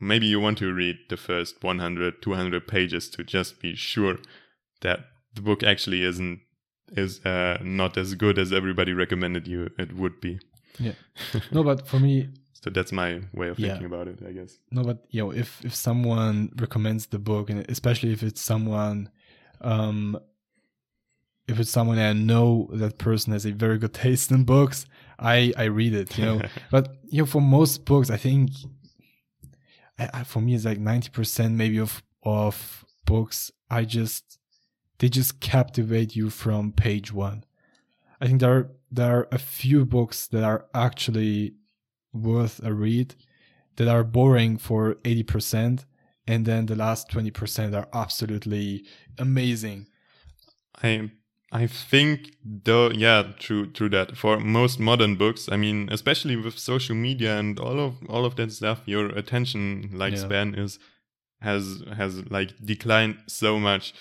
Maybe 0.00 0.26
you 0.26 0.40
want 0.40 0.58
to 0.58 0.72
read 0.72 0.96
the 1.08 1.16
first 1.16 1.62
100, 1.62 2.22
200 2.22 2.66
pages 2.66 3.08
to 3.10 3.24
just 3.24 3.60
be 3.60 3.74
sure 3.74 4.18
that 4.80 5.00
the 5.34 5.42
book 5.42 5.62
actually 5.62 6.02
isn't 6.02 6.40
is 6.94 7.24
uh, 7.24 7.56
not 7.62 7.96
as 7.96 8.14
good 8.14 8.38
as 8.38 8.52
everybody 8.52 8.92
recommended 8.92 9.48
you 9.48 9.70
it 9.78 9.94
would 9.96 10.20
be. 10.20 10.38
Yeah. 10.78 10.92
No, 11.52 11.62
but 11.62 11.86
for 11.86 11.98
me. 11.98 12.28
so 12.52 12.70
that's 12.70 12.92
my 12.92 13.20
way 13.32 13.48
of 13.48 13.56
thinking 13.56 13.82
yeah. 13.82 13.86
about 13.86 14.08
it, 14.08 14.18
I 14.26 14.32
guess. 14.32 14.58
No, 14.70 14.82
but 14.82 15.04
you 15.10 15.22
know, 15.22 15.30
if 15.30 15.64
if 15.64 15.74
someone 15.74 16.52
recommends 16.56 17.06
the 17.06 17.18
book, 17.18 17.50
and 17.50 17.64
especially 17.68 18.12
if 18.12 18.22
it's 18.22 18.40
someone, 18.40 19.10
um, 19.60 20.18
if 21.48 21.58
it's 21.60 21.70
someone 21.70 21.98
I 21.98 22.12
know 22.12 22.68
that 22.72 22.98
person 22.98 23.32
has 23.32 23.46
a 23.46 23.52
very 23.52 23.78
good 23.78 23.94
taste 23.94 24.30
in 24.30 24.44
books, 24.44 24.86
I 25.18 25.52
I 25.56 25.64
read 25.64 25.94
it. 25.94 26.18
You 26.18 26.24
know, 26.24 26.42
but 26.70 26.96
you 27.04 27.22
know, 27.22 27.26
for 27.26 27.40
most 27.40 27.84
books, 27.84 28.10
I 28.10 28.16
think, 28.16 28.50
I, 29.98 30.10
I, 30.14 30.24
for 30.24 30.40
me, 30.40 30.54
it's 30.54 30.64
like 30.64 30.78
ninety 30.78 31.10
percent 31.10 31.54
maybe 31.54 31.78
of 31.78 32.02
of 32.22 32.84
books. 33.04 33.50
I 33.70 33.84
just 33.84 34.38
they 34.98 35.08
just 35.08 35.40
captivate 35.40 36.14
you 36.14 36.30
from 36.30 36.72
page 36.72 37.12
one. 37.12 37.44
I 38.22 38.28
think 38.28 38.40
there 38.40 38.56
are, 38.56 38.70
there 38.92 39.18
are 39.18 39.28
a 39.32 39.38
few 39.38 39.84
books 39.84 40.28
that 40.28 40.44
are 40.44 40.66
actually 40.72 41.54
worth 42.12 42.60
a 42.62 42.72
read 42.72 43.16
that 43.76 43.88
are 43.88 44.04
boring 44.04 44.58
for 44.58 44.94
80% 45.02 45.84
and 46.28 46.46
then 46.46 46.66
the 46.66 46.76
last 46.76 47.10
20% 47.10 47.74
are 47.74 47.88
absolutely 47.92 48.84
amazing. 49.18 49.88
I 50.82 51.10
I 51.54 51.66
think 51.66 52.36
though 52.42 52.90
yeah 52.90 53.32
true 53.38 53.66
true 53.66 53.90
that 53.90 54.16
for 54.16 54.40
most 54.40 54.80
modern 54.80 55.16
books 55.16 55.50
I 55.50 55.58
mean 55.58 55.88
especially 55.92 56.34
with 56.36 56.58
social 56.58 56.94
media 56.94 57.38
and 57.38 57.60
all 57.60 57.78
of 57.78 57.96
all 58.08 58.24
of 58.24 58.36
that 58.36 58.52
stuff 58.52 58.80
your 58.86 59.08
attention 59.08 59.90
like 59.92 60.14
yeah. 60.14 60.20
span 60.20 60.54
is 60.54 60.78
has 61.42 61.82
has 61.94 62.24
like 62.30 62.52
declined 62.64 63.18
so 63.26 63.58
much 63.58 63.92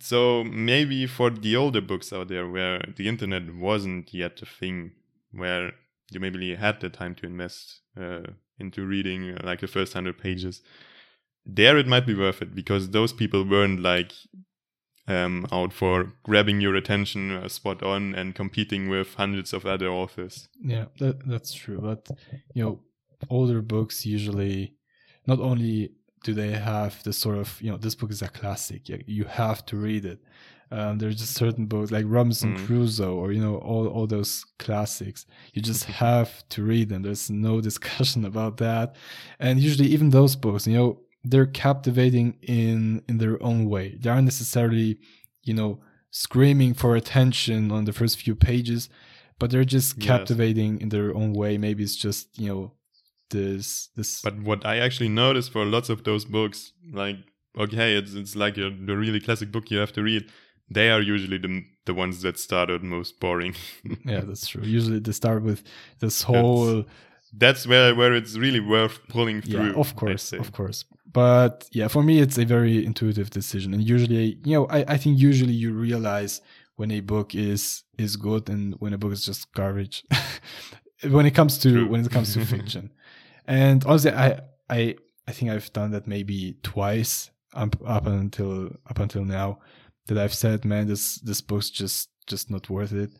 so 0.00 0.44
maybe 0.44 1.06
for 1.06 1.30
the 1.30 1.56
older 1.56 1.80
books 1.80 2.12
out 2.12 2.28
there 2.28 2.48
where 2.48 2.82
the 2.96 3.08
internet 3.08 3.54
wasn't 3.54 4.12
yet 4.12 4.40
a 4.42 4.46
thing 4.46 4.92
where 5.32 5.72
you 6.10 6.20
maybe 6.20 6.54
had 6.54 6.80
the 6.80 6.88
time 6.88 7.14
to 7.14 7.26
invest 7.26 7.80
uh, 8.00 8.22
into 8.58 8.86
reading 8.86 9.30
uh, 9.30 9.40
like 9.42 9.60
the 9.60 9.66
first 9.66 9.94
100 9.94 10.18
pages 10.18 10.62
there 11.46 11.76
it 11.76 11.86
might 11.86 12.06
be 12.06 12.14
worth 12.14 12.40
it 12.42 12.54
because 12.54 12.90
those 12.90 13.12
people 13.12 13.44
weren't 13.44 13.80
like 13.80 14.12
um, 15.06 15.46
out 15.52 15.72
for 15.72 16.12
grabbing 16.22 16.60
your 16.60 16.74
attention 16.74 17.30
uh, 17.30 17.48
spot 17.48 17.82
on 17.82 18.14
and 18.14 18.34
competing 18.34 18.88
with 18.88 19.14
hundreds 19.14 19.52
of 19.52 19.66
other 19.66 19.88
authors. 19.88 20.48
Yeah, 20.62 20.86
that, 20.98 21.26
that's 21.26 21.52
true. 21.52 21.80
But 21.80 22.08
you 22.54 22.64
know, 22.64 22.80
older 23.28 23.60
books 23.60 24.06
usually 24.06 24.76
not 25.26 25.40
only 25.40 25.92
do 26.24 26.34
they 26.34 26.52
have 26.52 27.00
this 27.04 27.18
sort 27.18 27.38
of 27.38 27.60
you 27.62 27.70
know 27.70 27.76
this 27.76 27.94
book 27.94 28.10
is 28.10 28.22
a 28.22 28.28
classic, 28.28 28.88
you 28.88 29.24
have 29.24 29.64
to 29.66 29.76
read 29.76 30.04
it. 30.04 30.20
Um, 30.70 30.98
there's 30.98 31.16
just 31.16 31.34
certain 31.34 31.66
books 31.66 31.92
like 31.92 32.06
Robinson 32.08 32.56
mm. 32.56 32.66
Crusoe 32.66 33.14
or 33.14 33.30
you 33.30 33.40
know 33.40 33.56
all 33.58 33.86
all 33.86 34.06
those 34.08 34.44
classics. 34.58 35.26
You 35.52 35.62
just 35.62 35.84
have 35.84 36.30
to 36.48 36.64
read 36.64 36.88
them. 36.88 37.02
There's 37.02 37.30
no 37.30 37.60
discussion 37.70 38.24
about 38.24 38.56
that. 38.56 38.96
And 39.38 39.60
usually, 39.60 39.88
even 39.88 40.10
those 40.10 40.34
books, 40.34 40.66
you 40.66 40.76
know, 40.76 41.00
they're 41.22 41.46
captivating 41.46 42.38
in 42.42 43.02
in 43.08 43.18
their 43.18 43.40
own 43.42 43.66
way. 43.66 43.96
They 44.00 44.10
aren't 44.10 44.24
necessarily, 44.24 44.98
you 45.42 45.54
know, 45.54 45.80
screaming 46.10 46.74
for 46.74 46.96
attention 46.96 47.70
on 47.70 47.84
the 47.84 47.92
first 47.92 48.18
few 48.18 48.34
pages, 48.34 48.88
but 49.38 49.50
they're 49.50 49.64
just 49.64 49.98
yes. 49.98 50.06
captivating 50.06 50.80
in 50.80 50.88
their 50.88 51.14
own 51.14 51.34
way. 51.34 51.58
Maybe 51.58 51.84
it's 51.84 51.96
just 51.96 52.38
you 52.38 52.48
know 52.48 52.72
this 53.30 53.88
this. 53.96 54.22
But 54.22 54.40
what 54.40 54.64
I 54.64 54.78
actually 54.78 55.08
noticed 55.08 55.52
for 55.52 55.64
lots 55.64 55.88
of 55.88 56.04
those 56.04 56.24
books, 56.24 56.72
like 56.92 57.16
okay, 57.58 57.96
it's 57.96 58.14
it's 58.14 58.36
like 58.36 58.56
a, 58.56 58.70
the 58.70 58.96
really 58.96 59.20
classic 59.20 59.52
book 59.52 59.70
you 59.70 59.78
have 59.78 59.92
to 59.92 60.02
read. 60.02 60.24
They 60.70 60.90
are 60.90 61.00
usually 61.00 61.38
the 61.38 61.62
the 61.86 61.94
ones 61.94 62.22
that 62.22 62.38
started 62.38 62.82
most 62.82 63.20
boring. 63.20 63.54
yeah, 64.04 64.20
that's 64.20 64.46
true. 64.46 64.62
Usually 64.62 64.98
they 64.98 65.12
start 65.12 65.42
with 65.42 65.62
this 66.00 66.22
whole. 66.22 66.76
That's, 66.76 66.88
that's 67.36 67.66
where 67.66 67.94
where 67.94 68.14
it's 68.14 68.36
really 68.36 68.60
worth 68.60 69.00
pulling 69.08 69.42
through. 69.42 69.72
Yeah, 69.72 69.80
of 69.80 69.96
course, 69.96 70.32
of 70.32 70.52
course. 70.52 70.84
But 71.12 71.68
yeah, 71.72 71.88
for 71.88 72.02
me, 72.02 72.20
it's 72.20 72.38
a 72.38 72.44
very 72.44 72.84
intuitive 72.84 73.30
decision, 73.30 73.72
and 73.74 73.82
usually, 73.82 74.38
you 74.44 74.54
know, 74.54 74.66
I, 74.66 74.84
I 74.94 74.96
think 74.96 75.18
usually 75.18 75.52
you 75.52 75.72
realize 75.72 76.40
when 76.76 76.90
a 76.90 77.00
book 77.00 77.34
is 77.34 77.84
is 77.98 78.16
good 78.16 78.48
and 78.48 78.74
when 78.80 78.92
a 78.92 78.98
book 78.98 79.12
is 79.12 79.24
just 79.24 79.52
garbage. 79.52 80.04
when 81.10 81.26
it 81.26 81.34
comes 81.34 81.58
to 81.58 81.70
True. 81.70 81.88
when 81.88 82.04
it 82.04 82.10
comes 82.10 82.34
to 82.34 82.44
fiction, 82.56 82.92
and 83.46 83.84
honestly, 83.84 84.12
I 84.12 84.40
I 84.68 84.96
I 85.26 85.32
think 85.32 85.50
I've 85.50 85.72
done 85.72 85.90
that 85.92 86.06
maybe 86.06 86.56
twice 86.62 87.30
up 87.54 87.76
up 87.86 88.06
until 88.06 88.70
up 88.88 88.98
until 88.98 89.24
now 89.24 89.58
that 90.06 90.18
I've 90.18 90.34
said, 90.34 90.64
man, 90.64 90.86
this 90.86 91.16
this 91.16 91.40
book's 91.40 91.70
just 91.70 92.10
just 92.26 92.50
not 92.50 92.70
worth 92.70 92.92
it. 92.92 93.10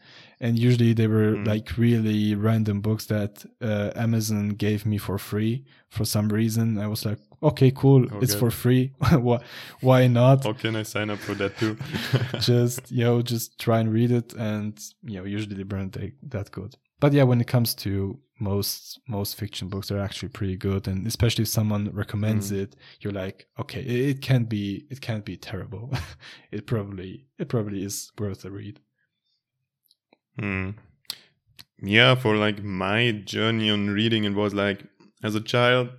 And 0.41 0.59
usually 0.59 0.93
they 0.93 1.07
were 1.07 1.33
mm. 1.33 1.47
like 1.47 1.77
really 1.77 2.35
random 2.35 2.81
books 2.81 3.07
that 3.07 3.45
uh, 3.61 3.91
Amazon 3.97 4.51
gave 4.51 4.87
me 4.87 4.99
for 4.99 5.19
free 5.19 5.65
for 5.91 6.05
some 6.05 6.29
reason. 6.29 6.79
I 6.79 6.87
was 6.87 7.05
like, 7.05 7.19
okay, 7.43 7.71
cool, 7.71 8.05
okay. 8.07 8.19
it's 8.23 8.35
for 8.35 8.51
free. 8.51 8.93
why, 9.11 9.41
why 9.81 10.07
not? 10.07 10.45
How 10.45 10.53
can 10.53 10.77
I 10.77 10.83
sign 10.83 11.11
up 11.11 11.19
for 11.19 11.35
that 11.35 11.59
too? 11.59 11.77
just 12.41 12.91
you 12.91 13.05
know, 13.05 13.23
just 13.23 13.59
try 13.59 13.81
and 13.81 13.93
read 13.93 14.11
it, 14.11 14.33
and 14.35 14.79
you 15.03 15.19
know, 15.19 15.25
usually 15.25 15.57
they 15.57 15.65
weren't 15.65 15.97
that 16.31 16.51
good. 16.51 16.75
But 17.01 17.13
yeah, 17.13 17.25
when 17.25 17.41
it 17.41 17.47
comes 17.47 17.75
to 17.77 18.19
most 18.39 19.01
most 19.09 19.37
fiction 19.37 19.69
books, 19.69 19.89
they're 19.89 20.01
actually 20.01 20.31
pretty 20.31 20.57
good, 20.57 20.89
and 20.89 21.07
especially 21.07 21.43
if 21.43 21.49
someone 21.49 21.91
recommends 21.93 22.51
mm. 22.51 22.63
it, 22.63 22.77
you're 23.01 23.13
like, 23.13 23.47
okay, 23.61 23.81
it, 23.81 24.09
it 24.09 24.23
can't 24.23 24.49
be 24.49 24.87
it 24.91 25.01
can't 25.01 25.25
be 25.25 25.37
terrible. 25.37 25.93
it 26.51 26.67
probably 26.67 27.27
it 27.39 27.49
probably 27.49 27.85
is 27.85 28.11
worth 28.19 28.45
a 28.45 28.51
read. 28.51 28.81
Hmm. 30.39 30.71
Yeah, 31.81 32.15
for 32.15 32.37
like 32.37 32.63
my 32.63 33.13
journey 33.13 33.71
on 33.71 33.91
reading, 33.91 34.25
it 34.25 34.35
was 34.35 34.55
like 34.55 34.85
as 35.23 35.35
a 35.35 35.41
child, 35.41 35.91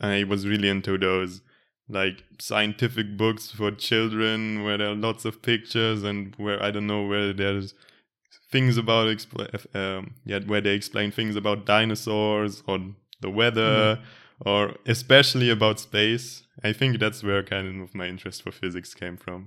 I 0.00 0.24
was 0.24 0.46
really 0.46 0.68
into 0.68 0.98
those 0.98 1.42
like 1.88 2.24
scientific 2.40 3.16
books 3.16 3.50
for 3.50 3.70
children 3.70 4.64
where 4.64 4.78
there 4.78 4.88
are 4.88 4.94
lots 4.94 5.24
of 5.24 5.42
pictures 5.42 6.02
and 6.02 6.34
where 6.36 6.62
I 6.62 6.70
don't 6.70 6.86
know 6.86 7.06
where 7.06 7.32
there's 7.32 7.74
things 8.54 8.76
about 8.84 9.06
expl- 9.08 9.52
um, 9.74 10.14
yeah 10.24 10.40
where 10.50 10.60
they 10.66 10.74
explain 10.80 11.10
things 11.10 11.34
about 11.34 11.66
dinosaurs 11.66 12.62
or 12.68 12.78
the 13.20 13.32
weather 13.40 13.74
mm-hmm. 13.96 14.48
or 14.48 14.60
especially 14.86 15.50
about 15.50 15.80
space. 15.80 16.26
I 16.68 16.72
think 16.72 17.00
that's 17.02 17.20
where 17.26 17.42
kind 17.42 17.82
of 17.82 17.94
my 18.00 18.06
interest 18.06 18.38
for 18.44 18.52
physics 18.52 18.94
came 18.94 19.16
from, 19.16 19.40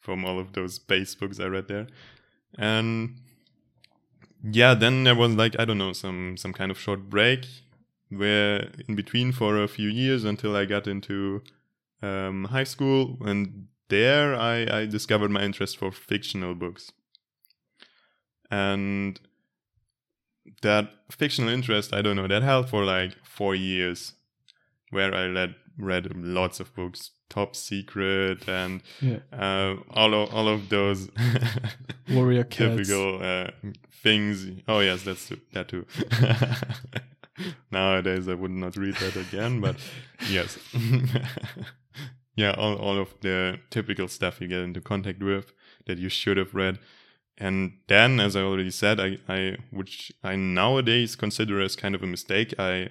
from 0.00 0.24
all 0.26 0.38
of 0.40 0.48
those 0.56 0.74
space 0.74 1.14
books 1.14 1.38
I 1.38 1.46
read 1.56 1.68
there, 1.68 1.86
and 2.58 3.20
yeah, 4.60 4.74
then 4.74 5.04
there 5.04 5.18
was 5.22 5.32
like 5.42 5.54
I 5.60 5.64
don't 5.64 5.78
know 5.84 5.92
some 6.04 6.36
some 6.36 6.52
kind 6.52 6.70
of 6.72 6.78
short 6.86 7.02
break 7.08 7.46
where 8.20 8.56
in 8.88 8.96
between 8.96 9.30
for 9.40 9.62
a 9.62 9.68
few 9.68 9.88
years 10.02 10.24
until 10.24 10.56
I 10.56 10.64
got 10.64 10.88
into 10.88 11.42
um, 12.02 12.38
high 12.56 12.68
school, 12.74 13.16
and 13.20 13.68
there 13.88 14.34
I, 14.34 14.80
I 14.80 14.86
discovered 14.86 15.30
my 15.30 15.42
interest 15.42 15.76
for 15.76 15.92
fictional 15.92 16.54
books, 16.54 16.92
and 18.50 19.20
that 20.62 20.90
fictional 21.10 21.50
interest 21.50 21.92
I 21.92 22.02
don't 22.02 22.16
know 22.16 22.26
that 22.26 22.42
held 22.42 22.68
for 22.68 22.84
like 22.84 23.14
four 23.24 23.54
years, 23.54 24.14
where 24.90 25.14
I 25.14 25.26
read 25.26 25.54
read 25.78 26.14
lots 26.14 26.60
of 26.60 26.74
books 26.74 27.10
top 27.30 27.56
secret 27.56 28.46
and 28.48 28.82
yeah. 29.00 29.18
uh, 29.32 29.76
all 29.90 30.12
of 30.12 30.34
all 30.34 30.48
of 30.48 30.68
those 30.68 31.08
warrior 32.10 32.44
typical 32.50 33.22
uh, 33.22 33.50
things. 34.02 34.46
Oh 34.68 34.80
yes, 34.80 35.02
that's 35.02 35.32
that 35.52 35.68
too. 35.68 35.86
Nowadays, 37.70 38.28
I 38.28 38.34
would 38.34 38.50
not 38.50 38.76
read 38.76 38.96
that 38.96 39.16
again, 39.16 39.60
but 39.60 39.76
yes, 40.28 40.58
yeah, 42.36 42.52
all 42.52 42.76
all 42.76 42.98
of 42.98 43.14
the 43.20 43.60
typical 43.70 44.08
stuff 44.08 44.40
you 44.40 44.48
get 44.48 44.60
into 44.60 44.80
contact 44.80 45.22
with 45.22 45.52
that 45.86 45.98
you 45.98 46.10
should 46.10 46.36
have 46.36 46.54
read. 46.54 46.78
And 47.40 47.78
then, 47.88 48.20
as 48.20 48.36
I 48.36 48.42
already 48.42 48.70
said, 48.70 49.00
I, 49.00 49.18
I 49.26 49.56
which 49.70 50.12
I 50.22 50.36
nowadays 50.36 51.16
consider 51.16 51.60
as 51.60 51.74
kind 51.74 51.94
of 51.94 52.02
a 52.02 52.06
mistake, 52.06 52.54
I 52.58 52.90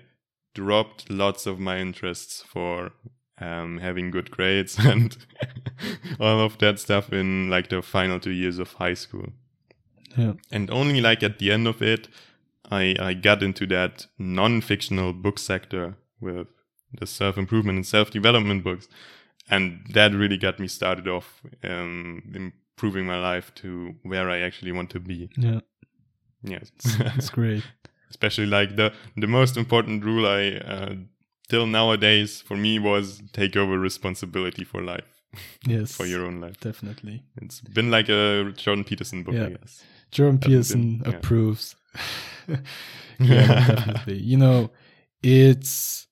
dropped 0.55 1.11
lots 1.11 1.45
of 1.45 1.59
my 1.59 1.77
interests 1.77 2.41
for 2.41 2.91
um, 3.39 3.77
having 3.77 4.09
good 4.09 4.31
grades 4.31 4.77
and 4.85 5.15
all 6.19 6.41
of 6.41 6.57
that 6.57 6.79
stuff 6.79 7.13
in 7.13 7.49
like 7.49 7.69
the 7.69 7.83
final 7.83 8.19
two 8.19 8.31
years 8.31 8.57
of 8.57 8.73
high 8.73 8.95
school. 8.95 9.27
Yeah. 10.17 10.33
And 10.51 10.71
only 10.71 10.99
like 10.99 11.21
at 11.21 11.37
the 11.37 11.51
end 11.51 11.67
of 11.67 11.83
it, 11.83 12.07
I, 12.71 12.95
I 12.99 13.13
got 13.13 13.43
into 13.43 13.67
that 13.67 14.07
non 14.17 14.61
fictional 14.61 15.13
book 15.13 15.37
sector 15.37 15.95
with 16.19 16.47
the 16.91 17.05
self 17.05 17.37
improvement 17.37 17.75
and 17.75 17.85
self 17.85 18.09
development 18.09 18.63
books. 18.63 18.87
And 19.47 19.85
that 19.93 20.13
really 20.13 20.37
got 20.37 20.59
me 20.59 20.67
started 20.67 21.07
off 21.07 21.41
um, 21.63 22.53
improving 22.79 23.05
my 23.05 23.19
life 23.19 23.53
to 23.55 23.93
where 24.03 24.29
I 24.29 24.39
actually 24.39 24.71
want 24.71 24.89
to 24.91 25.01
be. 25.01 25.29
Yeah. 25.35 25.59
Yes. 26.43 26.71
That's 26.97 27.29
great. 27.29 27.63
Especially 28.09 28.45
like 28.45 28.77
the, 28.77 28.93
the 29.17 29.27
most 29.27 29.57
important 29.57 30.05
rule 30.05 30.25
I 30.25 30.51
uh, 30.65 30.95
till 31.49 31.67
nowadays 31.67 32.41
for 32.41 32.55
me 32.55 32.79
was 32.79 33.21
take 33.33 33.57
over 33.57 33.77
responsibility 33.77 34.63
for 34.63 34.81
life. 34.81 35.03
Yes. 35.67 35.95
for 35.95 36.07
your 36.07 36.25
own 36.25 36.41
life. 36.41 36.59
Definitely. 36.59 37.21
It's 37.39 37.59
been 37.61 37.91
like 37.91 38.09
a 38.09 38.51
Jordan 38.57 38.83
Peterson 38.83 39.23
book, 39.23 39.35
yeah. 39.35 39.45
I 39.45 39.49
guess. 39.49 39.83
Jordan 40.09 40.39
Peterson 40.39 41.03
approves. 41.05 41.75
yeah, 43.19 43.75
definitely. 43.75 44.17
You 44.17 44.37
know, 44.37 44.71
it's 45.21 46.07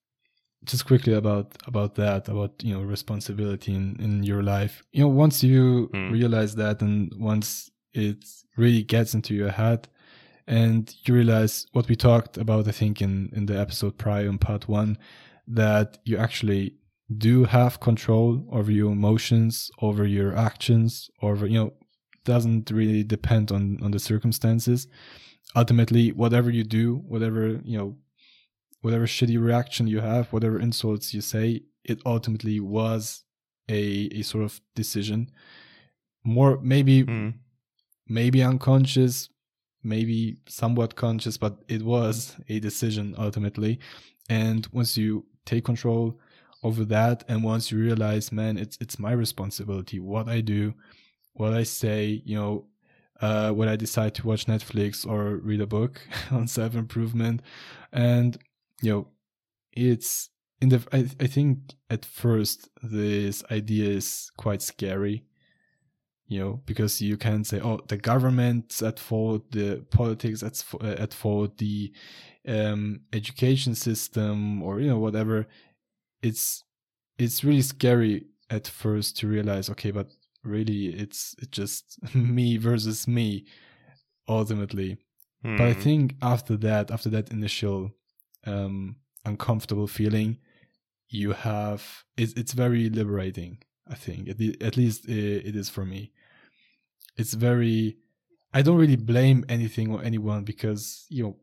just 0.68 0.86
quickly 0.86 1.13
about 1.13 1.57
about 1.65 1.95
that 1.95 2.28
about 2.28 2.51
you 2.61 2.74
know 2.74 2.82
responsibility 2.82 3.74
in 3.74 3.95
in 3.99 4.24
your 4.24 4.43
life 4.43 4.84
you 4.91 5.01
know 5.01 5.07
once 5.07 5.43
you 5.43 5.89
mm. 5.93 6.11
realize 6.11 6.55
that 6.55 6.82
and 6.82 7.11
once 7.18 7.72
it 7.93 8.24
really 8.57 8.84
gets 8.84 9.13
into 9.13 9.34
your 9.34 9.49
head 9.49 9.88
and 10.45 10.95
you 11.03 11.13
realize 11.13 11.65
what 11.72 11.88
we 11.88 11.95
talked 11.95 12.38
about 12.38 12.68
i 12.68 12.72
think 12.72 13.01
in 13.01 13.30
in 13.34 13.45
the 13.45 13.57
episode 13.57 13.97
prior 13.97 14.28
in 14.28 14.38
part 14.38 14.68
one 14.68 14.97
that 15.47 15.97
you 16.03 16.18
actually 16.18 16.76
do 17.15 17.45
have 17.45 17.80
control 17.80 18.45
over 18.51 18.72
your 18.72 18.91
emotions, 18.91 19.72
over 19.82 20.05
your 20.05 20.36
actions, 20.36 21.09
over, 21.22 21.47
you 21.47 21.57
know, 21.57 21.74
doesn't 22.26 22.70
really 22.70 23.03
depend 23.03 23.51
on, 23.51 23.80
on 23.82 23.91
the 23.91 23.99
circumstances. 23.99 24.88
Ultimately, 25.55 26.11
whatever 26.11 26.49
you 26.49 26.65
do, 26.65 26.97
whatever, 27.07 27.61
you 27.63 27.78
know, 27.78 27.95
whatever 28.82 29.05
shitty 29.05 29.41
reaction 29.41 29.88
you 29.88 29.99
have, 29.99 30.32
whatever 30.34 30.59
insults 30.59 31.13
you 31.13 31.21
say, 31.21 31.63
it 31.84 31.99
ultimately 32.05 32.59
was 32.59 33.23
a, 33.69 34.09
a 34.11 34.21
sort 34.21 34.43
of 34.43 34.61
decision. 34.75 35.32
More, 36.23 36.59
maybe, 36.61 37.03
mm. 37.03 37.34
maybe 38.07 38.43
unconscious, 38.43 39.30
maybe 39.84 40.38
somewhat 40.47 40.95
conscious, 40.95 41.38
but 41.38 41.63
it 41.67 41.82
was 41.82 42.36
a 42.49 42.59
decision 42.59 43.15
ultimately. 43.17 43.80
And 44.30 44.67
once 44.71 44.97
you 44.97 45.25
take 45.45 45.63
control 45.63 46.19
over 46.63 46.84
that 46.86 47.23
and 47.28 47.43
once 47.43 47.71
you 47.71 47.78
realize 47.80 48.32
man 48.32 48.57
it's 48.57 48.78
it's 48.82 48.99
my 48.99 49.11
responsibility 49.11 49.99
what 49.99 50.28
i 50.28 50.41
do 50.41 50.73
what 51.34 51.53
i 51.53 51.63
say 51.63 52.21
you 52.25 52.36
know 52.36 52.65
uh, 53.21 53.51
when 53.51 53.69
i 53.69 53.75
decide 53.75 54.13
to 54.13 54.25
watch 54.28 54.45
netflix 54.45 55.07
or 55.07 55.38
read 55.38 55.61
a 55.61 55.67
book 55.67 56.01
on 56.32 56.47
self 56.47 56.75
improvement 56.75 57.41
and 57.91 58.38
you 58.82 58.91
know 58.91 59.07
it's 59.73 60.30
in 60.61 60.69
the 60.69 60.86
I, 60.91 61.09
I 61.23 61.28
think 61.28 61.75
at 61.89 62.05
first 62.05 62.69
this 62.82 63.43
idea 63.51 63.89
is 63.89 64.32
quite 64.38 64.61
scary 64.61 65.25
you 66.28 66.39
know, 66.39 66.61
because 66.65 67.01
you 67.01 67.15
can 67.15 67.43
say, 67.43 67.59
oh, 67.61 67.80
the 67.88 67.97
government's 67.97 68.82
at 68.82 68.99
fault, 68.99 69.49
the 69.51 69.86
politics 69.91 70.43
at, 70.43 70.61
at 70.84 71.13
fault, 71.13 71.57
the 71.57 71.93
um, 72.47 73.01
education 73.13 73.75
system, 73.75 74.61
or 74.61 74.80
you 74.82 74.88
know, 74.88 74.99
whatever. 74.99 75.47
It's 76.21 76.63
it's 77.17 77.43
really 77.43 77.61
scary 77.61 78.28
at 78.49 78.67
first 78.67 79.17
to 79.17 79.28
realize, 79.28 79.69
okay, 79.69 79.91
but 79.91 80.09
really, 80.43 80.88
it's 80.88 81.36
it's 81.39 81.49
just 81.51 81.99
me 82.15 82.57
versus 82.57 83.07
me, 83.07 83.45
ultimately. 84.28 84.97
But 85.55 85.67
I 85.67 85.73
Hmm. 85.73 85.82
think 85.82 86.15
after 86.21 86.57
that, 86.57 86.91
after 86.91 87.09
that 87.09 87.32
initial 87.32 87.91
um, 88.45 88.97
uncomfortable 89.25 89.88
feeling, 89.88 90.38
you 91.09 91.31
have 91.31 92.03
it's 92.17 92.33
it's 92.33 92.53
very 92.53 92.89
liberating. 92.89 93.59
I 93.89 93.95
think 93.95 94.29
at, 94.29 94.38
the, 94.38 94.57
at 94.61 94.75
least 94.75 95.07
it, 95.07 95.45
it 95.47 95.55
is 95.55 95.69
for 95.69 95.85
me. 95.85 96.11
It's 97.15 97.33
very. 97.33 97.97
I 98.53 98.61
don't 98.61 98.77
really 98.77 98.95
blame 98.95 99.45
anything 99.49 99.91
or 99.91 100.03
anyone 100.03 100.43
because 100.43 101.05
you 101.09 101.23
know 101.23 101.38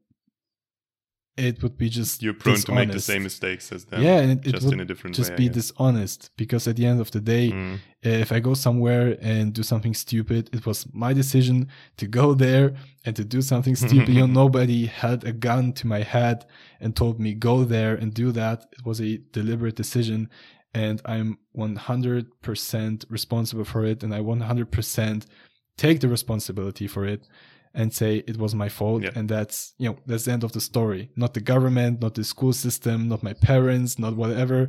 it 1.37 1.63
would 1.63 1.77
be 1.77 1.89
just 1.89 2.23
You're 2.23 2.35
prone 2.35 2.57
to 2.57 2.73
make 2.73 2.93
the 2.93 3.01
same 3.01 3.25
mistakes 3.25 3.73
as 3.73 3.85
them. 3.87 4.03
yeah, 4.03 4.19
and 4.21 4.31
it, 4.33 4.47
it 4.47 4.53
just 4.53 4.65
would 4.67 4.75
in 4.75 4.81
a 4.81 4.85
different 4.85 5.17
just 5.17 5.31
way. 5.31 5.37
Be 5.37 5.49
dishonest 5.49 6.31
because 6.37 6.69
at 6.69 6.77
the 6.77 6.87
end 6.87 7.01
of 7.01 7.11
the 7.11 7.21
day, 7.21 7.51
Mm. 7.51 7.79
if 8.03 8.31
I 8.31 8.39
go 8.41 8.55
somewhere 8.55 9.17
and 9.21 9.53
do 9.53 9.63
something 9.63 9.95
stupid, 9.95 10.49
it 10.53 10.65
was 10.65 10.87
my 10.93 11.13
decision 11.13 11.69
to 11.97 12.07
go 12.07 12.35
there 12.35 12.75
and 13.05 13.17
to 13.17 13.25
do 13.25 13.43
something 13.43 13.75
stupid. 13.85 14.09
you 14.15 14.21
know, 14.21 14.27
nobody 14.27 14.87
held 14.87 15.25
a 15.25 15.33
gun 15.33 15.73
to 15.75 15.87
my 15.87 16.03
head 16.03 16.47
and 16.81 16.95
told 16.95 17.19
me 17.19 17.35
go 17.35 17.65
there 17.65 17.95
and 17.97 18.15
do 18.15 18.31
that. 18.33 18.67
It 18.73 18.85
was 18.87 19.01
a 19.01 19.19
deliberate 19.33 19.75
decision, 19.77 20.29
and 20.73 21.01
I'm 21.05 21.39
100% 21.57 23.05
responsible 23.09 23.65
for 23.65 23.85
it, 23.85 24.03
and 24.03 24.15
I 24.15 24.21
100% 24.21 25.27
take 25.77 26.01
the 26.01 26.09
responsibility 26.09 26.87
for 26.87 27.05
it 27.05 27.27
and 27.75 27.93
say 27.93 28.23
it 28.27 28.37
was 28.39 28.55
my 28.55 28.69
fault 28.69 29.03
Yeah. 29.03 29.11
and 29.17 29.29
that's 29.29 29.75
you 29.79 29.89
know 29.89 29.97
that's 30.07 30.25
the 30.27 30.33
end 30.33 30.45
of 30.45 30.53
the 30.53 30.61
story 30.61 31.11
not 31.17 31.35
the 31.35 31.41
government 31.41 32.01
not 32.01 32.15
the 32.15 32.25
school 32.25 32.53
system 32.53 33.09
not 33.09 33.23
my 33.23 33.33
parents 33.35 33.99
not 33.99 34.15
whatever 34.17 34.69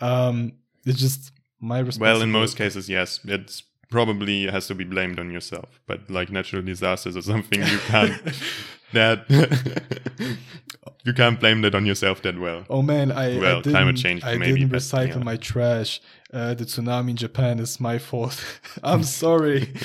um 0.00 0.52
it's 0.86 1.00
just 1.00 1.32
my 1.60 1.78
responsibility 1.78 2.18
Well, 2.18 2.22
in 2.22 2.30
most 2.30 2.56
cases, 2.58 2.88
yes. 2.90 3.20
It's 3.24 3.62
probably 3.90 4.46
has 4.48 4.66
to 4.66 4.74
be 4.74 4.84
blamed 4.84 5.18
on 5.18 5.30
yourself. 5.30 5.80
But 5.86 6.10
like 6.10 6.30
natural 6.30 6.62
disasters 6.62 7.16
or 7.16 7.22
something, 7.22 7.60
you 7.60 7.78
can't 7.86 8.12
that 8.94 9.26
you 11.04 11.12
can't 11.12 11.38
blame 11.38 11.60
that 11.62 11.74
on 11.74 11.86
yourself 11.86 12.22
that 12.22 12.38
well. 12.38 12.64
Oh 12.70 12.82
man, 12.82 13.12
I, 13.12 13.38
Well, 13.38 13.58
I 13.58 13.60
didn't, 13.62 13.72
climate 13.72 13.96
change 13.96 14.24
I 14.24 14.36
maybe, 14.36 14.60
didn't 14.60 14.70
but, 14.70 14.80
recycle 14.80 15.16
yeah. 15.18 15.22
my 15.22 15.36
trash. 15.36 16.00
Uh, 16.32 16.54
the 16.54 16.64
tsunami 16.64 17.10
in 17.10 17.16
Japan 17.16 17.58
is 17.60 17.78
my 17.78 17.98
fault. 17.98 18.42
I'm 18.82 19.04
sorry. 19.04 19.72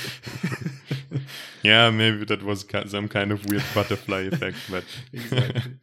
Yeah, 1.62 1.89
maybe 1.89 2.24
that 2.26 2.43
was 2.43 2.66
some 2.88 3.07
kind 3.10 3.32
of 3.32 3.45
weird 3.45 3.64
butterfly 3.74 4.22
effect, 4.32 4.57
but 4.70 4.86
Exactly. 5.12 5.74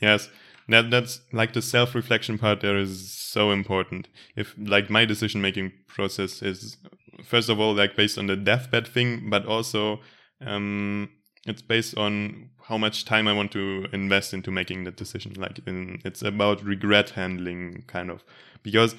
yes, 0.00 0.30
that 0.68 0.90
that's 0.90 1.20
like 1.32 1.52
the 1.52 1.62
self-reflection 1.62 2.38
part. 2.38 2.60
There 2.60 2.78
is 2.78 3.12
so 3.12 3.50
important. 3.50 4.08
If 4.36 4.54
like 4.58 4.88
my 4.88 5.04
decision-making 5.04 5.72
process 5.86 6.42
is 6.42 6.78
first 7.24 7.48
of 7.48 7.60
all 7.60 7.74
like 7.74 7.94
based 7.96 8.18
on 8.18 8.26
the 8.26 8.36
deathbed 8.36 8.86
thing, 8.88 9.28
but 9.28 9.44
also 9.44 10.00
um, 10.40 11.10
it's 11.46 11.62
based 11.62 11.96
on 11.96 12.50
how 12.64 12.76
much 12.76 13.04
time 13.04 13.28
I 13.28 13.32
want 13.32 13.52
to 13.52 13.86
invest 13.92 14.34
into 14.34 14.50
making 14.50 14.84
that 14.84 14.96
decision. 14.96 15.34
Like 15.36 15.60
in, 15.66 16.00
it's 16.04 16.22
about 16.22 16.62
regret 16.64 17.10
handling, 17.10 17.84
kind 17.86 18.10
of, 18.10 18.24
because 18.62 18.96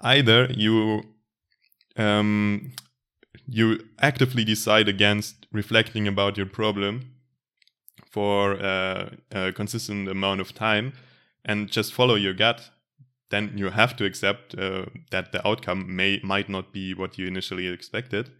either 0.00 0.48
you 0.50 1.02
um, 1.96 2.72
you 3.46 3.84
actively 4.00 4.44
decide 4.44 4.88
against 4.88 5.46
reflecting 5.52 6.08
about 6.08 6.36
your 6.36 6.46
problem 6.46 7.14
for 8.10 8.54
uh, 8.54 9.10
a 9.32 9.52
consistent 9.52 10.08
amount 10.08 10.40
of 10.40 10.54
time 10.54 10.92
and 11.44 11.70
just 11.70 11.92
follow 11.92 12.14
your 12.14 12.32
gut 12.32 12.70
then 13.30 13.52
you 13.56 13.70
have 13.70 13.96
to 13.96 14.04
accept 14.04 14.56
uh, 14.56 14.86
that 15.10 15.32
the 15.32 15.46
outcome 15.46 15.96
may 15.96 16.20
might 16.22 16.48
not 16.48 16.72
be 16.72 16.94
what 16.94 17.18
you 17.18 17.26
initially 17.26 17.66
expected 17.66 18.30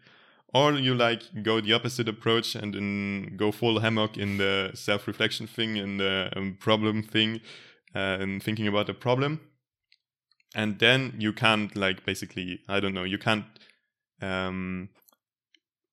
or 0.55 0.73
you 0.75 0.95
like 0.95 1.23
go 1.43 1.61
the 1.61 1.73
opposite 1.73 2.09
approach 2.09 2.55
and 2.55 2.75
then 2.75 3.37
go 3.37 3.51
full 3.51 3.81
hammock 3.81 4.17
in 4.17 4.39
the 4.39 4.71
self-reflection 4.75 5.47
thing 5.47 5.77
and 5.77 6.01
the 6.01 6.31
um, 6.37 6.57
problem 6.59 7.03
thing 7.03 7.41
uh, 7.95 8.17
and 8.21 8.43
thinking 8.43 8.69
about 8.69 8.87
the 8.87 8.95
problem 8.95 9.41
and 10.55 10.79
then 10.79 11.13
you 11.19 11.33
can't 11.33 11.77
like 11.77 12.07
basically 12.07 12.61
i 12.69 12.81
don't 12.81 12.95
know 12.95 13.05
you 13.05 13.19
can't 13.19 13.45
um, 14.23 14.89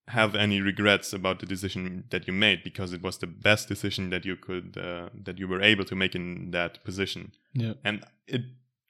have 0.07 0.35
any 0.35 0.61
regrets 0.61 1.13
about 1.13 1.39
the 1.39 1.45
decision 1.45 2.03
that 2.09 2.27
you 2.27 2.33
made 2.33 2.63
because 2.63 2.93
it 2.93 3.01
was 3.01 3.17
the 3.17 3.27
best 3.27 3.67
decision 3.67 4.09
that 4.09 4.25
you 4.25 4.35
could 4.35 4.77
uh, 4.77 5.09
that 5.13 5.39
you 5.39 5.47
were 5.47 5.61
able 5.61 5.85
to 5.85 5.95
make 5.95 6.15
in 6.15 6.51
that 6.51 6.83
position 6.83 7.31
yeah. 7.53 7.73
and 7.83 8.03
it 8.27 8.41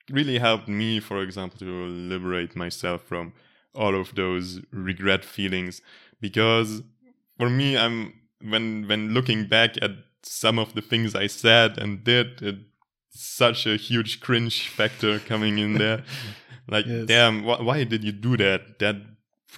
really 0.10 0.40
helped 0.40 0.68
me 0.68 1.00
for 1.00 1.22
example 1.22 1.58
to 1.58 1.66
liberate 1.66 2.56
myself 2.56 3.02
from 3.04 3.34
all 3.74 3.96
of 4.00 4.16
those 4.16 4.60
regret 4.72 5.24
feelings. 5.26 5.82
Because 6.20 6.82
for 7.38 7.50
me 7.50 7.78
i'm 7.78 8.14
when 8.44 8.88
when 8.88 9.14
looking 9.14 9.48
back 9.48 9.72
at 9.82 9.92
some 10.24 10.60
of 10.60 10.74
the 10.76 10.82
things 10.82 11.16
i 11.16 11.26
said 11.28 11.78
and 11.78 12.04
did 12.04 12.42
it 12.42 12.56
such 13.10 13.66
a 13.66 13.76
huge 13.78 14.20
cringe 14.20 14.68
factor 14.70 15.20
coming 15.20 15.58
in 15.58 15.74
there. 15.74 16.04
Like 16.68 16.86
Yes. 16.86 17.08
damn 17.08 17.44
wh- 17.44 17.60
why 17.66 17.84
did 17.84 18.04
you 18.04 18.12
do 18.14 18.38
that? 18.38 18.80
That 18.80 18.96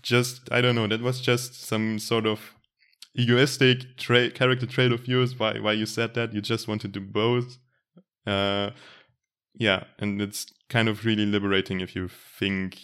just 0.01 0.49
i 0.51 0.61
don't 0.61 0.75
know 0.75 0.87
that 0.87 1.01
was 1.01 1.19
just 1.21 1.61
some 1.67 1.99
sort 1.99 2.25
of 2.25 2.39
egoistic 3.15 3.97
tra- 3.97 4.31
character 4.31 4.65
trait 4.65 4.91
of 4.91 5.07
yours 5.07 5.37
why 5.37 5.59
why 5.59 5.73
you 5.73 5.85
said 5.85 6.13
that? 6.15 6.33
You 6.33 6.41
just 6.41 6.67
wanted 6.67 6.93
to 6.93 7.01
both? 7.01 7.57
Uh 8.25 8.71
yeah 9.53 9.83
and 9.99 10.21
it's 10.21 10.47
kind 10.69 10.87
of 10.89 11.05
really 11.05 11.25
liberating 11.25 11.81
if 11.81 11.95
you 11.95 12.07
think 12.39 12.77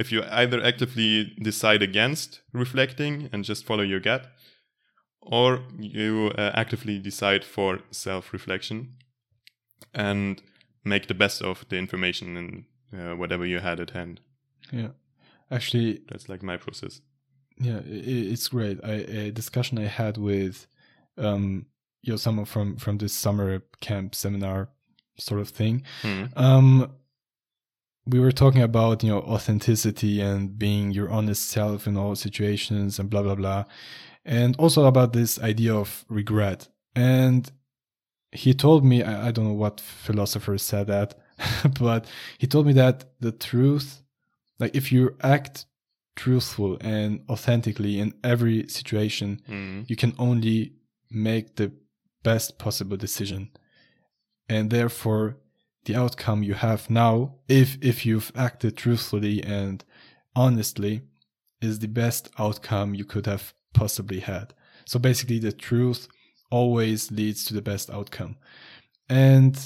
if 0.00 0.10
you 0.12 0.22
either 0.30 0.62
actively 0.62 1.32
decide 1.42 1.82
against 1.82 2.40
reflecting 2.52 3.28
and 3.32 3.44
just 3.44 3.64
follow 3.64 3.82
your 3.82 4.00
gut 4.00 4.26
or 5.20 5.60
you 5.78 6.32
uh, 6.38 6.50
actively 6.54 6.98
decide 6.98 7.44
for 7.44 7.80
self-reflection 7.90 8.76
and 9.94 10.42
make 10.84 11.06
the 11.06 11.14
best 11.14 11.42
of 11.42 11.64
the 11.68 11.76
information 11.76 12.36
and 12.36 12.64
uh, 12.98 13.14
whatever 13.14 13.46
you 13.46 13.60
had 13.60 13.78
at 13.80 13.90
hand 13.90 14.20
Yeah. 14.72 14.92
Actually, 15.50 16.00
that's 16.08 16.28
like 16.28 16.42
my 16.42 16.56
process 16.56 17.00
yeah, 17.60 17.80
it's 17.84 18.48
great. 18.48 18.78
I, 18.82 18.92
a 18.92 19.30
discussion 19.30 19.78
I 19.78 19.86
had 19.86 20.16
with, 20.16 20.66
um, 21.18 21.66
you 22.02 22.12
know, 22.12 22.16
someone 22.16 22.46
from 22.46 22.76
from 22.76 22.96
this 22.98 23.12
summer 23.12 23.62
camp 23.80 24.14
seminar 24.14 24.70
sort 25.18 25.40
of 25.40 25.50
thing. 25.50 25.84
Hmm. 26.00 26.24
Um, 26.36 26.92
we 28.06 28.18
were 28.20 28.32
talking 28.32 28.62
about 28.62 29.02
you 29.02 29.10
know 29.10 29.20
authenticity 29.20 30.20
and 30.20 30.58
being 30.58 30.90
your 30.90 31.10
honest 31.10 31.48
self 31.48 31.86
in 31.86 31.96
all 31.96 32.14
situations 32.14 32.98
and 32.98 33.10
blah 33.10 33.22
blah 33.22 33.34
blah, 33.34 33.64
and 34.24 34.56
also 34.56 34.84
about 34.86 35.12
this 35.12 35.38
idea 35.40 35.74
of 35.74 36.04
regret. 36.08 36.68
And 36.94 37.50
he 38.32 38.54
told 38.54 38.84
me 38.84 39.02
I, 39.02 39.28
I 39.28 39.30
don't 39.32 39.44
know 39.46 39.52
what 39.52 39.80
philosopher 39.80 40.58
said 40.58 40.86
that, 40.88 41.14
but 41.80 42.06
he 42.38 42.46
told 42.46 42.66
me 42.66 42.72
that 42.74 43.04
the 43.20 43.32
truth, 43.32 44.02
like 44.58 44.74
if 44.74 44.90
you 44.92 45.16
act 45.22 45.66
truthful 46.16 46.76
and 46.80 47.22
authentically 47.28 47.98
in 47.98 48.12
every 48.22 48.68
situation, 48.68 49.40
Hmm. 49.46 49.82
you 49.86 49.96
can 49.96 50.14
only 50.18 50.72
make 51.10 51.56
the 51.56 51.72
best 52.22 52.58
possible 52.58 52.96
decision 52.96 53.50
and 54.48 54.70
therefore 54.70 55.36
the 55.84 55.96
outcome 55.96 56.42
you 56.42 56.54
have 56.54 56.90
now 56.90 57.34
if 57.48 57.78
if 57.82 58.04
you've 58.06 58.30
acted 58.36 58.76
truthfully 58.76 59.42
and 59.42 59.84
honestly 60.36 61.02
is 61.60 61.78
the 61.78 61.88
best 61.88 62.30
outcome 62.38 62.94
you 62.94 63.04
could 63.04 63.26
have 63.26 63.52
possibly 63.74 64.20
had. 64.20 64.54
So 64.86 64.98
basically 64.98 65.38
the 65.38 65.52
truth 65.52 66.08
always 66.50 67.10
leads 67.10 67.44
to 67.44 67.54
the 67.54 67.62
best 67.62 67.90
outcome. 67.90 68.36
And 69.08 69.58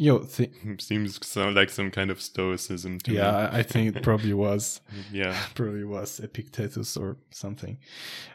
you 0.00 0.12
know 0.12 0.18
th- 0.20 0.52
seems 0.78 1.24
so 1.26 1.48
like 1.48 1.70
some 1.70 1.90
kind 1.90 2.10
of 2.10 2.20
stoicism 2.22 2.98
to 3.00 3.12
yeah 3.12 3.32
me 3.32 3.36
I- 3.38 3.58
i 3.58 3.62
think 3.64 3.96
it 3.96 4.02
probably 4.02 4.32
was. 4.46 4.80
Yeah. 5.12 5.36
Probably 5.54 5.84
was 5.84 6.20
epictetus 6.20 6.96
or 6.96 7.16
something. 7.30 7.78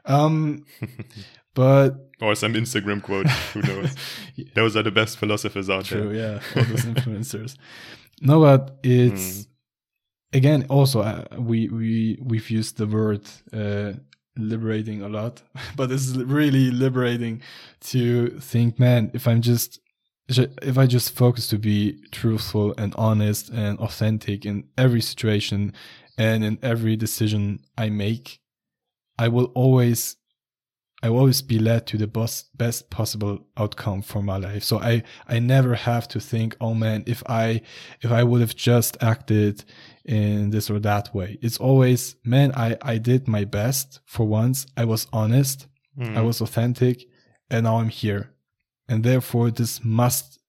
Um 0.05 0.65
but 1.53 2.09
or 2.21 2.35
some 2.35 2.53
instagram 2.53 3.01
quote 3.01 3.27
who 3.53 3.61
knows 3.69 3.95
those 4.55 4.75
are 4.77 4.83
the 4.83 4.91
best 4.91 5.17
philosophers 5.17 5.69
out 5.69 5.85
True, 5.85 6.13
there 6.13 6.33
yeah, 6.33 6.39
all 6.55 6.63
those 6.63 6.85
influencers. 6.85 7.55
No, 8.21 8.39
but 8.41 8.79
it's 8.83 9.43
Mm. 9.43 9.47
again 10.33 10.65
also 10.69 11.01
uh, 11.01 11.25
we 11.37 11.67
we 11.69 12.17
we've 12.21 12.49
used 12.49 12.77
the 12.77 12.87
word 12.87 13.27
uh, 13.51 13.93
liberating 14.37 15.01
a 15.01 15.09
lot, 15.09 15.41
but 15.75 15.91
it's 15.91 16.09
really 16.15 16.71
liberating 16.71 17.41
to 17.91 18.39
think, 18.39 18.79
man, 18.79 19.11
if 19.13 19.27
I'm 19.27 19.41
just 19.41 19.79
if 20.29 20.77
I 20.77 20.85
just 20.87 21.13
focus 21.15 21.47
to 21.47 21.57
be 21.57 21.99
truthful 22.11 22.73
and 22.77 22.95
honest 22.95 23.49
and 23.49 23.77
authentic 23.79 24.45
in 24.45 24.63
every 24.77 25.01
situation 25.01 25.73
and 26.17 26.45
in 26.45 26.57
every 26.61 26.95
decision 26.95 27.59
I 27.77 27.89
make, 27.89 28.39
I 29.19 29.27
will 29.27 29.51
always 29.53 30.15
I 31.03 31.09
will 31.09 31.19
always 31.19 31.41
be 31.41 31.59
led 31.59 31.85
to 31.87 31.97
the 31.97 32.07
best 32.07 32.57
best 32.57 32.89
possible 32.89 33.45
outcome 33.57 34.01
for 34.01 34.23
my 34.23 34.37
life. 34.37 34.63
So 34.63 34.79
I 34.79 35.03
I 35.27 35.39
never 35.39 35.75
have 35.75 36.07
to 36.07 36.19
think, 36.21 36.55
oh 36.61 36.73
man, 36.73 37.03
if 37.05 37.21
I 37.27 37.61
if 38.01 38.09
I 38.09 38.23
would 38.23 38.39
have 38.39 38.55
just 38.55 38.95
acted 39.03 39.65
in 40.05 40.51
this 40.51 40.69
or 40.69 40.79
that 40.79 41.13
way. 41.13 41.37
It's 41.41 41.57
always, 41.57 42.15
man, 42.23 42.53
I 42.55 42.77
I 42.81 42.97
did 42.99 43.27
my 43.27 43.43
best 43.43 43.99
for 44.05 44.25
once. 44.25 44.65
I 44.77 44.85
was 44.85 45.07
honest. 45.11 45.67
Mm. 45.99 46.17
I 46.17 46.21
was 46.21 46.41
authentic, 46.41 47.05
and 47.49 47.65
now 47.65 47.79
I'm 47.79 47.89
here, 47.89 48.31
and 48.87 49.03
therefore 49.03 49.51
this 49.51 49.83
must 49.83 50.39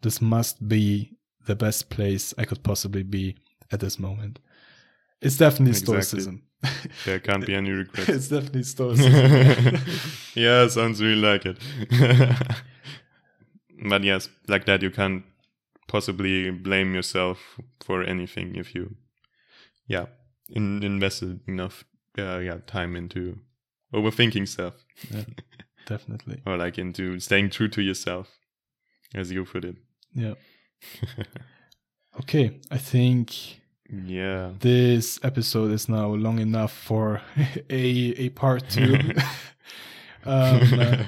this 0.00 0.22
must 0.22 0.66
be 0.66 1.12
the 1.46 1.54
best 1.54 1.90
place 1.90 2.32
I 2.38 2.46
could 2.46 2.62
possibly 2.62 3.02
be 3.02 3.36
at 3.70 3.80
this 3.80 3.98
moment. 3.98 4.38
It's 5.24 5.36
definitely 5.38 5.70
Exactly. 5.70 5.94
stoicism. 6.02 6.42
There 7.04 7.18
can't 7.20 7.46
be 7.46 7.54
any 7.54 7.70
regrets. 7.70 8.08
it's 8.08 8.28
definitely 8.28 8.62
stoicism. 8.74 9.80
yeah, 10.34 10.68
sounds 10.68 11.00
really 11.02 11.20
like 11.20 11.46
it. 11.46 11.58
but 13.88 14.02
yes, 14.04 14.28
like 14.48 14.64
that, 14.66 14.82
you 14.82 14.90
can't 14.90 15.24
possibly 15.88 16.50
blame 16.50 16.94
yourself 16.94 17.38
for 17.84 18.02
anything 18.02 18.56
if 18.56 18.74
you, 18.74 18.96
yeah, 19.86 20.06
in, 20.48 20.82
invested 20.82 21.40
enough, 21.46 21.84
uh, 22.18 22.38
yeah, 22.38 22.58
time 22.66 22.96
into 22.96 23.38
overthinking 23.92 24.48
stuff 24.48 24.74
definitely. 25.86 26.42
or 26.46 26.56
like 26.56 26.78
into 26.78 27.20
staying 27.20 27.50
true 27.50 27.68
to 27.68 27.82
yourself, 27.82 28.28
as 29.14 29.30
you 29.30 29.44
put 29.44 29.64
it. 29.64 29.76
Yeah. 30.14 30.34
Okay, 32.20 32.60
I 32.70 32.78
think 32.78 33.60
Yeah. 33.90 34.52
this 34.60 35.20
episode 35.22 35.70
is 35.72 35.88
now 35.88 36.08
long 36.14 36.38
enough 36.38 36.72
for 36.72 37.20
a 37.70 38.14
a 38.26 38.28
part 38.30 38.68
two. 38.70 38.94
um, 40.24 40.60
uh, 40.80 41.04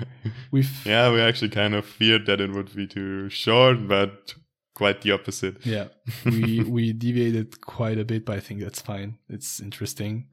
we've 0.50 0.70
yeah, 0.86 1.10
we 1.10 1.20
actually 1.20 1.48
kind 1.50 1.74
of 1.74 1.84
feared 1.86 2.26
that 2.26 2.40
it 2.40 2.52
would 2.52 2.74
be 2.74 2.86
too 2.86 3.28
short, 3.30 3.88
but 3.88 4.34
quite 4.74 5.00
the 5.00 5.12
opposite. 5.12 5.64
yeah 5.64 5.86
we 6.26 6.62
we 6.64 6.92
deviated 6.92 7.60
quite 7.62 7.98
a 7.98 8.04
bit, 8.04 8.24
but 8.26 8.36
I 8.36 8.40
think 8.40 8.60
that's 8.60 8.80
fine. 8.82 9.18
It's 9.28 9.60
interesting. 9.60 10.26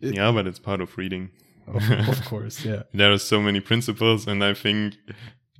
It- 0.00 0.14
Yeah, 0.14 0.32
but 0.32 0.46
it's 0.46 0.58
part 0.58 0.80
of 0.80 0.96
reading. 0.96 1.30
Of, 1.66 1.82
of 2.08 2.24
course, 2.24 2.64
yeah, 2.64 2.82
there 2.92 3.12
are 3.12 3.18
so 3.18 3.40
many 3.40 3.60
principles, 3.60 4.26
and 4.26 4.42
I 4.42 4.52
think 4.54 4.96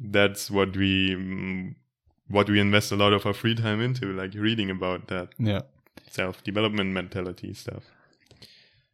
that's 0.01 0.51
what 0.51 0.76
we 0.76 1.14
mm, 1.14 1.74
what 2.28 2.49
we 2.51 2.59
invest 2.59 2.91
a 2.91 2.97
lot 2.97 3.12
of 3.12 3.24
our 3.26 3.33
free 3.35 3.55
time 3.55 3.80
into, 3.80 4.07
like 4.12 4.35
reading 4.35 4.68
about 4.70 5.07
that 5.09 5.28
yeah. 5.39 5.61
Self 6.13 6.45
development 6.45 6.91
mentality 6.93 7.55
stuff. 7.55 7.85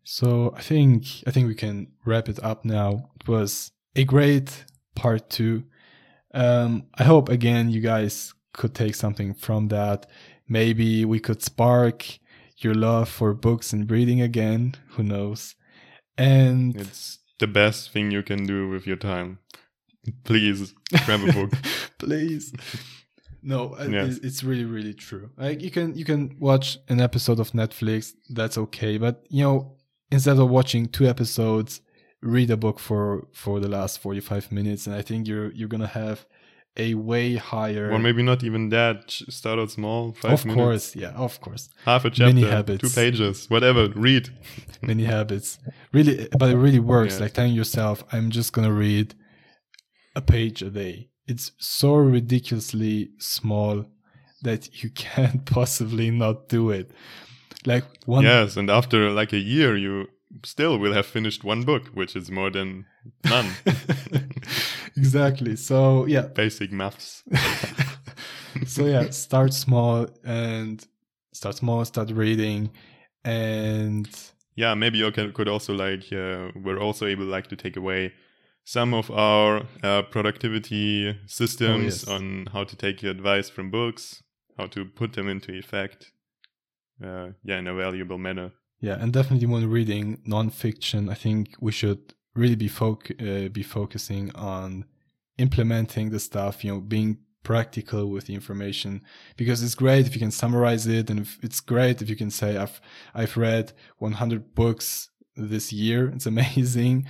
So 0.05 0.55
I 0.57 0.63
think 0.63 1.05
I 1.27 1.31
think 1.31 1.49
we 1.49 1.55
can 1.55 1.89
wrap 2.05 2.29
it 2.29 2.43
up 2.43 2.65
now. 2.65 3.11
It 3.21 3.29
was 3.29 3.73
a 3.95 4.05
great 4.05 4.65
part 4.95 5.29
two. 5.29 5.65
Um, 6.33 6.85
I 6.95 7.05
hope 7.05 7.29
again 7.29 7.71
you 7.71 7.81
guys 7.81 8.35
could 8.53 8.75
take 8.75 8.95
something 8.95 9.35
from 9.35 9.69
that. 9.69 10.07
Maybe 10.49 11.05
we 11.05 11.21
could 11.21 11.43
spark 11.43 12.19
your 12.59 12.75
love 12.75 13.09
for 13.09 13.35
books 13.35 13.73
and 13.73 13.91
reading 13.91 14.21
again. 14.21 14.75
Who 14.91 15.03
knows? 15.03 15.55
And 16.17 16.75
It's 16.77 17.19
the 17.39 17.47
best 17.47 17.93
thing 17.93 18.11
you 18.11 18.23
can 18.23 18.47
do 18.47 18.69
with 18.69 18.87
your 18.87 18.97
time. 18.97 19.39
Please 20.25 20.75
grab 21.05 21.21
a 21.23 21.33
book. 21.33 21.53
please 21.99 22.53
no 23.43 23.75
uh, 23.79 23.85
Yeah. 23.85 24.05
it's, 24.07 24.19
it's 24.19 24.45
really 24.45 24.65
really 24.65 24.95
true 24.95 25.31
like 25.37 25.63
you 25.63 25.71
can 25.71 25.95
you 25.95 26.05
can 26.05 26.37
watch 26.41 26.79
an 26.89 27.01
episode 27.01 27.39
of 27.41 27.53
netflix 27.53 28.13
that's 28.31 28.59
okay 28.59 28.99
but 28.99 29.25
you 29.29 29.43
know 29.45 29.77
instead 30.11 30.39
of 30.39 30.49
watching 30.51 30.87
two 30.87 31.07
episodes 31.07 31.81
read 32.23 32.51
a 32.51 32.57
book 32.57 32.79
for 32.81 33.29
for 33.33 33.61
the 33.61 33.69
last 33.69 33.99
45 34.01 34.51
minutes 34.51 34.87
and 34.87 34.97
i 34.97 35.03
think 35.03 35.29
you're 35.29 35.53
you're 35.53 35.69
gonna 35.69 35.87
have 35.87 36.27
a 36.77 36.95
way 36.95 37.35
higher 37.35 37.91
or 37.91 37.99
maybe 37.99 38.23
not 38.23 38.45
even 38.45 38.69
that. 38.69 39.11
Start 39.11 39.59
out 39.59 39.69
small, 39.73 40.13
five 40.13 40.33
of 40.35 40.45
minutes, 40.47 40.63
course 40.63 40.97
yeah 40.97 41.11
of 41.11 41.41
course 41.41 41.69
half 41.85 42.05
a 42.05 42.11
chapter, 42.11 42.47
habits. 42.47 42.83
two 42.83 43.01
pages, 43.01 43.51
whatever. 43.51 43.89
Read. 43.89 44.31
many 44.83 45.03
habits 45.03 45.59
really 45.93 46.29
but 46.39 46.51
it 46.51 46.57
really 46.57 46.79
works 46.79 47.19
like 47.19 47.33
telling 47.35 47.53
yourself 47.53 48.05
i'm 48.13 48.31
just 48.31 48.53
gonna 48.53 48.71
read 48.73 49.13
a 50.15 50.21
page 50.21 50.63
a 50.63 50.71
day 50.71 51.09
it's 51.29 51.53
so 51.59 51.95
ridiculously 51.95 53.11
small 53.19 53.85
that 54.43 54.83
you 54.83 54.91
can't 54.95 55.45
possibly 55.45 56.11
not 56.11 56.49
do 56.49 56.71
it 56.71 56.91
like 57.67 57.85
one 58.07 58.25
yes, 58.25 58.57
and 58.57 58.71
after 58.71 59.11
like 59.11 59.33
a 59.33 59.39
year, 59.39 59.77
you 59.77 60.09
still 60.45 60.79
will 60.79 60.93
have 60.93 61.07
finished 61.07 61.45
one 61.45 61.65
book, 61.65 61.89
which 61.89 62.15
is 62.15 62.31
more 62.31 62.51
than 62.51 62.87
none. 63.25 63.51
exactly 64.97 65.57
so 65.57 66.07
yeah 66.07 66.23
Basic 66.23 66.73
maths. 66.73 67.23
so 68.67 68.87
yeah 68.87 69.11
start 69.11 69.53
small 69.53 70.07
and 70.25 70.87
start 71.33 71.57
small 71.57 71.85
start 71.85 72.11
reading 72.11 72.71
and 73.25 74.09
yeah 74.57 74.75
maybe 74.75 74.99
you 74.99 75.11
can, 75.13 75.33
could 75.33 75.49
also 75.49 75.75
like 75.75 76.13
uh, 76.13 76.51
we're 76.57 76.79
also 76.81 77.07
able 77.07 77.25
like 77.25 77.47
to 77.49 77.57
take 77.57 77.77
away 77.77 78.13
some 78.77 78.93
of 78.93 79.11
our 79.11 79.63
uh, 79.83 80.03
productivity 80.03 81.19
systems 81.27 81.85
yes. 81.85 82.09
on 82.09 82.49
how 82.53 82.65
to 82.65 82.77
take 82.77 83.03
your 83.03 83.13
advice 83.13 83.49
from 83.49 83.71
books 83.71 84.23
how 84.59 84.67
to 84.67 84.85
put 84.85 85.13
them 85.15 85.29
into 85.29 85.53
effect 85.53 86.13
uh, 87.03 87.29
yeah 87.45 87.59
in 87.59 87.67
a 87.67 87.75
valuable 87.75 88.19
manner 88.19 88.53
Yeah, 88.81 88.97
and 89.01 89.13
definitely 89.13 89.47
when 89.47 89.69
reading 89.69 90.19
nonfiction, 90.27 91.11
I 91.11 91.15
think 91.15 91.55
we 91.61 91.73
should 91.73 92.15
really 92.35 92.55
be 92.55 92.69
foc- 92.69 93.21
uh, 93.21 93.49
be 93.49 93.63
focusing 93.63 94.35
on 94.35 94.85
implementing 95.37 96.11
the 96.11 96.21
stuff. 96.21 96.65
You 96.65 96.75
know, 96.75 96.81
being 96.81 97.19
practical 97.43 98.11
with 98.11 98.27
the 98.27 98.35
information 98.35 99.03
because 99.37 99.63
it's 99.63 99.75
great 99.75 100.07
if 100.07 100.15
you 100.15 100.21
can 100.21 100.31
summarize 100.31 100.87
it, 100.87 101.11
and 101.11 101.21
if, 101.21 101.39
it's 101.43 101.61
great 101.61 102.03
if 102.03 102.09
you 102.09 102.17
can 102.17 102.31
say 102.31 102.57
I've 102.57 102.81
I've 103.15 103.37
read 103.37 103.73
100 103.99 104.55
books 104.55 105.11
this 105.35 105.73
year. 105.73 106.11
It's 106.11 106.27
amazing, 106.35 107.07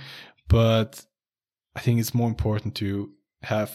but 0.47 1.05
I 1.79 1.81
think 1.81 1.99
it's 2.01 2.13
more 2.13 2.27
important 2.27 2.75
to 2.75 2.89
have 3.43 3.71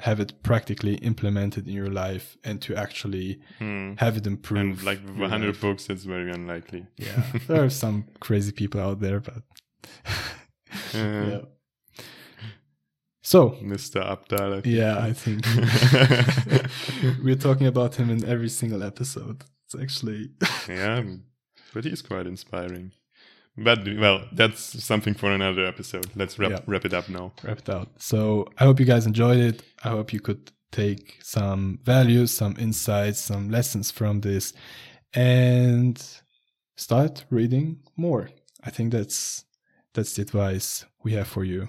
have 0.00 0.18
it 0.22 0.32
practically 0.42 0.94
implemented 1.10 1.66
in 1.68 1.74
your 1.74 1.90
life 2.04 2.36
and 2.42 2.60
to 2.62 2.74
actually 2.74 3.38
Hmm. 3.58 3.92
have 3.98 4.16
it 4.16 4.26
improve. 4.26 4.60
and 4.60 4.82
like 4.82 5.00
100 5.06 5.46
life. 5.46 5.60
books 5.60 5.90
it's 5.90 6.04
very 6.04 6.30
unlikely 6.32 6.86
Yeah, 6.96 7.22
there 7.48 7.62
are 7.64 7.70
some 7.70 8.04
crazy 8.26 8.52
people 8.52 8.80
out 8.80 8.98
there, 9.00 9.20
but 9.20 9.42
Uh, 10.94 11.26
yeah. 11.30 11.40
So 13.22 13.50
mr 13.62 14.00
Abdaal 14.12 14.62
yeah, 14.66 14.94
I 15.08 15.12
think 15.12 15.40
we're 17.24 17.36
talking 17.48 17.66
about 17.66 17.94
him 17.96 18.10
in 18.10 18.24
every 18.24 18.48
single 18.48 18.82
episode. 18.82 19.44
It's 19.66 19.74
actually 19.84 20.30
yeah 20.68 21.02
but 21.74 21.84
he's 21.84 22.02
quite 22.02 22.26
inspiring 22.26 22.92
but 23.56 23.78
well 23.98 24.24
that's 24.32 24.82
something 24.84 25.14
for 25.14 25.30
another 25.30 25.64
episode 25.64 26.06
let's 26.16 26.38
wrap, 26.38 26.50
Yeah. 26.50 26.60
wrap 26.66 26.84
it 26.84 26.92
up 26.94 27.08
now 27.08 27.32
Wrap 27.44 27.58
it 27.58 27.68
out. 27.68 27.88
So 27.98 28.46
I 28.58 28.64
hope 28.64 28.80
you 28.80 28.86
guys 28.86 29.06
enjoyed 29.06 29.38
it. 29.38 29.62
I 29.84 29.88
hope 29.90 30.12
you 30.12 30.20
could 30.20 30.50
take 30.72 31.18
some 31.22 31.78
values, 31.84 32.32
some 32.32 32.56
insights, 32.58 33.20
some 33.20 33.48
lessons 33.50 33.90
from 33.92 34.20
this, 34.22 34.52
and 35.12 35.96
start 36.76 37.24
reading 37.30 37.78
more. 37.96 38.30
I 38.64 38.70
think 38.70 38.92
that's 38.92 39.44
that's 39.92 40.14
the 40.16 40.22
advice 40.22 40.84
we 41.04 41.12
have 41.12 41.28
for 41.28 41.44
you. 41.44 41.68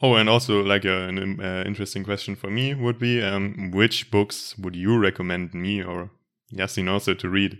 Oh, 0.00 0.14
and 0.14 0.28
also 0.28 0.62
like 0.62 0.84
uh, 0.84 1.08
an 1.08 1.18
um, 1.18 1.40
uh, 1.40 1.62
interesting 1.64 2.04
question 2.04 2.36
for 2.36 2.50
me 2.50 2.74
would 2.74 2.98
be, 2.98 3.22
um, 3.22 3.70
which 3.72 4.10
books 4.10 4.56
would 4.58 4.76
you 4.76 4.98
recommend 4.98 5.54
me 5.54 5.82
or 5.82 6.10
Yasin 6.52 6.88
also 6.88 7.14
to 7.14 7.28
read? 7.28 7.58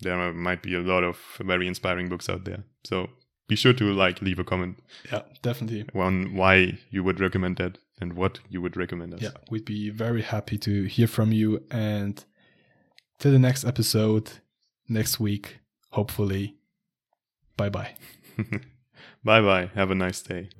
There 0.00 0.32
might 0.32 0.62
be 0.62 0.74
a 0.74 0.80
lot 0.80 1.04
of 1.04 1.18
very 1.40 1.66
inspiring 1.66 2.08
books 2.08 2.28
out 2.28 2.44
there, 2.44 2.64
so 2.84 3.08
be 3.48 3.56
sure 3.56 3.72
to 3.72 3.92
like 3.92 4.20
leave 4.20 4.38
a 4.38 4.44
comment 4.44 4.78
Yeah, 5.10 5.22
definitely. 5.42 5.86
on 5.94 6.34
why 6.34 6.78
you 6.90 7.02
would 7.04 7.20
recommend 7.20 7.56
that 7.56 7.78
and 8.00 8.12
what 8.14 8.40
you 8.50 8.60
would 8.60 8.76
recommend 8.76 9.14
us. 9.14 9.22
Yeah, 9.22 9.30
we'd 9.50 9.64
be 9.64 9.88
very 9.90 10.22
happy 10.22 10.58
to 10.58 10.82
hear 10.84 11.06
from 11.06 11.32
you. 11.32 11.62
And 11.70 12.22
till 13.18 13.32
the 13.32 13.38
next 13.38 13.64
episode, 13.64 14.30
next 14.88 15.18
week, 15.18 15.58
hopefully. 15.90 16.56
Bye 17.56 17.70
bye. 17.70 17.94
bye 19.24 19.40
bye. 19.40 19.70
Have 19.74 19.90
a 19.90 19.94
nice 19.94 20.20
day. 20.20 20.50